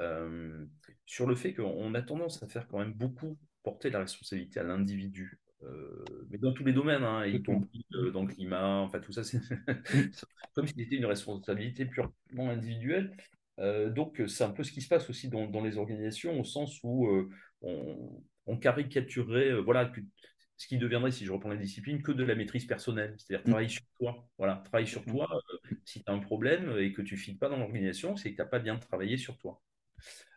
euh, 0.00 0.64
sur 1.04 1.26
le 1.26 1.34
fait 1.34 1.54
qu'on 1.54 1.94
a 1.94 2.02
tendance 2.02 2.42
à 2.42 2.46
faire 2.46 2.68
quand 2.68 2.78
même 2.78 2.92
beaucoup 2.92 3.36
porter 3.62 3.90
la 3.90 4.00
responsabilité 4.00 4.60
à 4.60 4.62
l'individu. 4.62 5.40
mais 6.30 6.38
dans 6.38 6.52
tous 6.52 6.64
les 6.64 6.72
domaines, 6.72 7.02
hein, 7.02 7.26
y 7.26 7.42
compris 7.42 7.84
dans 8.12 8.22
le 8.22 8.32
climat, 8.32 8.82
enfin 8.82 9.00
tout 9.00 9.10
ça, 9.10 9.24
c'est 9.24 9.40
comme 10.54 10.68
si 10.68 10.74
c'était 10.76 10.96
une 10.96 11.06
responsabilité 11.06 11.86
purement 11.86 12.50
individuelle. 12.50 13.16
donc 13.58 14.22
c'est 14.28 14.44
un 14.44 14.50
peu 14.50 14.62
ce 14.62 14.70
qui 14.70 14.82
se 14.82 14.88
passe 14.88 15.10
aussi 15.10 15.28
dans, 15.28 15.64
les 15.64 15.78
organisations, 15.78 16.38
au 16.38 16.44
sens 16.44 16.78
où 16.84 17.08
on, 17.62 18.22
on, 18.46 18.56
caricaturerait, 18.56 19.60
voilà, 19.60 19.90
ce 20.56 20.66
qui 20.66 20.78
deviendrait, 20.78 21.10
si 21.10 21.24
je 21.24 21.32
reprends 21.32 21.50
la 21.50 21.56
discipline, 21.56 22.02
que 22.02 22.12
de 22.12 22.24
la 22.24 22.34
maîtrise 22.34 22.64
personnelle. 22.64 23.14
C'est-à-dire 23.18 23.46
mm. 23.46 23.50
travailler 23.50 23.68
sur 23.68 23.84
toi. 23.98 24.28
Voilà, 24.38 24.62
travailler 24.64 24.86
sur 24.86 25.02
mm. 25.02 25.12
toi. 25.12 25.28
Euh, 25.32 25.76
si 25.84 26.02
tu 26.02 26.10
as 26.10 26.14
un 26.14 26.18
problème 26.18 26.76
et 26.78 26.92
que 26.92 27.02
tu 27.02 27.14
ne 27.14 27.18
files 27.18 27.38
pas 27.38 27.48
dans 27.48 27.58
l'organisation, 27.58 28.16
c'est 28.16 28.30
que 28.30 28.36
tu 28.36 28.42
n'as 28.42 28.48
pas 28.48 28.58
bien 28.58 28.78
travaillé 28.78 29.16
sur 29.16 29.36
toi. 29.38 29.62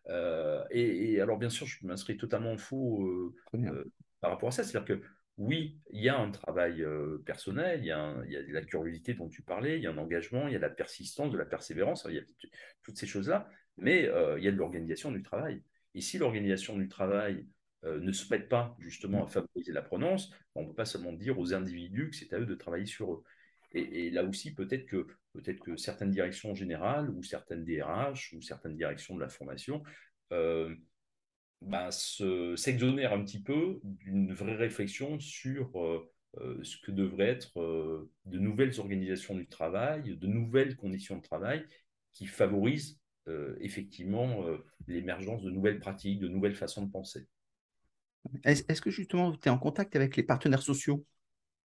Euh, 0.10 0.64
et, 0.72 1.22
alors, 1.22 1.38
bien 1.38 1.50
sûr, 1.50 1.66
je 1.68 1.86
m'inscris 1.86 2.18
totalement 2.18 2.52
en 2.52 2.58
faux 2.58 3.34
euh, 3.54 3.94
par 4.20 4.32
rapport 4.32 4.50
à 4.50 4.52
ça. 4.52 4.64
C'est-à-dire 4.64 4.98
que 4.98 5.04
oui, 5.38 5.80
il 5.92 6.02
y 6.02 6.10
a 6.10 6.20
un 6.20 6.32
travail 6.32 6.86
personnel, 7.26 7.80
il 7.80 7.86
y, 7.86 7.92
a 7.92 8.14
il 8.26 8.32
y, 8.34 8.36
a 8.36 8.42
la 8.42 8.62
curiosité 8.62 9.14
dont 9.14 9.30
tu 9.30 9.42
parlais, 9.42 9.78
il 9.78 9.84
y 9.84 9.88
a 9.88 9.92
un 9.92 9.98
engagement, 9.98 10.50
il 10.50 10.54
y 10.54 10.58
a 10.58 10.60
la 10.60 10.70
persistance, 10.70 11.32
de 11.32 11.38
la 11.38 11.46
persévérance, 11.46 12.06
il 12.10 12.16
y 12.16 12.20
a 12.20 12.24
toutes 12.84 12.98
ces 12.98 13.08
choses-là, 13.08 13.50
mais 13.78 14.12
il 14.38 14.44
y 14.44 14.50
a 14.50 14.52
de 14.52 14.58
l'organisation 14.58 15.14
du 15.14 15.24
travail. 15.24 15.64
Et 15.96 16.02
si 16.02 16.18
l'organisation 16.18 16.76
du 16.76 16.90
travail 16.90 17.48
ne 17.84 18.12
se 18.12 18.32
mettent 18.32 18.50
pas 18.50 18.76
justement 18.80 19.24
à 19.24 19.28
favoriser 19.28 19.72
la 19.72 19.82
prononce, 19.82 20.32
on 20.56 20.64
ne 20.64 20.68
peut 20.68 20.76
pas 20.76 20.86
seulement 20.86 21.14
dire 21.14 21.40
aux 21.40 21.54
individus 21.54 22.10
que 22.10 22.16
c'est 22.16 22.34
à 22.34 22.40
eux 22.40 22.46
de 22.46 22.56
travailler 22.56 22.86
sur 22.86 23.14
eux. 23.14 23.24
Et, 23.74 24.10
là 24.10 24.24
aussi, 24.24 24.54
peut-être 24.54 24.86
que, 24.86 25.08
peut 25.34 25.54
que 25.54 25.78
certaines 25.78 26.12
directions 26.12 26.56
générales 26.56 27.10
ou 27.10 27.22
certaines 27.24 27.64
DRH 27.64 28.34
ou 28.34 28.42
certaines 28.42 28.76
directions 28.76 29.16
de 29.16 29.22
la 29.22 29.30
formation 29.30 29.84
euh, 30.32 30.76
bah, 31.62 31.90
s'exonèrent 31.92 33.14
un 33.14 33.24
petit 33.24 33.42
peu 33.42 33.80
d'une 33.84 34.34
vraie 34.34 34.56
réflexion 34.56 35.20
sur 35.20 35.84
euh, 35.84 36.12
euh, 36.38 36.64
ce 36.64 36.78
que 36.78 36.92
devraient 36.92 37.30
être 37.30 38.10
de 38.26 38.40
nouvelles 38.40 38.80
organisations 38.80 39.36
du 39.36 39.48
travail, 39.48 40.18
de 40.18 40.28
nouvelles 40.28 40.76
conditions 40.76 41.18
de 41.18 41.24
travail 41.24 41.66
qui 42.14 42.26
favorisent 42.26 43.00
effectivement 43.60 44.44
l'émergence 44.88 45.44
de 45.44 45.52
nouvelles 45.52 45.80
pratiques, 45.80 46.20
de 46.20 46.28
nouvelles 46.28 46.56
façons 46.56 46.84
de 46.84 46.92
penser. 46.92 47.28
Est-ce 48.44 48.82
que 48.82 48.90
justement 48.90 49.32
tu 49.32 49.48
es 49.48 49.52
en 49.52 49.58
contact 49.58 49.96
avec 49.96 50.16
les 50.16 50.24
partenaires 50.24 50.62
sociaux? 50.62 51.06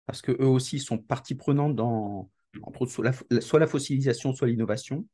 Parce 0.06 0.22
qu'eux 0.22 0.44
aussi 0.44 0.78
sont 0.78 0.98
partie 0.98 1.34
prenante 1.34 1.74
dans, 1.74 2.30
entre 2.62 2.82
autres, 2.82 2.92
soit 3.40 3.58
la, 3.58 3.66
fossilisation, 3.66 4.34
soit 4.34 4.48
l'innovation 4.48 5.06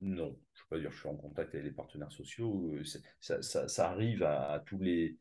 Non, 0.00 0.36
je 0.54 0.62
ne 0.62 0.68
peux 0.68 0.76
pas 0.76 0.78
dire 0.78 0.90
que 0.90 0.94
je 0.94 1.00
suis 1.00 1.08
en 1.08 1.16
contact 1.16 1.54
avec 1.54 1.64
les 1.64 1.72
partenaires 1.72 2.12
sociaux. 2.12 2.72
Euh, 2.74 2.82
ça, 3.20 3.90
arrive 3.90 4.22
à, 4.22 4.62
tous 4.66 4.78
les, 4.78 5.16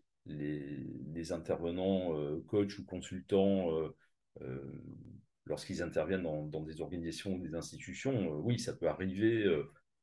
intervenants, 1.31 2.17
euh, 2.17 2.43
coachs 2.47 2.77
ou 2.79 2.85
consultants, 2.85 3.71
euh, 4.41 4.61
lorsqu'ils 5.45 5.81
interviennent 5.81 6.23
dans, 6.23 6.61
des 6.61 6.81
organisations 6.81 7.35
ou 7.35 7.39
des 7.39 7.55
institutions. 7.55 8.39
oui, 8.39 8.59
ça 8.59 8.73
peut 8.73 8.87
arriver. 8.87 9.45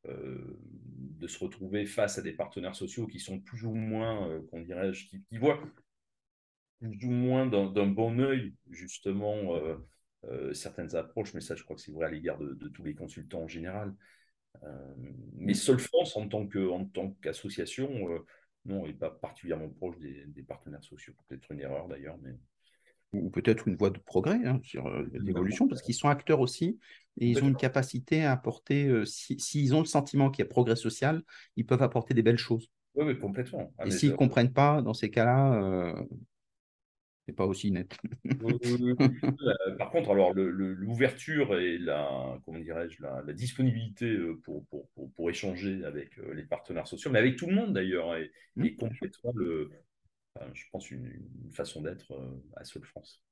De 0.06 1.26
se 1.26 1.38
retrouver 1.38 1.86
face 1.86 2.18
à 2.18 2.22
des 2.22 2.32
partenaires 2.32 2.74
sociaux 2.74 3.06
qui 3.06 3.20
sont 3.20 3.40
plus 3.40 3.64
ou 3.64 3.74
moins, 3.74 4.40
qu'on 4.50 4.60
dirait, 4.60 4.92
qui, 4.92 5.22
qui 5.22 5.38
voient 5.38 5.60
du 6.90 7.08
moins 7.08 7.46
d'un 7.46 7.86
bon 7.86 8.20
œil, 8.20 8.54
justement, 8.70 9.56
euh, 9.56 9.76
euh, 10.24 10.52
certaines 10.54 10.94
approches, 10.96 11.34
mais 11.34 11.40
ça, 11.40 11.54
je 11.54 11.64
crois 11.64 11.76
que 11.76 11.82
c'est 11.82 11.92
vrai 11.92 12.06
à 12.06 12.10
l'égard 12.10 12.38
de, 12.38 12.68
tous 12.68 12.84
les 12.84 12.94
consultants 12.94 13.42
en 13.42 13.48
général. 13.48 13.94
Euh, 14.62 14.94
mais 15.34 15.54
Seul 15.54 15.78
France, 15.78 16.16
en 16.16 16.28
tant 16.28 16.46
qu'association, 17.22 18.08
non, 18.64 18.86
n'est 18.86 18.92
pas 18.92 19.10
particulièrement 19.10 19.68
proche 19.68 19.98
des, 19.98 20.42
partenaires 20.46 20.84
sociaux. 20.84 21.14
Peut-être 21.28 21.50
une 21.52 21.60
erreur 21.60 21.88
d'ailleurs, 21.88 22.18
mais 22.22 22.34
ou 23.12 23.30
peut-être 23.30 23.68
une 23.68 23.76
voie 23.76 23.90
de 23.90 23.98
progrès 23.98 24.44
hein, 24.44 24.58
sur 24.64 24.90
l'évolution, 25.12 25.68
parce 25.68 25.82
qu'ils 25.82 25.94
sont 25.94 26.08
acteurs 26.08 26.40
aussi 26.40 26.80
et 27.18 27.28
ils 27.28 27.42
ont 27.42 27.48
une 27.48 27.56
capacité 27.56 28.24
à 28.24 28.32
apporter, 28.32 28.90
s'ils 29.06 29.74
ont 29.74 29.80
le 29.80 29.86
sentiment 29.86 30.30
qu'il 30.30 30.44
y 30.44 30.46
a 30.46 30.50
progrès 30.50 30.76
social, 30.76 31.22
ils 31.56 31.66
peuvent 31.66 31.82
apporter 31.82 32.14
des 32.14 32.22
belles 32.22 32.38
choses. 32.38 32.70
Oui, 32.94 33.04
oui 33.06 33.18
complètement. 33.18 33.72
Ah, 33.78 33.86
et 33.86 33.90
s'ils 33.90 34.10
ne 34.10 34.16
comprennent 34.16 34.52
pas, 34.52 34.82
dans 34.82 34.94
ces 34.94 35.10
cas-là, 35.10 35.94
c'est 37.26 37.32
pas 37.32 37.46
aussi 37.46 37.70
net. 37.70 37.96
Euh, 38.26 39.76
par 39.78 39.90
contre, 39.90 40.10
alors 40.10 40.34
l'ouverture 40.34 41.58
et 41.58 41.78
la, 41.78 42.38
comment 42.44 42.58
dirais-je, 42.58 43.02
la, 43.02 43.32
disponibilité 43.32 44.06
euh, 44.06 44.40
pour, 44.42 44.66
pour, 44.66 44.88
pour, 45.14 45.30
échanger 45.30 45.84
avec 45.84 46.18
euh, 46.18 46.34
les 46.34 46.42
partenaires 46.42 46.86
sociaux, 46.86 47.10
mais 47.10 47.18
avec 47.18 47.36
tout 47.36 47.46
le 47.46 47.54
monde 47.54 47.72
d'ailleurs, 47.72 48.14
et, 48.16 48.30
mmh, 48.56 48.76
complètement 48.76 49.32
le, 49.34 49.70
je 50.52 50.64
pense 50.70 50.90
une, 50.90 51.18
façon 51.52 51.82
d'être 51.82 52.12
à 52.56 52.64
Seul 52.64 52.84
France. 52.84 53.23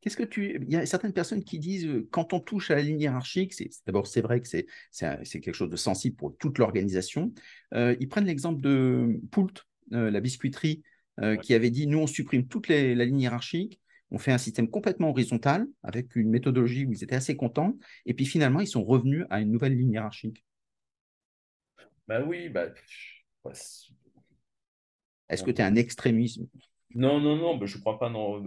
Qu'est-ce 0.00 0.16
que 0.16 0.22
tu. 0.22 0.62
Il 0.62 0.72
y 0.72 0.76
a 0.76 0.86
certaines 0.86 1.12
personnes 1.12 1.44
qui 1.44 1.58
disent 1.58 1.88
quand 2.10 2.32
on 2.32 2.40
touche 2.40 2.70
à 2.70 2.74
la 2.74 2.82
ligne 2.82 3.00
hiérarchique, 3.00 3.52
c'est 3.52 3.68
d'abord 3.86 4.06
c'est 4.06 4.22
vrai 4.22 4.40
que 4.40 4.48
c'est 4.48 5.40
quelque 5.40 5.52
chose 5.52 5.70
de 5.70 5.76
sensible 5.76 6.16
pour 6.16 6.36
toute 6.38 6.58
l'organisation. 6.58 7.32
ils 7.74 8.08
prennent 8.08 8.26
l'exemple 8.26 8.60
de 8.62 9.20
Poult, 9.30 9.66
la 9.90 10.20
biscuiterie, 10.20 10.82
euh, 11.22 11.36
qui 11.36 11.52
avait 11.52 11.70
dit 11.70 11.86
nous, 11.86 11.98
on 11.98 12.06
supprime 12.06 12.46
toute 12.46 12.68
la 12.68 13.04
ligne 13.04 13.20
hiérarchique, 13.20 13.78
on 14.10 14.18
fait 14.18 14.32
un 14.32 14.38
système 14.38 14.70
complètement 14.70 15.10
horizontal 15.10 15.66
avec 15.82 16.16
une 16.16 16.30
méthodologie 16.30 16.86
où 16.86 16.92
ils 16.92 17.04
étaient 17.04 17.16
assez 17.16 17.36
contents, 17.36 17.76
et 18.06 18.14
puis 18.14 18.24
finalement, 18.24 18.60
ils 18.60 18.66
sont 18.66 18.82
revenus 18.82 19.26
à 19.28 19.40
une 19.40 19.50
nouvelle 19.50 19.76
ligne 19.76 19.92
hiérarchique. 19.92 20.42
Ben 22.08 22.24
oui, 22.26 22.48
bah. 22.48 22.68
Est-ce 25.28 25.44
que 25.44 25.50
tu 25.50 25.60
es 25.60 25.64
un 25.64 25.76
extrémisme? 25.76 26.46
Non, 26.94 27.20
non, 27.20 27.36
non, 27.36 27.66
je 27.66 27.76
ne 27.76 27.80
crois 27.80 27.98
pas. 27.98 28.08
Non. 28.08 28.42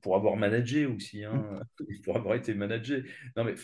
Pour 0.00 0.16
avoir 0.16 0.36
managé 0.36 0.86
aussi, 0.86 1.24
hein, 1.24 1.60
pour 2.04 2.16
avoir 2.16 2.34
été 2.34 2.54
managé. 2.54 3.04
Non, 3.36 3.44
mais 3.44 3.54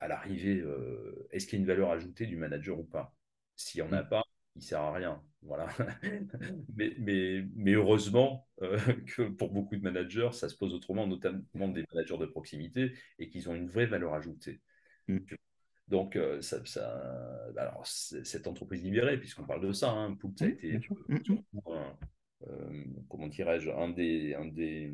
à 0.00 0.08
l'arrivée, 0.08 0.60
euh, 0.60 1.26
est-ce 1.30 1.46
qu'il 1.46 1.58
y 1.58 1.60
a 1.60 1.62
une 1.62 1.66
valeur 1.66 1.90
ajoutée 1.90 2.26
du 2.26 2.36
manager 2.36 2.78
ou 2.78 2.84
pas? 2.84 3.14
S'il 3.56 3.82
n'y 3.82 3.88
en 3.88 3.92
a 3.92 4.02
mm. 4.02 4.08
pas, 4.08 4.22
il 4.56 4.62
sert 4.62 4.80
à 4.80 4.92
rien. 4.92 5.22
Voilà. 5.42 5.68
mais, 6.76 6.94
mais, 6.98 7.44
mais, 7.54 7.72
heureusement 7.72 8.46
euh, 8.62 8.78
que 9.16 9.22
pour 9.22 9.50
beaucoup 9.50 9.76
de 9.76 9.82
managers, 9.82 10.30
ça 10.32 10.48
se 10.48 10.56
pose 10.56 10.74
autrement, 10.74 11.06
notamment 11.06 11.68
des 11.68 11.84
managers 11.92 12.18
de 12.18 12.26
proximité, 12.26 12.92
et 13.18 13.28
qu'ils 13.28 13.48
ont 13.48 13.54
une 13.54 13.68
vraie 13.68 13.86
valeur 13.86 14.14
ajoutée. 14.14 14.60
Mm. 15.08 15.18
Donc, 15.88 16.16
euh, 16.16 16.40
ça, 16.40 16.58
alors, 17.56 17.86
cette 17.86 18.46
entreprise 18.46 18.82
libérée, 18.82 19.18
puisqu'on 19.18 19.44
parle 19.44 19.66
de 19.66 19.72
ça, 19.72 19.90
hein, 19.90 20.16
ça 20.36 20.46
a 20.46 20.48
été, 20.48 20.78
mm, 21.08 21.18
comment 23.08 23.28
dirais-je, 23.28 23.70
un 23.70 23.90
des, 23.90 24.34
un 24.34 24.46
des, 24.46 24.92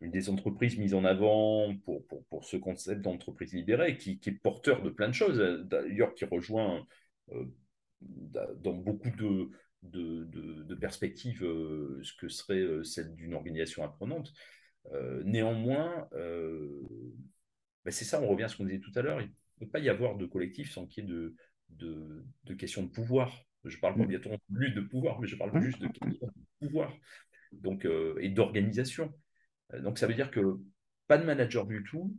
une 0.00 0.10
des 0.10 0.28
entreprises 0.28 0.78
mises 0.78 0.94
en 0.94 1.04
avant 1.04 1.74
pour, 1.84 2.04
ce 2.44 2.56
concept 2.56 3.00
d'entreprise 3.02 3.52
libérée, 3.52 3.96
qui, 3.96 4.20
est 4.24 4.30
porteur 4.30 4.82
de 4.82 4.90
plein 4.90 5.08
de 5.08 5.14
choses, 5.14 5.38
d'ailleurs, 5.66 6.14
qui 6.14 6.24
rejoint 6.24 6.86
dans 8.00 8.74
beaucoup 8.74 9.10
de, 9.10 9.50
perspectives 10.80 11.44
euh, 11.44 12.00
ce 12.02 12.12
que 12.14 12.28
serait 12.28 12.60
euh, 12.60 12.84
celle 12.84 13.14
d'une 13.14 13.34
organisation 13.34 13.82
apprenante. 13.84 14.32
Euh, 14.92 15.22
néanmoins, 15.24 16.08
ben 16.12 17.90
c'est 17.90 18.04
ça, 18.04 18.20
on 18.20 18.28
revient 18.28 18.44
à 18.44 18.48
ce 18.48 18.56
qu'on 18.56 18.64
disait 18.64 18.80
tout 18.80 18.92
à 18.94 19.02
l'heure, 19.02 19.20
il 19.20 19.28
ne 19.28 19.66
peut 19.66 19.70
pas 19.70 19.78
y 19.78 19.88
avoir 19.88 20.16
de 20.16 20.26
collectif 20.26 20.72
sans 20.72 20.86
qu'il 20.86 21.04
y 21.04 21.12
ait 21.12 21.30
de, 21.70 22.54
questions 22.54 22.82
de 22.82 22.90
pouvoir. 22.90 23.44
Je 23.68 23.78
parle 23.78 23.96
pas 23.96 24.04
mm. 24.04 24.08
bientôt 24.08 24.30
plus 24.52 24.72
de 24.72 24.80
pouvoir, 24.80 25.20
mais 25.20 25.26
je 25.26 25.36
parle 25.36 25.62
juste 25.62 25.80
de 25.80 25.86
de 25.88 26.30
pouvoir 26.60 26.92
donc, 27.52 27.86
et 28.20 28.28
d'organisation. 28.28 29.12
Donc 29.80 29.98
ça 29.98 30.06
veut 30.06 30.14
dire 30.14 30.30
que 30.30 30.58
pas 31.06 31.18
de 31.18 31.24
manager 31.24 31.66
du 31.66 31.84
tout, 31.84 32.16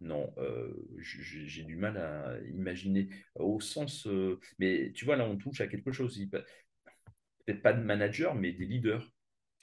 non, 0.00 0.32
euh, 0.38 0.72
j'ai 0.98 1.64
du 1.64 1.76
mal 1.76 1.96
à 1.96 2.38
imaginer 2.48 3.08
au 3.34 3.60
sens. 3.60 4.06
Euh, 4.06 4.38
mais 4.58 4.92
tu 4.94 5.04
vois, 5.04 5.16
là, 5.16 5.28
on 5.28 5.36
touche 5.36 5.60
à 5.60 5.66
quelque 5.66 5.90
chose. 5.90 6.20
Peut-être 6.30 7.62
pas 7.62 7.72
de 7.72 7.82
manager, 7.82 8.34
mais 8.34 8.52
des 8.52 8.66
leaders. 8.66 9.10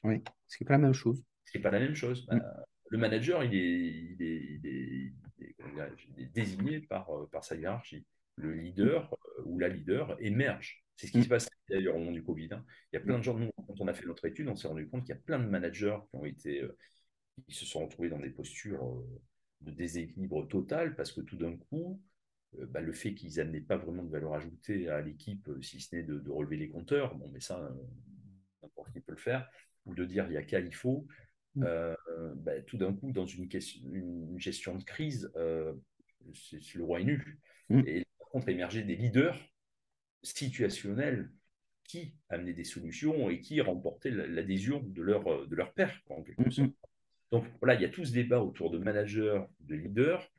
Oui, 0.03 0.21
ce 0.47 0.57
n'est 0.61 0.67
pas 0.67 0.73
la 0.73 0.79
même 0.79 0.93
chose. 0.93 1.23
Ce 1.45 1.57
n'est 1.57 1.61
pas 1.61 1.71
la 1.71 1.79
même 1.79 1.95
chose. 1.95 2.27
Mm. 2.29 2.39
Bah, 2.39 2.65
le 2.89 2.97
manager, 2.97 3.43
il 3.43 3.55
est, 3.55 4.15
il 4.19 4.67
est, 4.67 5.13
désigné 6.33 6.81
par, 6.81 7.09
euh, 7.09 7.27
par 7.31 7.43
sa 7.43 7.55
hiérarchie. 7.55 8.05
Le 8.37 8.53
leader 8.53 9.15
ou 9.45 9.59
la 9.59 9.69
leader 9.69 10.17
émerge. 10.19 10.83
C'est 10.95 11.07
ce 11.07 11.11
qui 11.11 11.19
mm. 11.19 11.23
se 11.23 11.29
passe 11.29 11.49
d'ailleurs 11.69 11.95
au 11.95 11.99
moment 11.99 12.11
du 12.11 12.23
Covid. 12.23 12.49
Hein. 12.51 12.65
Il 12.91 12.95
y 12.95 12.99
a 12.99 13.01
plein 13.01 13.17
de 13.17 13.23
gens, 13.23 13.37
nous, 13.37 13.51
quand 13.55 13.79
on 13.79 13.87
a 13.87 13.93
fait 13.93 14.05
notre 14.05 14.25
étude, 14.25 14.47
on 14.47 14.55
s'est 14.55 14.67
rendu 14.67 14.87
compte 14.87 15.05
qu'il 15.05 15.15
y 15.15 15.17
a 15.17 15.21
plein 15.21 15.39
de 15.39 15.47
managers 15.47 15.97
qui 16.09 16.15
ont 16.15 16.25
été, 16.25 16.67
qui 17.47 17.55
se 17.55 17.65
sont 17.65 17.85
retrouvés 17.85 18.09
dans 18.09 18.19
des 18.19 18.29
postures 18.29 19.03
de 19.61 19.71
déséquilibre 19.71 20.47
total 20.47 20.95
parce 20.95 21.11
que 21.11 21.21
tout 21.21 21.37
d'un 21.37 21.57
coup, 21.57 22.01
euh, 22.59 22.65
bah, 22.67 22.81
le 22.81 22.93
fait 22.93 23.13
qu'ils 23.13 23.35
n'amenaient 23.37 23.61
pas 23.61 23.77
vraiment 23.77 24.03
de 24.03 24.11
valeur 24.11 24.33
ajoutée 24.33 24.89
à 24.89 25.01
l'équipe, 25.01 25.47
euh, 25.49 25.61
si 25.61 25.79
ce 25.79 25.95
n'est 25.95 26.03
de, 26.03 26.29
relever 26.29 26.57
les 26.57 26.69
compteurs, 26.69 27.15
bon, 27.15 27.29
mais 27.31 27.39
ça, 27.39 27.59
euh, 27.59 27.69
n'importe 28.61 28.91
qui 28.93 29.01
peut 29.01 29.13
le 29.13 29.17
faire, 29.17 29.49
ou 29.85 29.95
de 29.95 30.05
dire 30.05 30.25
il 30.27 30.33
y 30.33 30.37
a 30.37 30.43
qu'à 30.43 30.59
il 30.59 30.73
faut, 30.73 31.07
mm. 31.55 31.65
bah, 32.37 32.61
tout 32.63 32.77
d'un 32.77 32.93
coup, 32.93 33.11
dans 33.11 33.25
une, 33.25 33.47
question, 33.47 33.81
une 33.91 34.39
gestion 34.39 34.75
de 34.75 34.83
crise, 34.83 35.31
c'est 36.33 36.75
le 36.75 36.83
roi 36.83 37.01
est 37.01 37.05
nu. 37.05 37.39
Mm. 37.69 37.81
Et 37.87 38.05
contre, 38.35 38.49
émerger 38.49 38.83
des 38.83 38.95
leaders 38.95 39.37
situationnels 40.23 41.31
qui 41.85 42.15
amenaient 42.29 42.53
des 42.53 42.63
solutions 42.63 43.29
et 43.29 43.39
qui 43.39 43.61
remportaient 43.61 44.11
l'adhésion 44.11 44.81
de 44.83 45.01
leur, 45.01 45.47
de 45.47 45.55
leur 45.55 45.73
père, 45.73 46.01
en 46.09 46.23
quelque 46.23 46.47
mm, 46.47 46.51
sorte. 46.51 46.71
Donc 47.31 47.45
voilà, 47.61 47.75
il 47.75 47.81
y 47.81 47.85
a 47.85 47.89
tout 47.89 48.03
ce 48.03 48.11
débat 48.11 48.41
autour 48.41 48.71
de 48.71 48.77
manager, 48.77 49.47
de 49.61 49.75
leader. 49.75 50.29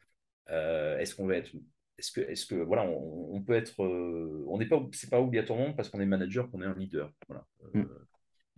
Euh, 0.51 0.99
est-ce 0.99 1.15
qu'on 1.15 1.27
va 1.27 1.37
être 1.37 1.53
est-ce 1.99 2.13
que, 2.13 2.21
est-ce 2.21 2.45
que 2.45 2.57
voilà, 2.57 2.85
on, 2.85 3.41
peut 3.41 3.55
être, 3.55 3.83
euh, 3.83 4.45
on 4.49 4.59
n'est 4.59 4.67
pas, 4.67 4.79
c'est 4.93 5.09
pas 5.09 5.19
obligatoirement 5.19 5.73
parce 5.73 5.89
qu'on 5.89 6.01
est 6.01 6.07
manager 6.07 6.51
qu'on 6.51 6.61
est 6.61 6.67
un 6.67 6.75
leader. 6.75 7.11
Voilà. 7.27 7.47
Mm. 7.73 7.85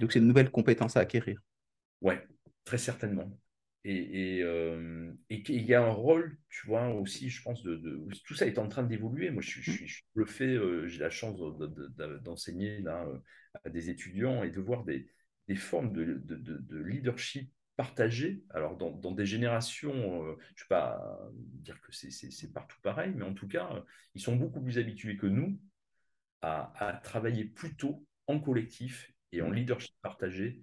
Donc 0.00 0.12
c'est 0.12 0.18
une 0.18 0.26
nouvelle 0.26 0.50
compétence 0.50 0.96
à 0.96 1.00
acquérir. 1.00 1.40
Ouais, 2.00 2.26
très 2.64 2.78
certainement. 2.78 3.30
Et, 3.84 4.38
et, 4.38 4.42
euh, 4.42 5.12
il 5.30 5.64
y 5.64 5.74
a 5.74 5.82
un 5.82 5.90
rôle, 5.90 6.36
tu 6.50 6.66
vois, 6.66 6.88
aussi, 6.88 7.30
je 7.30 7.42
pense, 7.42 7.62
de, 7.62 8.06
tout 8.24 8.34
ça 8.34 8.46
est 8.46 8.58
en 8.58 8.68
train 8.68 8.82
d'évoluer. 8.82 9.30
Moi, 9.30 9.42
je, 9.42 9.60
je, 9.60 9.86
je, 9.86 10.02
le 10.14 10.24
fais, 10.26 10.58
j'ai 10.88 10.98
la 10.98 11.10
chance 11.10 11.38
d'enseigner 12.22 12.80
là 12.80 13.06
à 13.64 13.70
des 13.70 13.88
étudiants 13.88 14.42
et 14.42 14.50
de 14.50 14.60
voir 14.60 14.84
des, 14.84 15.08
des 15.46 15.56
formes 15.56 15.92
de, 15.92 16.20
de 16.24 16.78
leadership 16.82 17.50
partagé. 17.78 18.42
Alors, 18.50 18.76
dans, 18.76 19.12
des 19.12 19.24
générations, 19.24 20.24
euh, 20.24 20.36
je 20.56 20.64
ne 20.64 20.64
vais 20.64 20.68
pas 20.68 21.30
dire 21.36 21.80
que 21.80 21.92
c'est 21.92 22.52
partout 22.52 22.76
pareil, 22.82 23.12
mais 23.14 23.24
en 23.24 23.34
tout 23.34 23.46
cas, 23.46 23.84
ils 24.16 24.20
sont 24.20 24.34
beaucoup 24.34 24.60
plus 24.60 24.78
habitués 24.78 25.16
que 25.16 25.28
nous 25.28 25.58
à, 26.42 27.00
travailler 27.04 27.44
plutôt 27.44 28.04
en 28.26 28.40
collectif 28.40 29.12
et 29.30 29.42
en 29.42 29.50
leadership 29.50 29.94
partagé 30.02 30.60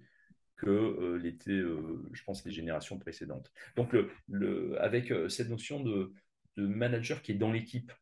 que 0.56 0.68
euh, 0.68 1.18
l'étaient, 1.18 1.50
euh, 1.50 2.02
je 2.12 2.22
pense, 2.24 2.44
les 2.44 2.50
générations 2.50 2.98
précédentes. 2.98 3.52
Donc, 3.76 3.94
le, 4.28 4.80
avec 4.80 5.10
euh, 5.10 5.28
cette 5.28 5.48
notion 5.48 5.80
de, 5.80 6.12
manager 6.56 7.20
qui 7.20 7.32
est 7.32 7.36
dans 7.36 7.52
l'équipe, 7.52 7.92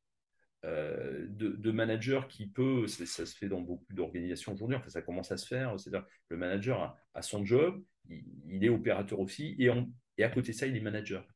de, 0.62 1.70
manager 1.72 2.28
qui 2.28 2.46
peut, 2.46 2.86
ça, 2.86 3.26
se 3.26 3.36
fait 3.36 3.48
dans 3.48 3.60
beaucoup 3.60 3.92
d'organisations 3.92 4.52
aujourd'hui, 4.52 4.76
enfin, 4.76 4.88
ça 4.88 5.02
commence 5.02 5.32
à 5.32 5.36
se 5.36 5.46
faire, 5.46 5.78
c'est-à-dire 5.78 6.06
le 6.28 6.36
manager 6.36 6.96
a, 7.14 7.22
son 7.22 7.44
job, 7.44 7.82
il, 8.08 8.64
est 8.64 8.68
opérateur 8.68 9.18
aussi, 9.18 9.56
et, 9.58 9.70
et 10.16 10.24
à 10.24 10.30
côté 10.30 10.52
de 10.52 10.56
ça, 10.56 10.66
il 10.66 10.76
est 10.76 10.80
manager. 10.80 11.26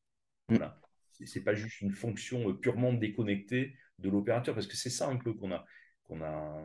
Mm. 0.48 0.56
Voilà. 0.56 0.80
Ce 1.12 1.38
n'est 1.38 1.44
pas 1.44 1.54
juste 1.54 1.80
une 1.80 1.90
fonction 1.90 2.54
purement 2.54 2.92
déconnectée 2.92 3.74
de 3.98 4.08
l'opérateur, 4.08 4.54
parce 4.54 4.68
que 4.68 4.76
c'est 4.76 4.90
ça 4.90 5.08
un 5.08 5.16
peu 5.16 5.34
qu'on 5.34 5.50
a, 5.50 5.66
qu'on 6.04 6.22
a 6.22 6.64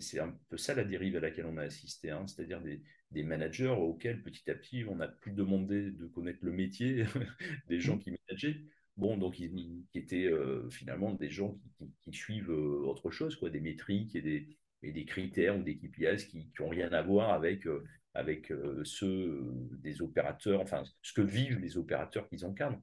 c'est 0.00 0.20
un 0.20 0.36
peu 0.48 0.56
ça 0.56 0.74
la 0.74 0.84
dérive 0.84 1.16
à 1.16 1.20
laquelle 1.20 1.46
on 1.46 1.56
a 1.56 1.62
assisté, 1.62 2.10
hein. 2.10 2.26
c'est-à-dire 2.26 2.60
des, 2.60 2.82
managers 3.24 3.74
auxquels 3.76 4.22
petit 4.22 4.48
à 4.50 4.54
petit 4.54 4.84
on 4.84 4.96
n'a 4.96 5.08
plus 5.08 5.32
demandé 5.32 5.90
de 5.90 6.06
connaître 6.06 6.38
le 6.42 6.52
métier 6.52 7.04
des 7.68 7.80
gens 7.80 7.96
mmh. 7.96 8.00
qui 8.00 8.10
manageaient. 8.12 8.60
Bon, 8.96 9.16
donc 9.16 9.38
ils, 9.40 9.84
qui 9.90 9.98
étaient 9.98 10.26
euh, 10.26 10.68
finalement 10.70 11.12
des 11.12 11.30
gens 11.30 11.58
qui, 12.04 12.12
suivent 12.12 12.50
euh, 12.50 12.84
autre 12.84 13.10
chose, 13.10 13.36
quoi, 13.36 13.50
des 13.50 13.60
métriques 13.60 14.14
et 14.14 14.20
des, 14.20 14.48
et 14.82 14.92
des 14.92 15.04
critères 15.04 15.58
ou 15.58 15.62
des 15.62 15.76
KPIs 15.76 16.28
qui 16.28 16.50
n'ont 16.60 16.68
rien 16.68 16.92
à 16.92 17.02
voir 17.02 17.30
avec, 17.30 17.66
euh, 17.66 17.84
avec 18.14 18.52
ceux 18.84 19.42
des 19.72 20.02
opérateurs, 20.02 20.60
enfin 20.60 20.82
ce 21.02 21.12
que 21.12 21.22
vivent 21.22 21.58
les 21.58 21.78
opérateurs 21.78 22.28
qu'ils 22.28 22.44
encadrent. 22.44 22.80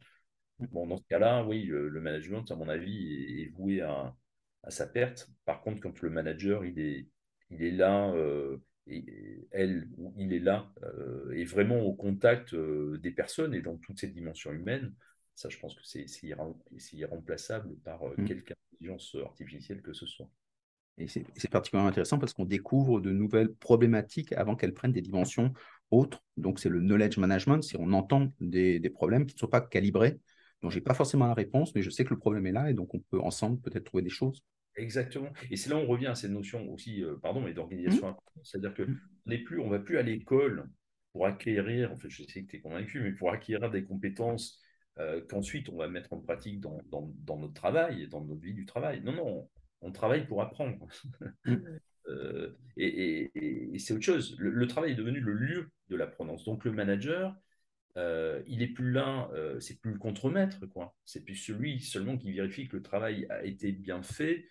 Mmh. 0.60 0.68
Bon, 0.72 0.88
dans 0.88 0.98
ce 0.98 1.08
cas-là, 1.10 1.46
oui, 1.46 1.64
le, 1.66 2.02
management, 2.02 2.50
à 2.52 2.56
mon 2.56 2.68
avis, 2.68 3.42
est 3.42 3.50
voué 3.56 3.82
à, 3.82 4.16
à 4.64 4.72
sa 4.72 4.88
perte. 4.88 5.30
Par 5.46 5.62
contre, 5.62 5.80
quand 5.80 6.02
le 6.02 6.10
manager, 6.10 6.66
il 6.66 6.80
est, 6.80 7.08
il 7.50 7.64
est 7.64 7.72
là, 7.72 8.12
euh, 8.14 8.58
et, 8.88 9.48
elle 9.52 9.90
ou 9.98 10.14
il 10.18 10.34
est 10.34 10.40
là, 10.40 10.72
euh, 10.84 11.32
et 11.32 11.44
vraiment 11.44 11.80
au 11.80 11.94
contact 11.94 12.54
euh, 12.54 12.98
des 12.98 13.12
personnes 13.12 13.54
et 13.54 13.62
dans 13.62 13.78
toutes 13.78 14.00
ces 14.00 14.08
dimensions 14.08 14.52
humaines, 14.52 14.94
ça, 15.36 15.50
je 15.50 15.60
pense 15.60 15.76
que 15.76 15.84
c'est 15.84 16.08
irremplaçable 16.94 17.76
par 17.84 18.02
mm. 18.18 18.26
quelque 18.26 18.54
intelligence 18.74 19.16
artificielle 19.24 19.82
que 19.82 19.94
ce 19.94 20.06
soit. 20.06 20.30
Et 21.00 21.08
c'est 21.08 21.52
particulièrement 21.52 21.90
intéressant 21.90 22.18
parce 22.18 22.34
qu'on 22.34 22.46
découvre 22.46 23.00
de 23.00 23.12
nouvelles 23.12 23.54
problématiques 23.54 24.34
avant 24.34 24.56
qu'elles 24.56 24.74
prennent 24.74 24.92
des 24.92 25.02
dimensions 25.02 25.54
autres. 25.92 26.24
Donc, 26.38 26.60
c'est 26.60 26.70
le 26.70 26.80
knowledge 26.80 27.18
management, 27.18 27.62
si 27.62 27.78
on 27.78 27.94
entend 27.94 28.34
des, 28.40 28.80
des 28.80 28.90
problèmes 28.90 29.28
qui 29.28 29.36
ne 29.36 29.40
sont 29.40 29.48
pas 29.48 29.62
calibrés, 29.62 30.20
dont 30.62 30.70
je 30.70 30.76
n'ai 30.76 30.82
pas 30.82 30.94
forcément 30.94 31.28
la 31.28 31.34
réponse, 31.34 31.74
mais 31.76 31.82
je 31.82 31.90
sais 31.90 32.04
que 32.04 32.10
le 32.10 32.20
problème 32.20 32.46
est 32.48 32.52
là 32.52 32.70
et 32.70 32.74
donc 32.74 32.94
on 32.94 33.00
peut 33.00 33.20
ensemble 33.20 33.60
peut-être 33.62 33.86
trouver 33.86 34.04
des 34.04 34.10
choses. 34.10 34.44
Exactement. 34.76 35.30
Et 35.50 35.58
c'est 35.58 35.70
là 35.70 35.76
où 35.76 35.80
on 35.80 35.88
revient 35.88 36.08
à 36.08 36.16
cette 36.16 36.32
notion 36.32 36.72
aussi, 36.72 37.04
euh, 37.04 37.16
pardon, 37.22 37.42
mais 37.42 37.54
d'organisation. 37.54 38.12
Mmh. 38.12 38.40
C'est-à-dire 38.44 38.74
qu'on 38.76 38.86
mmh. 38.86 39.60
on 39.60 39.70
va 39.70 39.80
plus 39.80 39.98
à 39.98 40.04
l'école 40.04 40.70
pour 41.14 41.26
acquérir, 41.26 41.92
en 41.92 41.98
fait, 41.98 42.10
je 42.10 42.24
sais 42.24 42.44
que 42.44 42.52
tu 42.52 42.58
es 42.58 42.60
convaincu, 42.60 43.02
mais 43.02 43.12
pour 43.12 43.32
acquérir 43.32 43.72
des 43.72 43.84
compétences 43.84 44.62
euh, 45.00 45.22
qu'ensuite 45.28 45.70
on 45.70 45.78
va 45.78 45.88
mettre 45.88 46.14
en 46.14 46.20
pratique 46.20 46.60
dans, 46.60 46.82
dans, 46.90 47.38
notre 47.38 47.54
travail 47.54 48.04
et 48.04 48.08
dans 48.08 48.24
notre 48.24 48.42
vie 48.42 48.54
du 48.54 48.66
travail. 48.66 49.02
Non, 49.04 49.14
non, 49.14 49.50
on, 49.82 49.92
travaille 49.92 50.28
pour 50.28 50.42
apprendre. 50.42 50.88
Mmh. 51.46 51.56
Euh, 52.10 52.56
et, 52.78 53.30
c'est 53.80 53.94
autre 53.94 54.06
chose. 54.06 54.38
Le, 54.40 54.66
travail 54.66 54.94
est 54.94 54.96
devenu 54.96 55.20
le 55.20 55.34
lieu 55.34 55.70
de 55.90 55.98
l'apprenance. 55.98 56.46
Donc 56.46 56.64
le 56.64 56.72
manager, 56.72 57.36
il 58.48 58.62
est 58.62 58.74
plus 58.74 58.92
là, 58.92 59.30
c'est 59.60 59.80
plus 59.82 59.94
le 59.94 60.00
contremaître, 60.00 60.66
quoi. 60.68 60.96
C'est 61.06 61.24
plus 61.24 61.36
celui 61.36 61.80
seulement 61.80 62.18
qui 62.18 62.32
vérifie 62.32 62.68
que 62.68 62.78
le 62.78 62.84
travail 62.84 63.26
a 63.30 63.44
été 63.44 63.72
bien 63.72 64.04
fait, 64.04 64.46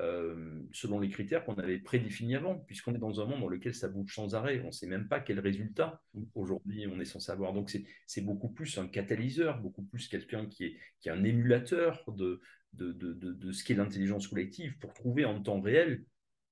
euh, 0.00 0.62
selon 0.72 1.00
les 1.00 1.10
critères 1.10 1.44
qu'on 1.44 1.54
avait 1.54 1.78
prédéfinis 1.78 2.34
avant, 2.34 2.58
puisqu'on 2.58 2.94
est 2.94 2.98
dans 2.98 3.20
un 3.20 3.26
monde 3.26 3.40
dans 3.40 3.48
lequel 3.48 3.74
ça 3.74 3.88
bouge 3.88 4.14
sans 4.14 4.34
arrêt. 4.34 4.60
On 4.64 4.68
ne 4.68 4.72
sait 4.72 4.86
même 4.86 5.06
pas 5.06 5.20
quel 5.20 5.38
résultat 5.38 6.02
aujourd'hui 6.34 6.86
on 6.86 6.98
est 6.98 7.04
censé 7.04 7.30
avoir. 7.30 7.52
Donc 7.52 7.76
c'est 8.06 8.22
beaucoup 8.22 8.48
plus 8.48 8.78
un 8.78 8.88
catalyseur, 8.88 9.60
beaucoup 9.60 9.82
plus 9.82 10.08
quelqu'un 10.08 10.46
qui 10.46 10.64
est, 10.64 10.76
qui 11.00 11.08
est 11.08 11.12
un 11.12 11.22
émulateur 11.24 12.02
de, 12.08 12.40
de, 12.72 12.92
de, 12.92 13.12
de, 13.12 13.52
ce 13.52 13.62
qu'est 13.64 13.74
l'intelligence 13.74 14.28
collective 14.28 14.78
pour 14.78 14.94
trouver 14.94 15.26
en 15.26 15.40
temps 15.42 15.60
réel 15.60 16.04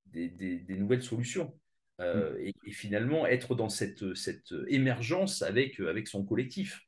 des, 0.06 0.28
des, 0.28 0.76
nouvelles 0.76 1.02
solutions. 1.02 1.58
Euh, 2.00 2.34
et, 2.40 2.54
et, 2.64 2.72
finalement 2.72 3.26
être 3.26 3.54
dans 3.54 3.68
cette, 3.68 4.14
cette 4.14 4.54
émergence 4.68 5.42
avec, 5.42 5.78
avec 5.80 6.08
son 6.08 6.24
collectif. 6.24 6.86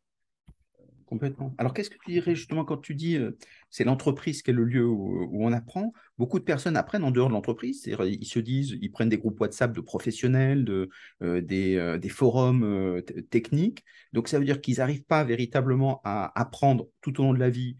Complètement. 1.12 1.54
Alors, 1.58 1.74
qu'est-ce 1.74 1.90
que 1.90 1.98
tu 2.06 2.12
dirais 2.12 2.34
justement 2.34 2.64
quand 2.64 2.78
tu 2.78 2.94
dis 2.94 3.18
euh, 3.18 3.36
c'est 3.68 3.84
l'entreprise 3.84 4.40
qui 4.40 4.50
est 4.50 4.54
le 4.54 4.64
lieu 4.64 4.86
où, 4.86 5.44
on 5.44 5.52
apprend? 5.52 5.92
Beaucoup 6.16 6.38
de 6.38 6.44
personnes 6.44 6.74
apprennent 6.74 7.04
en 7.04 7.10
dehors 7.10 7.28
de 7.28 7.34
l'entreprise. 7.34 7.84
Ils 7.86 8.24
se 8.26 8.38
disent, 8.38 8.78
ils 8.80 8.90
prennent 8.90 9.10
des 9.10 9.18
groupes 9.18 9.38
WhatsApp 9.38 9.76
de 9.76 9.82
professionnels, 9.82 10.64
de, 10.64 10.88
euh, 11.22 11.42
des, 11.42 11.76
euh, 11.76 11.98
des, 11.98 12.08
forums 12.08 13.02
techniques. 13.28 13.84
Donc, 14.14 14.26
ça 14.26 14.38
veut 14.38 14.46
dire 14.46 14.62
qu'ils 14.62 14.78
n'arrivent 14.78 15.04
pas 15.04 15.22
véritablement 15.22 16.00
à 16.02 16.32
apprendre 16.40 16.88
tout 17.02 17.20
au 17.20 17.24
long 17.24 17.34
de 17.34 17.40
la 17.40 17.50
vie 17.50 17.76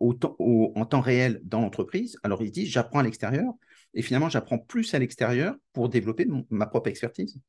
au 0.00 0.72
en 0.74 0.86
temps 0.86 1.00
réel 1.02 1.42
dans 1.44 1.60
l'entreprise. 1.60 2.16
Alors, 2.22 2.42
ils 2.42 2.50
disent 2.50 2.70
j'apprends 2.70 3.00
à 3.00 3.02
l'extérieur 3.02 3.52
et 3.94 4.02
finalement, 4.02 4.28
j'apprends 4.28 4.58
plus 4.58 4.94
à 4.94 4.98
l'extérieur 4.98 5.56
pour 5.72 5.88
développer 5.88 6.26
ma 6.50 6.66
propre 6.66 6.88
expertise 6.88 7.40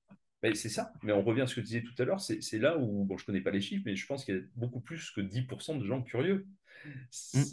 c'est 0.53 0.69
ça, 0.69 0.93
mais 1.03 1.11
on 1.11 1.21
revient 1.21 1.41
à 1.41 1.47
ce 1.47 1.55
que 1.55 1.59
tu 1.59 1.65
disais 1.65 1.83
tout 1.83 2.01
à 2.01 2.05
l'heure, 2.05 2.21
c'est 2.21 2.59
là 2.59 2.77
où, 2.77 3.03
bon, 3.03 3.17
je 3.17 3.23
ne 3.23 3.25
connais 3.25 3.41
pas 3.41 3.51
les 3.51 3.61
chiffres, 3.61 3.83
mais 3.85 3.95
je 3.95 4.05
pense 4.05 4.23
qu'il 4.23 4.35
y 4.35 4.37
a 4.37 4.41
beaucoup 4.55 4.79
plus 4.79 5.11
que 5.11 5.21
10% 5.21 5.79
de 5.79 5.85
gens 5.85 6.01
curieux. 6.01 6.47
Mm. 7.33 7.43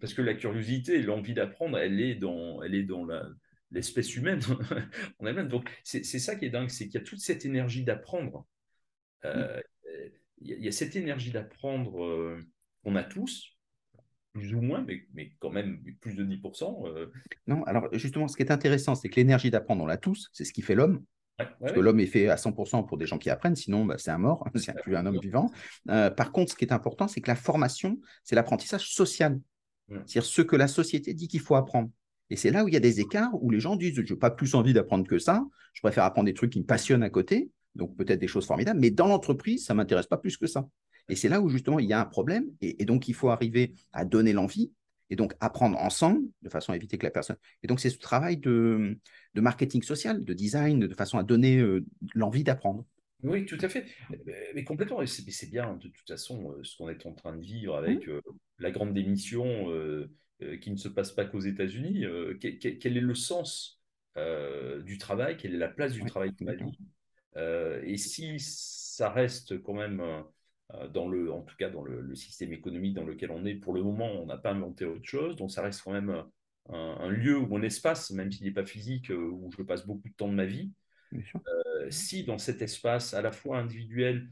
Parce 0.00 0.12
que 0.12 0.22
la 0.22 0.34
curiosité, 0.34 1.00
l'envie 1.00 1.32
d'apprendre, 1.32 1.78
elle 1.78 2.00
est 2.00 2.14
dans, 2.14 2.62
elle 2.62 2.74
est 2.74 2.82
dans 2.82 3.06
l'espèce 3.70 4.14
humaine 4.14 4.40
en 5.18 5.26
elle-même. 5.26 5.48
Donc, 5.48 5.70
c'est 5.84 6.02
ça 6.04 6.36
qui 6.36 6.44
est 6.44 6.50
dingue, 6.50 6.68
c'est 6.68 6.86
qu'il 6.86 7.00
y 7.00 7.02
a 7.02 7.06
toute 7.06 7.20
cette 7.20 7.46
énergie 7.46 7.84
d'apprendre. 7.84 8.46
Euh, 9.24 9.58
mm. 9.58 10.10
il, 10.42 10.64
y 10.64 10.68
a 10.68 10.72
cette 10.72 10.96
énergie 10.96 11.30
d'apprendre 11.30 12.04
euh, 12.04 12.44
qu'on 12.82 12.96
a 12.96 13.04
tous, 13.04 13.53
plus 14.34 14.52
ou 14.52 14.60
moins, 14.60 14.84
mais, 14.86 15.06
mais, 15.14 15.30
quand 15.38 15.50
même 15.50 15.78
plus 16.00 16.14
de 16.14 16.24
10%. 16.24 16.88
Euh. 16.88 17.06
Non, 17.46 17.62
alors 17.64 17.88
justement, 17.92 18.28
ce 18.28 18.36
qui 18.36 18.42
est 18.42 18.50
intéressant, 18.50 18.94
c'est 18.94 19.08
que 19.08 19.16
l'énergie 19.16 19.50
d'apprendre, 19.50 19.82
on 19.84 19.86
l'a 19.86 19.96
tous, 19.96 20.28
c'est 20.32 20.44
ce 20.44 20.52
qui 20.52 20.60
fait 20.60 20.74
l'homme. 20.74 21.02
Parce 21.36 21.72
que 21.72 21.80
l'homme 21.80 21.98
est 21.98 22.06
fait 22.06 22.28
à 22.28 22.36
100% 22.36 22.86
pour 22.86 22.96
des 22.96 23.06
gens 23.06 23.18
qui 23.18 23.28
apprennent, 23.28 23.56
sinon 23.56 23.84
bah, 23.84 23.96
c'est 23.98 24.10
un 24.10 24.18
mort, 24.18 24.48
c'est 24.54 24.74
plus 24.82 24.94
un 24.94 25.06
homme 25.06 25.18
vivant. 25.20 25.50
Euh, 25.88 26.10
par 26.10 26.30
contre, 26.30 26.52
ce 26.52 26.56
qui 26.56 26.64
est 26.64 26.72
important, 26.72 27.08
c'est 27.08 27.20
que 27.20 27.28
la 27.28 27.36
formation, 27.36 27.98
c'est 28.22 28.36
l'apprentissage 28.36 28.88
social. 28.88 29.40
C'est-à-dire 29.88 30.24
ce 30.24 30.42
que 30.42 30.56
la 30.56 30.68
société 30.68 31.12
dit 31.12 31.28
qu'il 31.28 31.40
faut 31.40 31.56
apprendre. 31.56 31.90
Et 32.30 32.36
c'est 32.36 32.50
là 32.50 32.64
où 32.64 32.68
il 32.68 32.74
y 32.74 32.76
a 32.76 32.80
des 32.80 33.00
écarts 33.00 33.30
où 33.42 33.50
les 33.50 33.60
gens 33.60 33.76
disent 33.76 33.94
Je 33.94 34.14
n'ai 34.14 34.18
pas 34.18 34.30
plus 34.30 34.54
envie 34.54 34.72
d'apprendre 34.72 35.06
que 35.06 35.18
ça, 35.18 35.44
je 35.74 35.80
préfère 35.80 36.04
apprendre 36.04 36.26
des 36.26 36.34
trucs 36.34 36.52
qui 36.52 36.60
me 36.60 36.64
passionnent 36.64 37.02
à 37.02 37.10
côté, 37.10 37.50
donc 37.74 37.96
peut-être 37.96 38.18
des 38.18 38.28
choses 38.28 38.46
formidables, 38.46 38.80
mais 38.80 38.90
dans 38.90 39.08
l'entreprise, 39.08 39.66
ça 39.66 39.74
ne 39.74 39.78
m'intéresse 39.78 40.06
pas 40.06 40.16
plus 40.16 40.36
que 40.36 40.46
ça. 40.46 40.66
Et 41.08 41.16
c'est 41.16 41.28
là 41.28 41.40
où 41.40 41.48
justement 41.48 41.78
il 41.78 41.86
y 41.86 41.92
a 41.92 42.00
un 42.00 42.06
problème, 42.06 42.46
et 42.60 42.84
donc 42.84 43.08
il 43.08 43.14
faut 43.14 43.30
arriver 43.30 43.74
à 43.92 44.04
donner 44.04 44.32
l'envie, 44.32 44.72
et 45.10 45.16
donc 45.16 45.34
apprendre 45.40 45.78
ensemble 45.78 46.22
de 46.42 46.48
façon 46.48 46.72
à 46.72 46.76
éviter 46.76 46.98
que 46.98 47.04
la 47.04 47.10
personne. 47.10 47.36
Et 47.62 47.66
donc 47.66 47.80
c'est 47.80 47.90
ce 47.90 47.98
travail 47.98 48.36
de, 48.36 48.98
de, 49.34 49.40
marketing 49.40 49.82
social, 49.82 50.24
de 50.24 50.32
design, 50.32 50.80
de 50.80 50.94
façon 50.94 51.18
à 51.18 51.22
donner 51.22 51.58
euh, 51.58 51.84
l'envie 52.14 52.44
d'apprendre. 52.44 52.84
Oui, 53.22 53.46
tout 53.46 53.58
à 53.60 53.68
fait. 53.68 53.86
Mais, 54.54 54.64
complètement. 54.64 55.00
Et 55.00 55.06
c'est 55.06 55.50
bien 55.50 55.76
de 55.76 55.88
toute 55.88 56.08
façon 56.08 56.52
euh, 56.52 56.62
ce 56.62 56.76
qu'on 56.76 56.88
est 56.88 57.06
en 57.06 57.12
train 57.12 57.34
de 57.34 57.40
vivre 57.40 57.76
avec 57.76 58.06
euh, 58.08 58.20
la 58.58 58.70
grande 58.70 58.92
démission 58.92 59.72
qui 60.60 60.70
ne 60.70 60.76
se 60.76 60.88
passe 60.88 61.12
pas 61.12 61.24
qu'aux 61.24 61.40
États-Unis. 61.40 62.04
Quel, 62.40 62.96
est 62.96 63.00
le 63.00 63.14
sens 63.14 63.80
du 64.84 64.98
travail? 64.98 65.36
Quelle 65.36 65.54
est 65.54 65.58
la 65.58 65.68
place 65.68 65.92
du 65.92 66.04
travail 66.04 66.32
Et 67.84 67.96
si 67.96 68.38
ça 68.40 69.10
reste 69.10 69.62
quand 69.62 69.74
même 69.74 70.02
dans 70.92 71.08
le, 71.08 71.32
en 71.32 71.42
tout 71.42 71.56
cas 71.56 71.70
dans 71.70 71.82
le, 71.82 72.14
système 72.14 72.52
économique 72.52 72.94
dans 72.94 73.04
lequel 73.04 73.30
on 73.30 73.44
est. 73.44 73.54
Pour 73.54 73.74
le 73.74 73.82
moment, 73.82 74.10
on 74.12 74.26
n'a 74.26 74.38
pas 74.38 74.52
inventé 74.52 74.84
autre 74.84 75.04
chose, 75.04 75.36
donc 75.36 75.50
ça 75.50 75.62
reste 75.62 75.82
quand 75.82 75.92
même 75.92 76.24
un, 76.70 77.08
lieu 77.08 77.38
ou 77.38 77.56
un 77.56 77.62
espace, 77.62 78.10
même 78.10 78.32
s'il 78.32 78.46
n'est 78.46 78.52
pas 78.52 78.64
physique, 78.64 79.10
euh, 79.10 79.30
où 79.30 79.50
je 79.56 79.62
passe 79.62 79.86
beaucoup 79.86 80.08
de 80.08 80.14
temps 80.14 80.28
de 80.28 80.34
ma 80.34 80.46
vie. 80.46 80.72
Euh, 81.12 81.90
si 81.90 82.24
dans 82.24 82.38
cet 82.38 82.62
espace, 82.62 83.14
à 83.14 83.22
la 83.22 83.30
fois 83.30 83.58
individuel, 83.58 84.30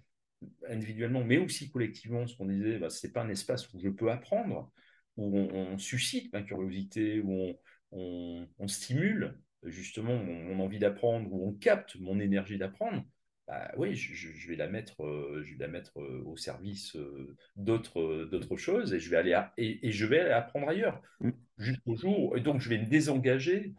individuellement, 0.69 1.23
mais 1.23 1.39
aussi 1.39 1.71
collectivement, 1.71 2.27
ce 2.27 2.37
qu'on 2.37 2.47
disait, 2.47 2.79
bah, 2.79 2.91
ce 2.91 3.07
n'est 3.07 3.13
pas 3.13 3.23
un 3.23 3.29
espace 3.29 3.73
où 3.73 3.79
je 3.79 3.89
peux 3.89 4.11
apprendre, 4.11 4.73
où 5.17 5.37
on, 5.37 5.79
suscite 5.79 6.33
ma 6.33 6.43
curiosité, 6.43 7.21
où 7.21 7.55
on, 7.93 8.49
on 8.59 8.69
stimule 8.69 9.39
justement 9.65 10.17
mon 10.17 10.59
envie 10.61 10.79
d'apprendre, 10.79 11.33
où 11.33 11.47
on 11.47 11.53
capte 11.53 11.97
mon 11.97 12.19
énergie 12.19 12.59
d'apprendre, 12.59 13.05
bah 13.53 13.71
oui, 13.77 13.95
je, 13.95 14.49
vais 14.49 14.57
la 14.57 14.67
mettre, 14.67 15.05
euh, 15.05 15.43
je 15.45 15.53
vais 15.53 15.67
la 15.67 15.69
mettre 15.69 16.01
euh, 16.01 16.23
au 16.25 16.39
service 16.39 16.97
euh, 16.97 17.37
d'autres, 17.57 18.25
d'autres 18.31 18.57
choses 18.57 18.95
et 18.95 18.99
je 18.99 19.11
vais 19.11 19.17
aller 19.17 19.39
et, 19.59 19.93
je 19.93 20.07
vais 20.07 20.31
apprendre 20.31 20.69
ailleurs 20.69 21.03
mmh. 21.21 21.31
jusqu'au 21.59 21.95
jour. 21.95 22.37
Et 22.37 22.41
donc 22.41 22.63
je 22.63 22.71
vais 22.71 22.79
me 22.79 22.87
désengager. 22.87 23.75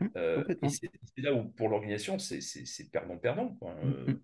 Mmh, 0.00 0.08
et 0.62 0.68
c'est, 0.68 0.90
là 1.18 1.34
où 1.34 1.44
pour 1.50 1.68
l'organisation 1.68 2.18
c'est, 2.18 2.40
perdant-perdant. 2.90 3.58
Mmh, 3.60 4.14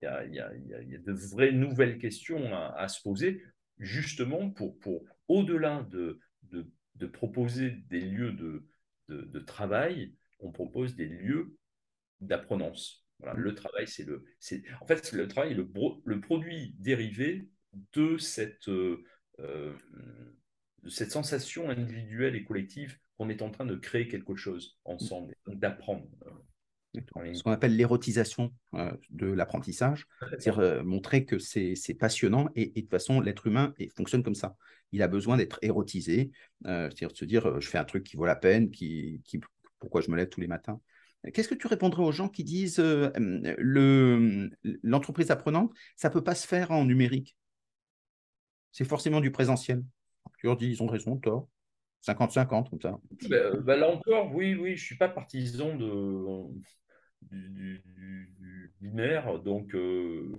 il 0.00 0.04
y, 0.04 0.08
a, 0.08 0.24
y, 0.24 0.40
a, 0.40 0.54
y, 0.54 0.94
a, 0.94 0.98
de 0.98 1.12
vraies 1.12 1.52
nouvelles 1.52 1.98
questions 1.98 2.54
à, 2.54 2.88
se 2.88 3.02
poser 3.02 3.42
justement 3.78 4.50
pour, 4.50 4.78
pour 4.78 5.04
au-delà 5.28 5.86
de, 5.90 6.18
de, 6.44 6.66
de, 6.94 7.06
proposer 7.06 7.70
des 7.88 8.00
lieux 8.00 8.32
de, 8.32 8.66
de, 9.08 9.38
travail, 9.40 10.14
on 10.40 10.50
propose 10.50 10.94
des 10.94 11.06
lieux 11.06 11.56
d'apprenance. 12.20 13.03
Voilà, 13.20 13.38
le 13.38 13.54
travail, 13.54 13.86
c'est 13.86 14.04
le, 14.04 14.24
en 14.80 14.86
fait, 14.86 15.12
le 15.12 15.28
travail 15.28 15.54
le, 15.54 15.68
le 16.04 16.20
produit 16.20 16.74
dérivé 16.78 17.48
de 17.92 18.18
cette, 18.18 18.68
euh, 18.68 19.02
de 19.38 20.88
cette 20.88 21.10
sensation 21.10 21.70
individuelle 21.70 22.36
et 22.36 22.44
collective 22.44 22.98
qu'on 23.16 23.28
est 23.28 23.42
en 23.42 23.50
train 23.50 23.66
de 23.66 23.76
créer 23.76 24.08
quelque 24.08 24.34
chose 24.34 24.78
ensemble, 24.84 25.34
d'apprendre. 25.46 26.08
Ce 26.94 27.42
qu'on 27.42 27.50
appelle 27.50 27.76
l'érotisation 27.76 28.52
euh, 28.74 28.92
de 29.10 29.26
l'apprentissage, 29.26 30.06
c'est-à-dire 30.20 30.60
euh, 30.60 30.82
montrer 30.84 31.24
que 31.24 31.38
c'est 31.38 31.96
passionnant 31.98 32.48
et, 32.54 32.66
de 32.66 32.80
toute 32.80 32.90
façon, 32.90 33.20
l'être 33.20 33.46
humain 33.46 33.74
fonctionne 33.96 34.22
comme 34.22 34.34
ça. 34.34 34.56
Il 34.92 35.02
a 35.02 35.08
besoin 35.08 35.36
d'être 35.36 35.58
érotisé, 35.62 36.30
euh, 36.66 36.88
c'est-à-dire 36.90 37.08
de 37.08 37.16
se 37.16 37.24
dire 37.24 37.60
je 37.60 37.68
fais 37.68 37.78
un 37.78 37.84
truc 37.84 38.04
qui 38.04 38.16
vaut 38.16 38.26
la 38.26 38.36
peine, 38.36 38.70
qui, 38.70 39.22
qui 39.24 39.40
pourquoi 39.80 40.02
je 40.02 40.10
me 40.10 40.16
lève 40.16 40.28
tous 40.28 40.40
les 40.40 40.46
matins. 40.46 40.80
Qu'est-ce 41.32 41.48
que 41.48 41.54
tu 41.54 41.66
répondrais 41.66 42.02
aux 42.02 42.12
gens 42.12 42.28
qui 42.28 42.44
disent 42.44 42.82
l'entreprise 44.82 45.30
apprenante, 45.30 45.72
ça 45.96 46.08
ne 46.08 46.12
peut 46.12 46.24
pas 46.24 46.34
se 46.34 46.46
faire 46.46 46.70
en 46.70 46.84
numérique? 46.84 47.36
C'est 48.72 48.84
forcément 48.84 49.20
du 49.20 49.30
présentiel. 49.30 49.82
Tu 50.38 50.46
leur 50.46 50.56
dis 50.56 50.68
ils 50.68 50.82
ont 50.82 50.86
raison, 50.86 51.16
tort. 51.16 51.48
50-50, 52.06 52.70
comme 52.70 52.80
ça. 52.80 52.98
Ben, 53.30 53.60
ben 53.60 53.76
là 53.76 53.88
encore, 53.88 54.34
oui, 54.34 54.54
oui, 54.54 54.76
je 54.76 54.82
ne 54.82 54.86
suis 54.86 54.96
pas 54.96 55.08
partisan 55.08 55.74
de, 55.76 56.44
du, 57.30 57.82
binaire. 58.80 59.38
Donc, 59.38 59.74
euh, 59.74 60.32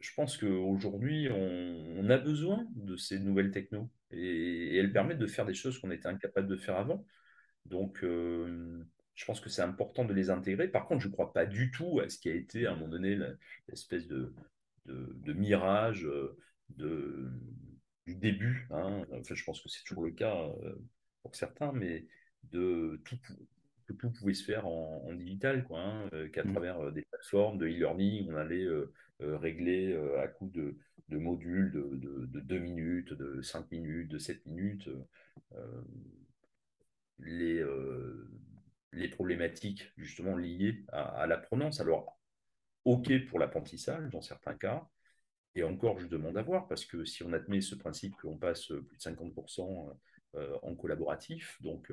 je 0.00 0.10
pense 0.16 0.36
qu'aujourd'hui, 0.38 1.28
on, 1.30 1.98
on, 1.98 2.10
a 2.10 2.16
besoin 2.16 2.66
de 2.74 2.96
ces 2.96 3.18
nouvelles 3.18 3.50
technos 3.50 3.90
et, 4.10 4.78
elles 4.78 4.92
permettent 4.92 5.18
de 5.18 5.26
faire 5.26 5.44
des 5.44 5.54
choses 5.54 5.78
qu'on 5.78 5.90
était 5.90 6.08
incapable 6.08 6.48
de 6.48 6.56
faire 6.56 6.76
avant. 6.76 7.04
Donc, 7.66 8.02
euh, 8.02 8.82
je 9.20 9.26
pense 9.26 9.40
que 9.40 9.50
c'est 9.50 9.60
important 9.60 10.06
de 10.06 10.14
les 10.14 10.30
intégrer. 10.30 10.66
Par 10.66 10.86
contre, 10.86 11.02
je 11.02 11.08
ne 11.08 11.12
crois 11.12 11.34
pas 11.34 11.44
du 11.44 11.70
tout 11.70 12.00
à 12.00 12.08
ce 12.08 12.18
qui 12.18 12.30
a 12.30 12.34
été 12.34 12.66
à 12.66 12.72
un 12.72 12.76
moment 12.76 12.88
donné 12.88 13.18
l'espèce 13.68 14.06
de, 14.06 14.32
de, 14.86 15.32
mirage 15.34 16.06
euh, 16.06 16.38
de, 16.70 17.30
du 18.06 18.14
début. 18.14 18.66
Hein. 18.70 19.04
Enfin, 19.12 19.34
je 19.34 19.44
pense 19.44 19.60
que 19.60 19.68
c'est 19.68 19.84
toujours 19.84 20.04
le 20.04 20.12
cas 20.12 20.48
pour 21.22 21.36
certains, 21.36 21.70
mais 21.72 22.06
de 22.50 23.02
tout, 23.04 23.18
tout 23.98 24.10
pouvait 24.10 24.32
se 24.32 24.44
faire 24.44 24.66
en, 24.66 25.12
digital, 25.12 25.64
quoi, 25.64 25.80
hein, 25.80 26.08
euh, 26.14 26.28
qu'à 26.28 26.44
mmh. 26.44 26.52
travers 26.52 26.80
euh, 26.80 26.90
des 26.90 27.02
plateformes 27.02 27.58
de 27.58 27.66
e-learning, 27.66 28.30
on 28.30 28.36
allait 28.36 28.64
euh, 28.64 28.90
régler 29.20 29.94
à 30.18 30.28
coup 30.28 30.48
de, 30.48 30.74
modules 31.10 31.72
de, 31.72 32.26
de, 32.26 32.40
2 32.40 32.58
minutes, 32.58 33.12
de 33.12 33.42
5 33.42 33.70
minutes, 33.70 34.08
de 34.08 34.18
7 34.18 34.46
minutes, 34.46 34.88
les, 37.18 37.62
les 38.92 39.08
problématiques 39.08 39.92
justement 39.96 40.36
liées 40.36 40.84
à, 40.88 41.02
à 41.02 41.26
l'apprenance. 41.26 41.80
Alors, 41.80 42.18
OK 42.84 43.12
pour 43.26 43.38
l'apprentissage 43.38 44.10
dans 44.10 44.22
certains 44.22 44.54
cas, 44.54 44.88
et 45.54 45.64
encore, 45.64 45.98
je 45.98 46.06
demande 46.06 46.38
à 46.38 46.42
voir, 46.42 46.68
parce 46.68 46.84
que 46.84 47.04
si 47.04 47.24
on 47.24 47.32
admet 47.32 47.60
ce 47.60 47.74
principe 47.74 48.14
qu'on 48.16 48.38
passe 48.38 48.66
plus 48.66 48.96
de 48.96 49.02
50% 49.02 49.96
en 50.62 50.74
collaboratif, 50.76 51.60
donc 51.60 51.90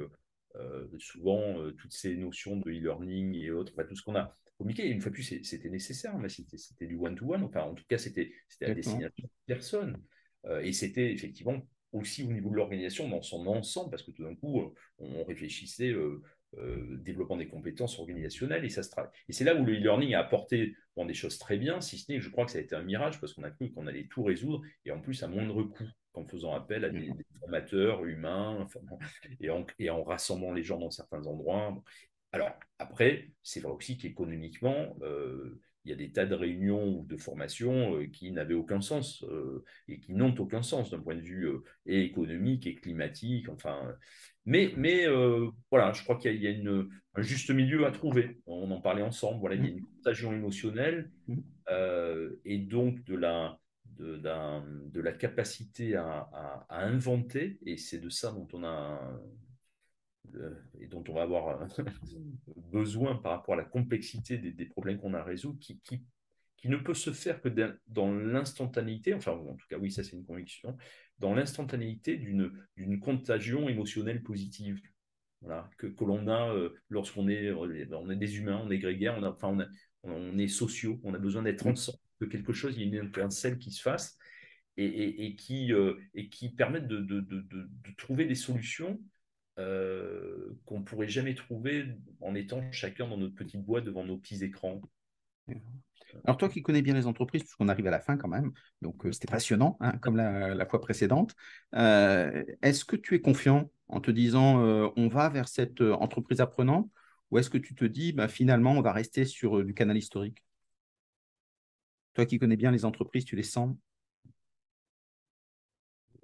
euh, 0.59 0.87
souvent, 0.99 1.59
euh, 1.59 1.71
toutes 1.71 1.93
ces 1.93 2.15
notions 2.15 2.57
de 2.57 2.69
e-learning 2.69 3.35
et 3.35 3.51
autres, 3.51 3.73
tout 3.83 3.95
ce 3.95 4.01
qu'on 4.01 4.15
a 4.15 4.35
communiqué, 4.57 4.87
une 4.87 5.01
fois 5.01 5.09
de 5.09 5.15
plus, 5.15 5.43
c'était 5.43 5.69
nécessaire, 5.69 6.17
mais 6.17 6.29
c'était 6.29 6.87
du 6.87 6.97
one-to-one, 6.97 7.43
enfin, 7.43 7.61
en 7.61 7.75
tout 7.75 7.83
cas, 7.87 7.97
c'était 7.97 8.33
à 8.61 8.73
destination 8.73 9.23
de 9.23 9.29
personne. 9.45 10.01
Euh, 10.45 10.61
et 10.61 10.73
c'était 10.73 11.11
effectivement 11.11 11.61
aussi 11.91 12.23
au 12.23 12.31
niveau 12.31 12.49
de 12.49 12.55
l'organisation 12.55 13.07
dans 13.07 13.21
son 13.21 13.45
ensemble, 13.47 13.91
parce 13.91 14.03
que 14.03 14.11
tout 14.11 14.23
d'un 14.23 14.35
coup, 14.35 14.73
on 14.97 15.23
réfléchissait 15.23 15.93
développement 16.99 17.37
des 17.37 17.47
compétences 17.47 17.99
organisationnelles 17.99 18.65
et 18.65 18.69
ça 18.69 18.81
se 18.81 18.89
travaille. 18.89 19.11
Et 19.27 19.33
c'est 19.33 19.43
là 19.43 19.55
où 19.55 19.65
le 19.65 19.73
e-learning 19.73 20.13
a 20.15 20.19
apporté 20.19 20.75
des 21.05 21.13
choses 21.13 21.37
très 21.37 21.57
bien, 21.57 21.81
si 21.81 21.97
ce 21.97 22.11
n'est, 22.11 22.19
je 22.19 22.29
crois 22.29 22.45
que 22.45 22.51
ça 22.51 22.57
a 22.57 22.61
été 22.61 22.75
un 22.75 22.81
mirage 22.81 23.19
parce 23.19 23.33
qu'on 23.33 23.43
a 23.43 23.51
cru 23.51 23.71
qu'on 23.71 23.87
allait 23.87 24.07
tout 24.07 24.23
résoudre 24.23 24.61
et 24.85 24.91
en 24.91 24.99
plus 24.99 25.21
à 25.23 25.27
moindre 25.27 25.63
coût 25.63 25.87
en 26.13 26.25
faisant 26.25 26.53
appel 26.53 26.83
à 26.83 26.89
des, 26.89 27.11
formateurs 27.39 28.03
humains 28.05 28.67
et, 29.39 29.51
en, 29.51 29.65
et, 29.77 29.89
en, 29.91 30.03
rassemblant 30.03 30.51
les 30.51 30.63
gens 30.63 30.79
dans 30.79 30.89
certains 30.89 31.27
endroits. 31.27 31.77
Alors, 32.31 32.49
après, 32.79 33.29
c'est 33.43 33.59
vrai 33.59 33.71
aussi 33.71 33.97
qu'économiquement, 33.97 34.97
euh, 35.03 35.61
il 35.87 35.91
y 35.91 35.93
a 35.93 35.95
des 35.95 36.11
tas 36.11 36.25
de 36.25 36.35
réunions 36.35 36.99
ou 36.99 37.05
de 37.05 37.15
formations 37.15 37.95
euh, 37.95 38.07
qui 38.07 38.31
n'avaient 38.31 38.53
aucun 38.53 38.81
sens 38.81 39.23
euh, 39.23 39.63
et 39.87 39.99
qui 39.99 40.13
n'ont 40.13 40.35
aucun 40.37 40.61
sens 40.61 40.91
d'un 40.91 40.99
point 40.99 41.15
de 41.15 41.21
vue 41.21 41.49
et 41.85 42.01
économique 42.01 42.67
et 42.67 42.75
climatique. 42.75 43.47
Enfin, 43.47 43.95
mais, 44.45 44.73
mais 44.75 45.05
voilà, 45.71 45.91
je 45.93 46.03
crois 46.03 46.17
qu'il 46.17 46.41
y 46.41 46.47
a, 46.47 46.51
une, 46.51 46.89
un 47.15 47.21
juste 47.21 47.49
milieu 47.51 47.85
à 47.85 47.91
trouver. 47.91 48.39
On 48.45 48.69
en 48.71 48.81
parlait 48.81 49.01
ensemble. 49.01 49.39
Voilà, 49.39 49.55
il 49.55 49.63
y 49.63 49.67
a 49.67 49.71
une 49.71 49.85
contagion 49.85 50.33
émotionnelle 50.33 51.09
mmh. 51.27 51.37
et 52.45 52.57
donc 52.59 53.03
de 53.05 53.15
la 53.15 53.57
de, 53.97 54.21
de, 54.91 55.01
la 55.01 55.11
capacité 55.11 55.95
à, 55.95 56.65
inventer, 56.69 57.57
et 57.65 57.77
c'est 57.77 57.99
de 57.99 58.09
ça 58.09 58.31
dont 58.31 58.47
on 58.53 58.63
a 58.63 59.19
et 60.79 60.87
dont 60.87 61.03
on 61.07 61.13
va 61.13 61.23
avoir 61.23 61.67
besoin 62.71 63.15
par 63.15 63.33
rapport 63.33 63.55
à 63.55 63.57
la 63.57 63.63
complexité 63.63 64.37
des, 64.37 64.65
problèmes 64.65 64.99
qu'on 64.99 65.13
a 65.13 65.19
à 65.19 65.23
résoudre, 65.23 65.59
qui, 65.59 65.79
qui, 65.79 66.03
qui, 66.57 66.69
ne 66.69 66.77
peut 66.77 66.93
se 66.93 67.11
faire 67.11 67.41
que 67.41 67.49
dans 67.87 68.13
l'instantanéité, 68.13 69.13
enfin 69.13 69.31
en 69.31 69.55
tout 69.55 69.67
cas 69.69 69.77
oui, 69.77 69.91
ça 69.91 70.03
c'est 70.03 70.15
une 70.15 70.25
conviction, 70.25 70.77
dans 71.19 71.33
l'instantanéité 71.33 72.17
d'une 72.17 72.99
contagion 72.99 73.69
émotionnelle 73.69 74.23
positive. 74.23 74.79
Voilà, 75.41 75.69
que, 75.77 75.85
que 75.85 76.03
l'on 76.03 76.27
a 76.27 76.51
euh, 76.51 76.73
lorsqu'on 76.89 77.27
est, 77.27 77.51
on 77.51 78.09
est 78.09 78.15
des 78.15 78.37
humains, 78.37 78.59
on 78.65 78.71
est 78.71 78.79
grégaires, 78.79 79.15
on, 79.19 79.23
a, 79.23 79.29
enfin, 79.29 79.55
on, 80.03 80.11
on 80.11 80.37
est 80.39 80.47
sociaux, 80.47 80.99
on 81.03 81.13
a 81.13 81.19
besoin 81.19 81.43
d'être 81.43 81.67
ensemble 81.67 81.99
que 82.19 82.25
quelque 82.25 82.53
chose, 82.53 82.75
il 82.75 82.81
y 82.81 82.83
a 82.83 82.99
une 82.99 83.07
étincelle 83.07 83.57
qui 83.57 83.71
se 83.71 83.81
fasse 83.81 84.17
et, 84.77 85.25
et, 85.25 85.35
qui, 85.35 85.73
euh, 85.73 85.95
et 86.13 86.29
qui 86.29 86.49
permettent 86.49 86.87
de, 86.87 86.99
de, 86.99 87.19
de, 87.21 87.41
de, 87.49 87.67
trouver 87.97 88.25
des 88.25 88.35
solutions 88.35 88.99
euh, 89.59 90.55
qu'on 90.65 90.79
ne 90.79 90.83
pourrait 90.83 91.07
jamais 91.07 91.35
trouver 91.35 91.85
en 92.21 92.35
étant 92.35 92.63
chacun 92.71 93.07
dans 93.07 93.17
notre 93.17 93.35
petite 93.35 93.63
boîte 93.63 93.85
devant 93.85 94.03
nos 94.03 94.17
petits 94.17 94.43
écrans. 94.43 94.81
Alors 96.25 96.37
toi 96.37 96.49
qui 96.49 96.61
connais 96.61 96.81
bien 96.81 96.93
les 96.93 97.07
entreprises, 97.07 97.43
puisqu'on 97.43 97.67
arrive 97.67 97.87
à 97.87 97.91
la 97.91 97.99
fin 97.99 98.17
quand 98.17 98.27
même, 98.27 98.51
donc 98.81 99.05
euh, 99.05 99.11
c'était 99.11 99.31
passionnant, 99.31 99.77
hein, 99.79 99.97
comme 99.97 100.15
la, 100.15 100.55
la, 100.55 100.65
fois 100.65 100.81
précédente, 100.81 101.35
est-ce 101.73 102.85
que 102.85 102.95
tu 102.95 103.15
es 103.15 103.21
confiant 103.21 103.69
en 103.87 103.99
te 104.01 104.11
disant 104.11 104.59
on 104.95 105.07
va 105.07 105.29
vers 105.29 105.47
cette 105.47 105.81
entreprise 105.81 106.41
apprenante 106.41 106.89
ou 107.31 107.37
est-ce 107.37 107.49
que 107.49 107.57
tu 107.57 107.75
te 107.75 107.85
dis 107.85 108.13
bah, 108.13 108.27
finalement 108.27 108.71
on 108.71 108.81
va 108.81 108.93
rester 108.93 109.25
sur 109.25 109.63
du 109.63 109.73
canal 109.73 109.97
historique? 109.97 110.43
Toi 112.13 112.25
qui 112.25 112.39
connais 112.39 112.57
bien 112.57 112.71
les 112.71 112.83
entreprises, 112.83 113.25
tu 113.25 113.35
les 113.35 113.43
sens? 113.43 113.75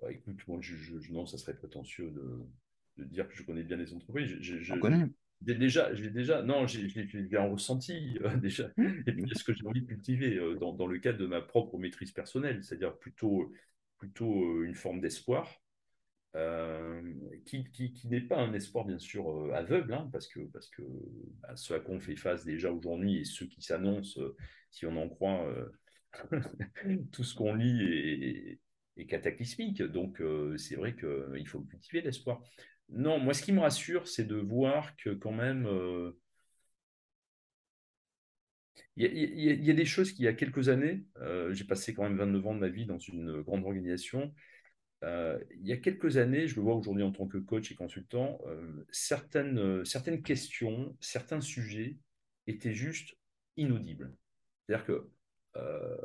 Bah, 0.01 0.11
Écoute, 0.11 0.45
moi, 0.47 0.57
je, 0.59 0.95
non, 1.11 1.25
ça 1.25 1.38
serait 1.38 1.55
prétentieux 1.55 2.09
de, 2.09 2.45
dire 2.97 3.27
que 3.27 3.35
je 3.35 3.43
connais 3.43 3.63
bien 3.63 3.77
les 3.77 3.93
entreprises. 3.93 4.37
Je, 4.39 4.59
je 4.59 4.73
connais. 4.75 5.05
Déjà, 5.41 5.93
j'ai 5.93 6.09
déjà, 6.09 6.41
non, 6.41 6.67
j'ai 6.67 6.87
bien 7.23 7.43
ressenti 7.43 8.17
euh, 8.23 8.35
déjà. 8.37 8.69
Mmh. 8.77 8.87
Et 9.07 9.11
puis, 9.11 9.31
ce 9.35 9.43
que 9.43 9.53
j'ai 9.53 9.65
envie 9.65 9.81
de 9.81 9.87
cultiver 9.87 10.37
euh, 10.37 10.55
dans, 10.55 10.73
dans, 10.73 10.87
le 10.87 10.99
cadre 10.99 11.17
de 11.17 11.25
ma 11.25 11.41
propre 11.41 11.77
maîtrise 11.77 12.11
personnelle, 12.11 12.63
c'est-à-dire 12.63 12.97
plutôt, 12.97 13.51
plutôt 13.97 14.41
euh, 14.41 14.63
une 14.65 14.75
forme 14.75 15.01
d'espoir, 15.01 15.59
qui, 17.45 17.63
qui, 17.71 17.93
qui 17.93 18.07
n'est 18.07 18.19
pas 18.19 18.39
un 18.39 18.53
espoir 18.53 18.85
bien 18.85 18.97
sûr 18.97 19.53
aveugle, 19.53 19.93
hein, 19.93 20.09
parce 20.11 20.27
que, 20.27 20.39
parce 20.39 20.67
que 20.67 20.81
bah, 21.41 21.55
ce 21.55 21.75
à 21.75 21.79
quoi 21.79 21.93
on 21.93 21.99
fait 21.99 22.15
face 22.15 22.43
déjà 22.43 22.71
aujourd'hui 22.71 23.19
et 23.19 23.23
ceux 23.23 23.45
qui 23.45 23.61
s'annoncent, 23.61 24.19
si 24.71 24.87
on 24.87 24.97
en 24.97 25.07
croit, 25.07 25.45
tout 27.11 27.23
ce 27.23 27.35
qu'on 27.35 27.53
lit 27.53 28.59
est, 28.97 29.05
cataclysmique. 29.07 29.81
Donc, 29.81 30.21
euh, 30.21 30.57
c'est 30.57 30.75
vrai 30.75 30.95
qu'il 30.95 31.47
faut 31.47 31.61
cultiver 31.61 32.01
l'espoir. 32.01 32.41
Non, 32.89 33.19
moi, 33.19 33.34
ce 33.34 33.43
qui 33.43 33.51
me 33.51 33.59
rassure, 33.59 34.07
c'est 34.07 34.25
de 34.25 34.36
voir 34.36 34.95
que 34.97 35.09
quand 35.09 35.31
même, 35.31 35.65
il 38.95 39.05
y, 39.05 39.71
a 39.71 39.73
des 39.73 39.86
choses 39.86 40.11
qui, 40.11 40.21
il 40.21 40.25
y 40.25 40.27
a 40.27 40.34
quelques 40.34 40.69
années, 40.69 41.03
euh, 41.17 41.53
j'ai 41.53 41.63
passé 41.63 41.93
quand 41.93 42.03
même 42.03 42.17
29 42.17 42.47
ans 42.47 42.53
de 42.55 42.59
ma 42.59 42.69
vie 42.69 42.86
dans 42.86 42.99
une 42.99 43.41
grande 43.41 43.63
organisation. 43.63 44.34
Euh, 45.03 45.39
il 45.51 45.67
y 45.67 45.71
a 45.73 45.77
quelques 45.77 46.17
années, 46.17 46.47
je 46.47 46.55
le 46.55 46.61
vois 46.61 46.75
aujourd'hui 46.75 47.03
en 47.03 47.11
tant 47.11 47.27
que 47.27 47.38
coach 47.39 47.71
et 47.71 47.75
consultant, 47.75 48.39
certaines, 48.91 49.84
certaines 49.86 50.21
questions, 50.21 50.95
certains 50.99 51.41
sujets 51.41 51.97
étaient 52.47 52.73
juste 52.73 53.17
inaudibles. 53.57 54.15
C'est-à-dire 54.65 54.86
que 54.86 55.09
euh, 55.57 55.97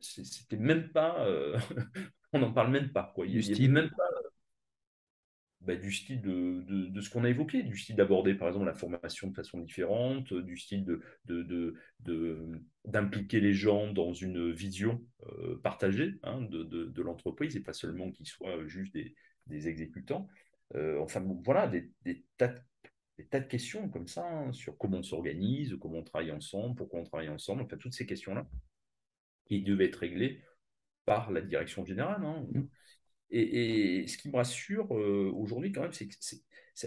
c'était 0.00 0.56
même 0.56 0.90
pas. 0.90 1.24
Euh, 1.26 1.58
on 2.32 2.40
n'en 2.40 2.52
parle 2.52 2.70
même 2.70 2.92
pas. 2.92 3.12
Quoi. 3.14 3.26
Il 3.26 3.40
n'y 3.40 3.52
avait 3.52 3.68
même 3.68 3.90
pas 3.90 4.10
bah, 5.60 5.74
du 5.74 5.92
style 5.92 6.20
de, 6.22 6.62
de, 6.88 7.00
ce 7.00 7.10
qu'on 7.10 7.24
a 7.24 7.30
évoqué, 7.30 7.62
du 7.62 7.76
style 7.76 7.96
d'aborder 7.96 8.34
par 8.34 8.48
exemple 8.48 8.66
la 8.66 8.74
formation 8.74 9.28
de 9.28 9.34
façon 9.34 9.58
différente, 9.58 10.32
du 10.32 10.56
style 10.56 10.84
de, 11.24 11.74
d'impliquer 12.84 13.40
les 13.40 13.54
gens 13.54 13.92
dans 13.92 14.12
une 14.12 14.52
vision 14.52 15.04
euh, 15.26 15.60
partagée 15.62 16.18
hein, 16.22 16.42
de, 16.42 17.02
l'entreprise 17.02 17.56
et 17.56 17.60
pas 17.60 17.72
seulement 17.72 18.10
qu'ils 18.12 18.28
soient 18.28 18.66
juste 18.66 18.94
des, 18.94 19.14
des 19.46 19.68
exécutants. 19.68 20.28
enfin, 21.00 21.24
voilà, 21.44 21.66
des, 21.66 21.92
tas 22.36 22.54
de, 23.18 23.38
questions 23.48 23.88
comme 23.88 24.06
ça 24.06 24.26
hein, 24.26 24.52
sur 24.52 24.78
comment 24.78 24.98
on 24.98 25.02
s'organise, 25.02 25.76
comment 25.80 25.98
on 25.98 26.04
travaille 26.04 26.30
ensemble, 26.30 26.76
pourquoi 26.76 27.00
on 27.00 27.04
travaille 27.04 27.30
ensemble, 27.30 27.62
enfin, 27.62 27.76
toutes 27.76 27.94
ces 27.94 28.06
questions-là 28.06 28.48
qui 29.48 29.62
devaient 29.62 29.86
être 29.86 29.96
réglées 29.96 30.40
par 31.04 31.30
la 31.32 31.40
direction 31.40 31.84
générale. 31.84 32.22
Hein. 32.22 32.46
Mmh. 33.30 33.36
Et, 33.36 34.06
ce 34.06 34.18
qui 34.18 34.28
me 34.28 34.36
rassure 34.36 34.90
aujourd'hui, 34.90 35.72
quand 35.72 35.82
même, 35.82 35.92
c'est 35.92 36.08
que 36.08 36.14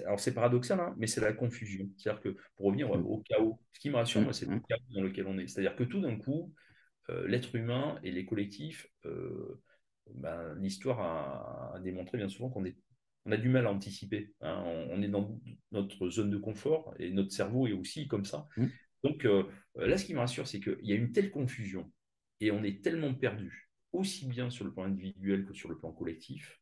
alors 0.05 0.19
c'est 0.19 0.33
paradoxal, 0.33 0.79
hein, 0.79 0.95
mais 0.97 1.07
c'est 1.07 1.21
la 1.21 1.33
confusion. 1.33 1.89
C'est-à-dire 1.97 2.21
que 2.21 2.37
pour 2.55 2.67
revenir 2.67 2.87
mmh. 2.87 3.05
au 3.05 3.23
chaos, 3.27 3.59
ce 3.73 3.79
qui 3.79 3.89
me 3.89 3.95
rassure, 3.95 4.21
moi, 4.21 4.33
c'est 4.33 4.47
le 4.47 4.55
mmh. 4.55 4.63
chaos 4.69 4.79
dans 4.95 5.01
lequel 5.01 5.27
on 5.27 5.37
est. 5.37 5.47
C'est-à-dire 5.47 5.75
que 5.75 5.83
tout 5.83 5.99
d'un 5.99 6.17
coup, 6.17 6.53
euh, 7.09 7.27
l'être 7.27 7.55
humain 7.55 7.99
et 8.03 8.11
les 8.11 8.25
collectifs, 8.25 8.87
euh, 9.05 9.61
ben, 10.15 10.55
l'histoire 10.59 10.99
a, 10.99 11.79
démontré 11.79 12.17
bien 12.17 12.29
souvent 12.29 12.49
qu'on 12.49 12.63
on 13.25 13.31
a 13.31 13.37
du 13.37 13.49
mal 13.49 13.67
à 13.67 13.71
anticiper. 13.71 14.33
Hein. 14.41 14.63
On, 14.89 15.01
est 15.01 15.07
dans 15.07 15.39
notre 15.71 16.09
zone 16.09 16.31
de 16.31 16.37
confort 16.37 16.93
et 16.97 17.11
notre 17.11 17.31
cerveau 17.31 17.67
est 17.67 17.73
aussi 17.73 18.07
comme 18.07 18.25
ça. 18.25 18.47
Mmh. 18.57 18.65
Donc 19.03 19.25
euh, 19.25 19.43
là, 19.75 19.97
ce 19.97 20.05
qui 20.05 20.13
me 20.13 20.19
rassure, 20.19 20.47
c'est 20.47 20.59
qu'il 20.59 20.79
y 20.83 20.93
a 20.93 20.95
une 20.95 21.11
telle 21.11 21.31
confusion 21.31 21.91
et 22.39 22.51
on 22.51 22.63
est 22.63 22.83
tellement 22.83 23.13
perdu, 23.13 23.70
aussi 23.91 24.25
bien 24.27 24.49
sur 24.49 24.65
le 24.65 24.71
plan 24.71 24.83
individuel 24.83 25.45
que 25.45 25.53
sur 25.53 25.69
le 25.69 25.77
plan 25.77 25.91
collectif, 25.91 26.59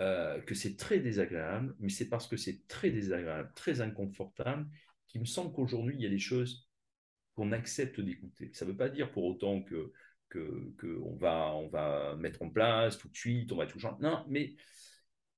euh, 0.00 0.40
que 0.40 0.54
c'est 0.54 0.76
très 0.76 0.98
désagréable, 0.98 1.74
mais 1.78 1.88
c'est 1.88 2.08
parce 2.08 2.26
que 2.26 2.36
c'est 2.36 2.66
très 2.66 2.90
désagréable, 2.90 3.52
très 3.54 3.80
inconfortable, 3.80 4.66
qu'il 5.06 5.20
me 5.20 5.26
semble 5.26 5.52
qu'aujourd'hui, 5.52 5.94
il 5.96 6.02
y 6.02 6.06
a 6.06 6.10
des 6.10 6.18
choses 6.18 6.68
qu'on 7.34 7.52
accepte 7.52 8.00
d'écouter. 8.00 8.50
Ça 8.52 8.64
ne 8.64 8.70
veut 8.70 8.76
pas 8.76 8.88
dire 8.88 9.12
pour 9.12 9.24
autant 9.24 9.62
que, 9.62 9.92
que, 10.28 11.00
on, 11.04 11.14
va, 11.16 11.54
on 11.54 11.68
va 11.68 12.16
mettre 12.16 12.42
en 12.42 12.50
place 12.50 12.98
tout 12.98 13.08
de 13.08 13.16
suite, 13.16 13.52
on 13.52 13.56
va 13.56 13.66
tout 13.66 13.78
changer. 13.78 14.02
Non, 14.02 14.24
mais 14.28 14.56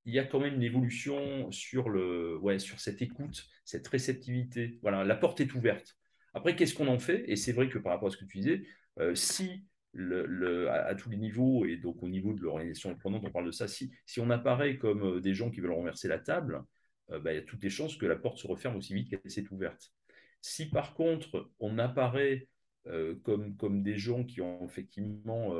il 0.07 0.14
y 0.14 0.18
a 0.18 0.24
quand 0.24 0.40
même 0.40 0.55
une 0.55 0.62
évolution 0.62 1.51
sur, 1.51 1.90
le, 1.90 2.38
ouais, 2.38 2.59
sur 2.59 2.80
cette 2.80 3.03
écoute, 3.03 3.47
cette 3.64 3.86
réceptivité. 3.88 4.78
Voilà, 4.82 5.05
la 5.05 5.16
porte 5.16 5.40
est 5.40 5.53
ouverte. 5.55 5.99
Après, 6.32 6.55
qu'est-ce 6.55 6.74
qu'on 6.74 6.88
en 6.88 6.99
fait? 6.99 7.24
Et 7.28 7.36
c'est 7.36 7.53
vrai 7.53 7.68
que 7.68 7.78
par 7.78 7.92
rapport 7.92 8.09
à 8.09 8.11
ce 8.11 8.16
que 8.16 8.24
tu 8.24 8.38
disais, 8.38 8.66
euh, 8.99 9.14
si 9.14 9.66
le, 9.93 10.70
à, 10.70 10.95
tous 10.95 11.11
les 11.11 11.16
niveaux, 11.16 11.64
et 11.64 11.76
donc 11.76 12.03
au 12.03 12.09
niveau 12.09 12.32
de 12.32 12.43
l'organisation 12.43 12.95
prenante, 12.95 13.24
on 13.24 13.30
parle 13.30 13.47
de 13.47 13.51
ça. 13.51 13.68
Si, 13.68 13.91
si 14.05 14.20
on 14.20 14.30
apparaît 14.30 14.78
comme 14.78 15.03
euh, 15.03 15.20
des 15.20 15.34
gens 15.34 15.51
qui 15.51 15.61
veulent 15.61 15.72
renverser 15.72 16.09
la 16.09 16.18
table, 16.18 16.62
euh, 17.11 17.18
bah, 17.18 17.32
il 17.32 17.37
y 17.37 17.39
a 17.39 17.43
toutes 17.43 17.62
les 17.62 17.70
chances 17.70 17.97
que 17.97 18.07
la 18.07 18.16
porte 18.16 18.39
se 18.39 18.47
referme 18.47 18.76
aussi 18.76 18.95
vite 18.95 19.11
qu'elle 19.11 19.30
s'est 19.30 19.47
ouverte. 19.51 19.93
Si 20.41 20.68
par 20.68 20.95
contre 20.95 21.51
on 21.59 21.78
apparaît 21.78 22.49
euh, 22.87 23.16
comme, 23.24 23.57
comme 23.57 23.82
des 23.82 23.97
gens 23.97 24.24
qui 24.24 24.41
ont 24.41 24.64
effectivement 24.64 25.55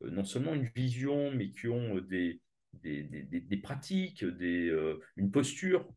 non 0.00 0.24
seulement 0.24 0.54
une 0.54 0.68
vision, 0.74 1.30
mais 1.30 1.50
qui 1.50 1.68
ont 1.68 1.98
des, 2.00 2.40
des, 2.74 3.02
des, 3.02 3.56
pratiques, 3.56 4.24
des, 4.24 4.70
une 5.16 5.30
posture 5.30 5.88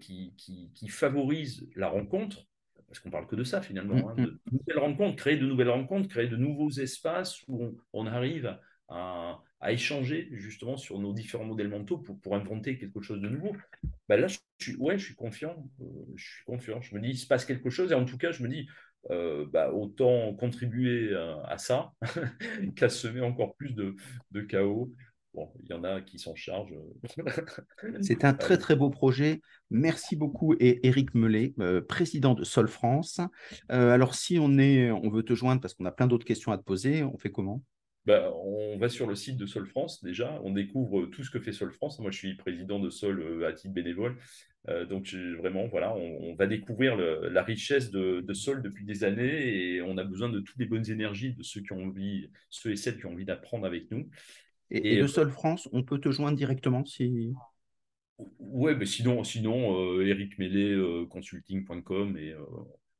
qui, 0.00 0.34
qui, 0.36 0.88
favorise 0.88 1.68
la 1.74 1.88
rencontre, 1.88 2.46
parce 2.86 3.00
qu'on 3.00 3.10
parle 3.10 3.26
que 3.26 3.36
de 3.36 3.44
ça 3.44 3.60
finalement, 3.60 3.94
mm, 3.94 4.08
hein, 4.08 4.14
de, 4.16 4.30
mm. 4.30 4.38
nouvelles 4.52 4.78
rencontres, 4.78 5.16
créer 5.16 5.36
de 5.36 5.46
nouvelles 5.46 5.70
rencontres, 5.70 6.08
créer 6.08 6.28
de 6.28 6.36
nouveaux 6.36 6.70
espaces 6.70 7.42
où 7.48 7.76
on, 7.92 8.06
arrive 8.06 8.58
à, 8.88 9.40
échanger 9.68 10.28
justement 10.32 10.76
sur 10.76 10.98
nos 10.98 11.14
différents 11.14 11.46
modèles 11.46 11.68
mentaux 11.68 11.96
pour, 11.96 12.20
pour 12.20 12.36
inventer 12.36 12.76
quelque 12.76 13.00
chose 13.00 13.20
de 13.20 13.28
nouveau. 13.28 13.56
Ben 14.08 14.20
là, 14.20 14.26
je 14.26 14.38
suis, 14.60 14.76
ouais, 14.76 14.98
je 14.98 15.06
suis 15.06 15.14
confiant. 15.14 15.66
Euh, 15.80 15.84
je 16.16 16.24
suis 16.24 16.44
confiant. 16.44 16.82
Je 16.82 16.94
me 16.94 17.00
dis, 17.00 17.08
il 17.08 17.16
se 17.16 17.26
passe 17.26 17.46
quelque 17.46 17.70
chose 17.70 17.90
et 17.90 17.94
en 17.94 18.04
tout 18.04 18.18
cas, 18.18 18.30
je 18.30 18.42
me 18.42 18.48
dis, 18.48 18.68
euh, 19.10 19.46
bah, 19.50 19.72
autant 19.72 20.34
contribuer 20.34 21.16
à, 21.44 21.56
ça 21.56 21.92
qu'à 22.76 22.90
semer 22.90 23.22
encore 23.22 23.56
plus 23.56 23.74
de, 23.74 23.96
de 24.32 24.42
chaos 24.42 24.92
Bon, 25.34 25.50
il 25.64 25.68
y 25.68 25.72
en 25.72 25.82
a 25.82 26.00
qui 26.00 26.20
s'en 26.20 26.36
chargent. 26.36 26.74
C'est 28.00 28.24
un 28.24 28.34
très 28.34 28.56
très 28.56 28.76
beau 28.76 28.88
projet. 28.88 29.40
Merci 29.70 30.14
beaucoup 30.14 30.54
et 30.60 30.86
Eric 30.86 31.12
Mellet, 31.14 31.54
euh, 31.58 31.80
président 31.80 32.34
de 32.34 32.44
Sol 32.44 32.68
France. 32.68 33.20
Euh, 33.72 33.90
alors 33.90 34.14
si 34.14 34.38
on 34.38 34.58
est, 34.58 34.92
on 34.92 35.10
veut 35.10 35.24
te 35.24 35.34
joindre 35.34 35.60
parce 35.60 35.74
qu'on 35.74 35.86
a 35.86 35.90
plein 35.90 36.06
d'autres 36.06 36.26
questions 36.26 36.52
à 36.52 36.58
te 36.58 36.62
poser, 36.62 37.02
on 37.02 37.18
fait 37.18 37.32
comment? 37.32 37.62
Bah, 38.06 38.30
on 38.44 38.76
va 38.78 38.88
sur 38.88 39.08
le 39.08 39.16
site 39.16 39.36
de 39.36 39.46
Sol 39.46 39.66
France 39.66 40.04
déjà, 40.04 40.40
on 40.44 40.52
découvre 40.52 41.06
tout 41.06 41.24
ce 41.24 41.30
que 41.30 41.40
fait 41.40 41.52
Sol 41.52 41.72
France. 41.72 41.98
Moi, 41.98 42.12
je 42.12 42.18
suis 42.18 42.36
président 42.36 42.78
de 42.78 42.90
Sol 42.90 43.20
euh, 43.20 43.48
à 43.48 43.52
titre 43.52 43.74
bénévole. 43.74 44.16
donc, 44.88 45.12
vraiment, 45.38 45.66
voilà, 45.66 45.94
on, 45.94 46.34
va 46.36 46.46
découvrir 46.46 46.96
la 46.96 47.42
richesse 47.42 47.90
de, 47.90 48.22
de, 48.22 48.34
Sol 48.34 48.62
depuis 48.62 48.86
des 48.86 49.04
années 49.04 49.74
et 49.74 49.82
on 49.82 49.98
a 49.98 50.04
besoin 50.04 50.30
de 50.30 50.40
toutes 50.40 50.58
les 50.58 50.64
bonnes 50.64 50.88
énergies 50.90 51.34
de 51.34 51.42
ceux 51.42 51.60
qui 51.60 51.72
ont 51.72 51.84
envie, 51.84 52.30
ceux 52.48 52.70
et 52.70 52.76
celles 52.76 52.98
qui 52.98 53.04
ont 53.04 53.12
envie 53.12 53.26
d'apprendre 53.26 53.66
avec 53.66 53.90
nous. 53.90 54.08
Et, 54.74 55.00
de 55.00 55.06
Sol 55.06 55.30
France, 55.30 55.68
on 55.72 55.82
peut 55.82 55.98
te 55.98 56.10
joindre 56.10 56.36
directement 56.36 56.84
si. 56.84 57.32
Ouais, 58.38 58.74
mais 58.74 58.86
sinon, 58.86 59.24
sinon 59.24 59.80
euh, 59.80 60.06
Eric 60.06 60.38
Mellet, 60.38 60.72
euh, 60.72 61.06
consulting.com, 61.06 62.16
et 62.16 62.32
euh, 62.32 62.44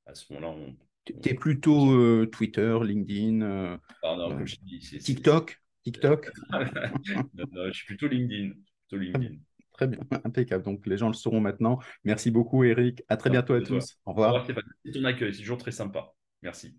à 0.06 0.14
ce 0.14 0.32
moment-là, 0.32 0.54
on. 0.54 0.76
Tu 1.04 1.28
es 1.28 1.34
plutôt 1.34 1.92
euh, 1.92 2.26
Twitter, 2.26 2.78
LinkedIn, 2.82 3.78
ah 4.02 4.16
non, 4.16 4.30
comme 4.30 4.46
je 4.46 4.56
dis, 4.62 4.78
TikTok 4.78 5.60
TikTok 5.84 6.30
non, 6.50 7.66
je 7.66 7.72
suis 7.72 7.86
plutôt 7.86 8.08
LinkedIn. 8.08 8.54
Plutôt 8.88 9.04
LinkedIn. 9.04 9.36
Très 9.74 9.86
bien, 9.86 9.98
impeccable. 10.24 10.64
Donc 10.64 10.86
les 10.86 10.96
gens 10.96 11.08
le 11.08 11.14
sauront 11.14 11.40
maintenant. 11.40 11.78
Merci 12.04 12.30
beaucoup, 12.30 12.64
Eric. 12.64 13.02
À 13.08 13.16
très 13.16 13.28
bientôt 13.28 13.52
à 13.52 13.60
tous. 13.60 13.98
Au 14.06 14.12
revoir. 14.12 14.46
C'est 14.46 14.92
ton 14.92 15.04
accueil, 15.04 15.34
c'est 15.34 15.40
toujours 15.40 15.58
très 15.58 15.72
sympa. 15.72 16.14
Merci. 16.42 16.72